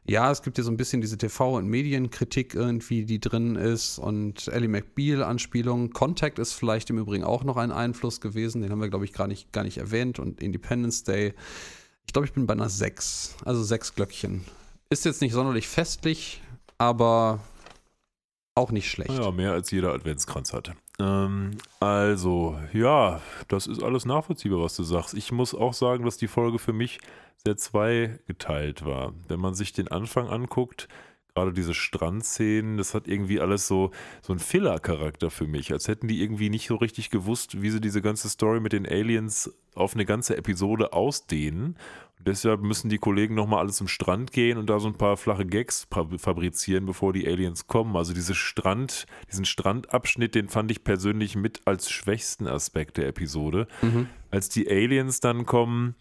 [0.07, 3.99] Ja, es gibt hier so ein bisschen diese TV- und Medienkritik irgendwie, die drin ist
[3.99, 5.93] und Ellie McBeal-Anspielungen.
[5.93, 9.13] Contact ist vielleicht im Übrigen auch noch ein Einfluss gewesen, den haben wir, glaube ich,
[9.13, 11.35] gar nicht, gar nicht erwähnt und Independence Day.
[12.07, 14.43] Ich glaube, ich bin bei einer 6, also 6 Glöckchen.
[14.91, 16.41] Ist jetzt nicht sonderlich festlich,
[16.77, 17.39] aber
[18.55, 19.11] auch nicht schlecht.
[19.11, 20.73] Ja, mehr als jeder Adventskranz hatte.
[20.99, 25.13] Ähm, also, ja, das ist alles nachvollziehbar, was du sagst.
[25.13, 26.99] Ich muss auch sagen, dass die Folge für mich
[27.37, 29.13] sehr zweigeteilt war.
[29.29, 30.89] Wenn man sich den Anfang anguckt,
[31.33, 33.91] gerade diese Strandszenen, das hat irgendwie alles so,
[34.21, 35.71] so einen Filler-Charakter für mich.
[35.71, 38.85] Als hätten die irgendwie nicht so richtig gewusst, wie sie diese ganze Story mit den
[38.85, 41.77] Aliens auf eine ganze Episode ausdehnen.
[42.25, 45.45] Deshalb müssen die Kollegen nochmal alles zum Strand gehen und da so ein paar flache
[45.45, 47.95] Gags fabrizieren, bevor die Aliens kommen.
[47.95, 53.67] Also diese Strand, diesen Strandabschnitt, den fand ich persönlich mit als schwächsten Aspekt der Episode.
[53.81, 54.07] Mhm.
[54.29, 55.95] Als die Aliens dann kommen,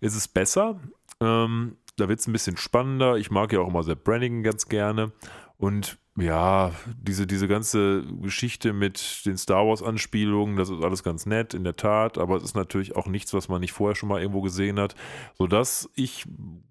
[0.00, 0.80] ist es besser.
[1.20, 3.16] Ähm, da wird es ein bisschen spannender.
[3.16, 5.12] Ich mag ja auch immer Sepp Brannigan ganz gerne.
[5.58, 11.52] Und ja, diese, diese ganze Geschichte mit den Star Wars-Anspielungen, das ist alles ganz nett,
[11.52, 14.20] in der Tat, aber es ist natürlich auch nichts, was man nicht vorher schon mal
[14.20, 14.94] irgendwo gesehen hat,
[15.36, 16.24] sodass ich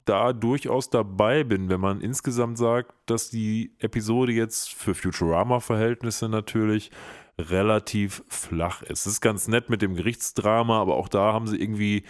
[0.05, 6.89] da durchaus dabei bin, wenn man insgesamt sagt, dass die Episode jetzt für Futurama-Verhältnisse natürlich
[7.37, 9.05] relativ flach ist.
[9.05, 12.03] Es ist ganz nett mit dem Gerichtsdrama, aber auch da haben sie irgendwie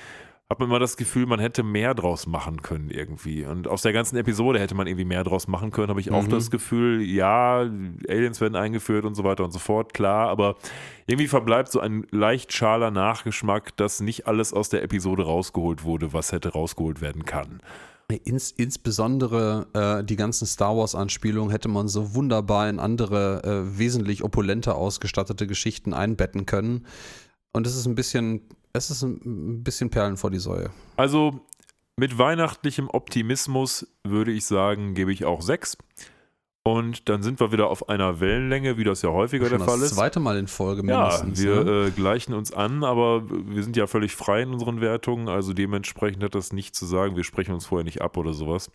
[0.49, 3.45] hat man immer das Gefühl, man hätte mehr draus machen können irgendwie.
[3.45, 6.23] Und aus der ganzen Episode hätte man irgendwie mehr draus machen können, habe ich auch
[6.23, 6.29] mhm.
[6.29, 7.61] das Gefühl, ja,
[8.07, 10.55] Aliens werden eingeführt und so weiter und so fort, klar, aber
[11.07, 16.13] irgendwie verbleibt so ein leicht schaler Nachgeschmack, dass nicht alles aus der Episode rausgeholt wurde,
[16.13, 17.59] was hätte rausgeholt werden kann.
[18.23, 24.23] Ins, insbesondere äh, die ganzen Star Wars-Anspielungen hätte man so wunderbar in andere, äh, wesentlich
[24.23, 26.85] opulenter ausgestattete Geschichten einbetten können.
[27.51, 28.41] Und es ist ein bisschen
[28.75, 30.69] es ist ein bisschen Perlen vor die Säue.
[30.97, 31.41] Also
[31.97, 35.77] mit weihnachtlichem Optimismus würde ich sagen, gebe ich auch sechs.
[36.67, 39.91] Und dann sind wir wieder auf einer Wellenlänge, wie das ja häufiger der Fall ist.
[39.91, 41.43] Das zweite Mal in Folge mindestens.
[41.43, 41.87] Ja, wir ne?
[41.87, 46.23] äh, gleichen uns an, aber wir sind ja völlig frei in unseren Wertungen, also dementsprechend
[46.23, 47.15] hat das nichts zu sagen.
[47.15, 48.71] Wir sprechen uns vorher nicht ab oder sowas.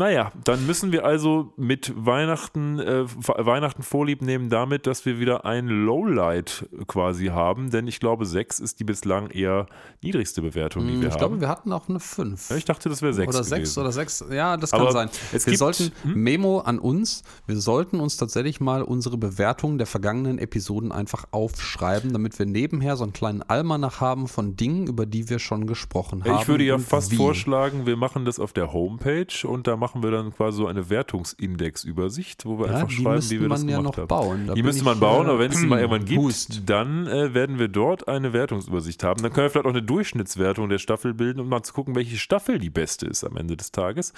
[0.00, 5.44] Naja, dann müssen wir also mit Weihnachten, äh, Weihnachten Vorlieb nehmen damit, dass wir wieder
[5.44, 9.66] ein Lowlight quasi haben, denn ich glaube, 6 ist die bislang eher
[10.00, 11.16] niedrigste Bewertung, die hm, wir ich haben.
[11.16, 12.48] Ich glaube, wir hatten auch eine 5.
[12.48, 13.28] Ja, ich dachte, das wäre 6.
[13.28, 15.10] Oder 6 oder 6, ja, das kann Aber sein.
[15.32, 16.14] wir gibt, sollten, hm?
[16.14, 22.14] Memo an uns, wir sollten uns tatsächlich mal unsere Bewertungen der vergangenen Episoden einfach aufschreiben,
[22.14, 26.24] damit wir nebenher so einen kleinen Almanach haben von Dingen, über die wir schon gesprochen
[26.24, 26.40] haben.
[26.40, 27.16] Ich würde ja fast wie.
[27.16, 30.88] vorschlagen, wir machen das auf der Homepage und da machen wir dann quasi so eine
[30.90, 34.08] Wertungsindexübersicht, wo wir ja, einfach schreiben, wie wir das gemacht ja noch haben.
[34.08, 34.46] Bauen.
[34.46, 36.62] Da die müsste man bauen, aber wenn es die mal irgendwann gibt, Hust.
[36.66, 39.22] dann äh, werden wir dort eine Wertungsübersicht haben.
[39.22, 42.16] Dann können wir vielleicht auch eine Durchschnittswertung der Staffel bilden, um mal zu gucken, welche
[42.16, 44.12] Staffel die beste ist am Ende des Tages.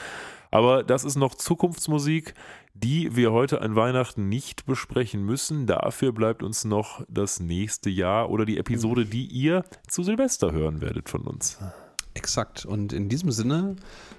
[0.51, 2.35] Aber das ist noch Zukunftsmusik,
[2.75, 5.67] die wir heute an Weihnachten nicht besprechen müssen.
[5.67, 10.81] Dafür bleibt uns noch das nächste Jahr oder die Episode, die ihr zu Silvester hören
[10.81, 11.59] werdet von uns.
[12.15, 12.65] Exakt.
[12.65, 13.77] Und in diesem Sinne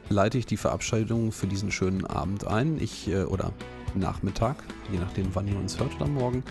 [0.09, 2.79] leite ich die Verabschiedung für diesen schönen Abend ein.
[2.81, 3.53] Ich, äh, oder
[3.95, 4.55] Nachmittag,
[4.91, 6.43] je nachdem, wann ihr uns hört oder morgen.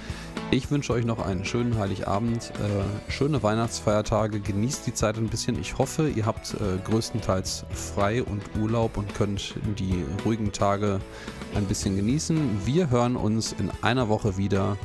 [0.51, 5.59] Ich wünsche euch noch einen schönen Heiligabend, äh, schöne Weihnachtsfeiertage, genießt die Zeit ein bisschen.
[5.59, 11.01] Ich hoffe, ihr habt äh, größtenteils frei und Urlaub und könnt die ruhigen Tage
[11.55, 12.65] ein bisschen genießen.
[12.65, 14.77] Wir hören uns in einer Woche wieder.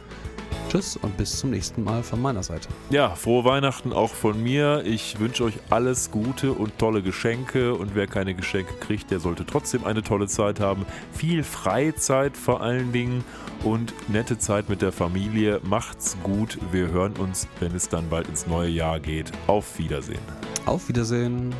[0.69, 2.67] Tschüss und bis zum nächsten Mal von meiner Seite.
[2.89, 4.83] Ja, frohe Weihnachten auch von mir.
[4.85, 7.73] Ich wünsche euch alles Gute und tolle Geschenke.
[7.73, 10.85] Und wer keine Geschenke kriegt, der sollte trotzdem eine tolle Zeit haben.
[11.13, 13.23] Viel Freizeit vor allen Dingen
[13.63, 15.61] und nette Zeit mit der Familie.
[15.63, 16.57] Macht's gut.
[16.71, 19.31] Wir hören uns, wenn es dann bald ins neue Jahr geht.
[19.47, 20.19] Auf Wiedersehen.
[20.65, 21.55] Auf Wiedersehen.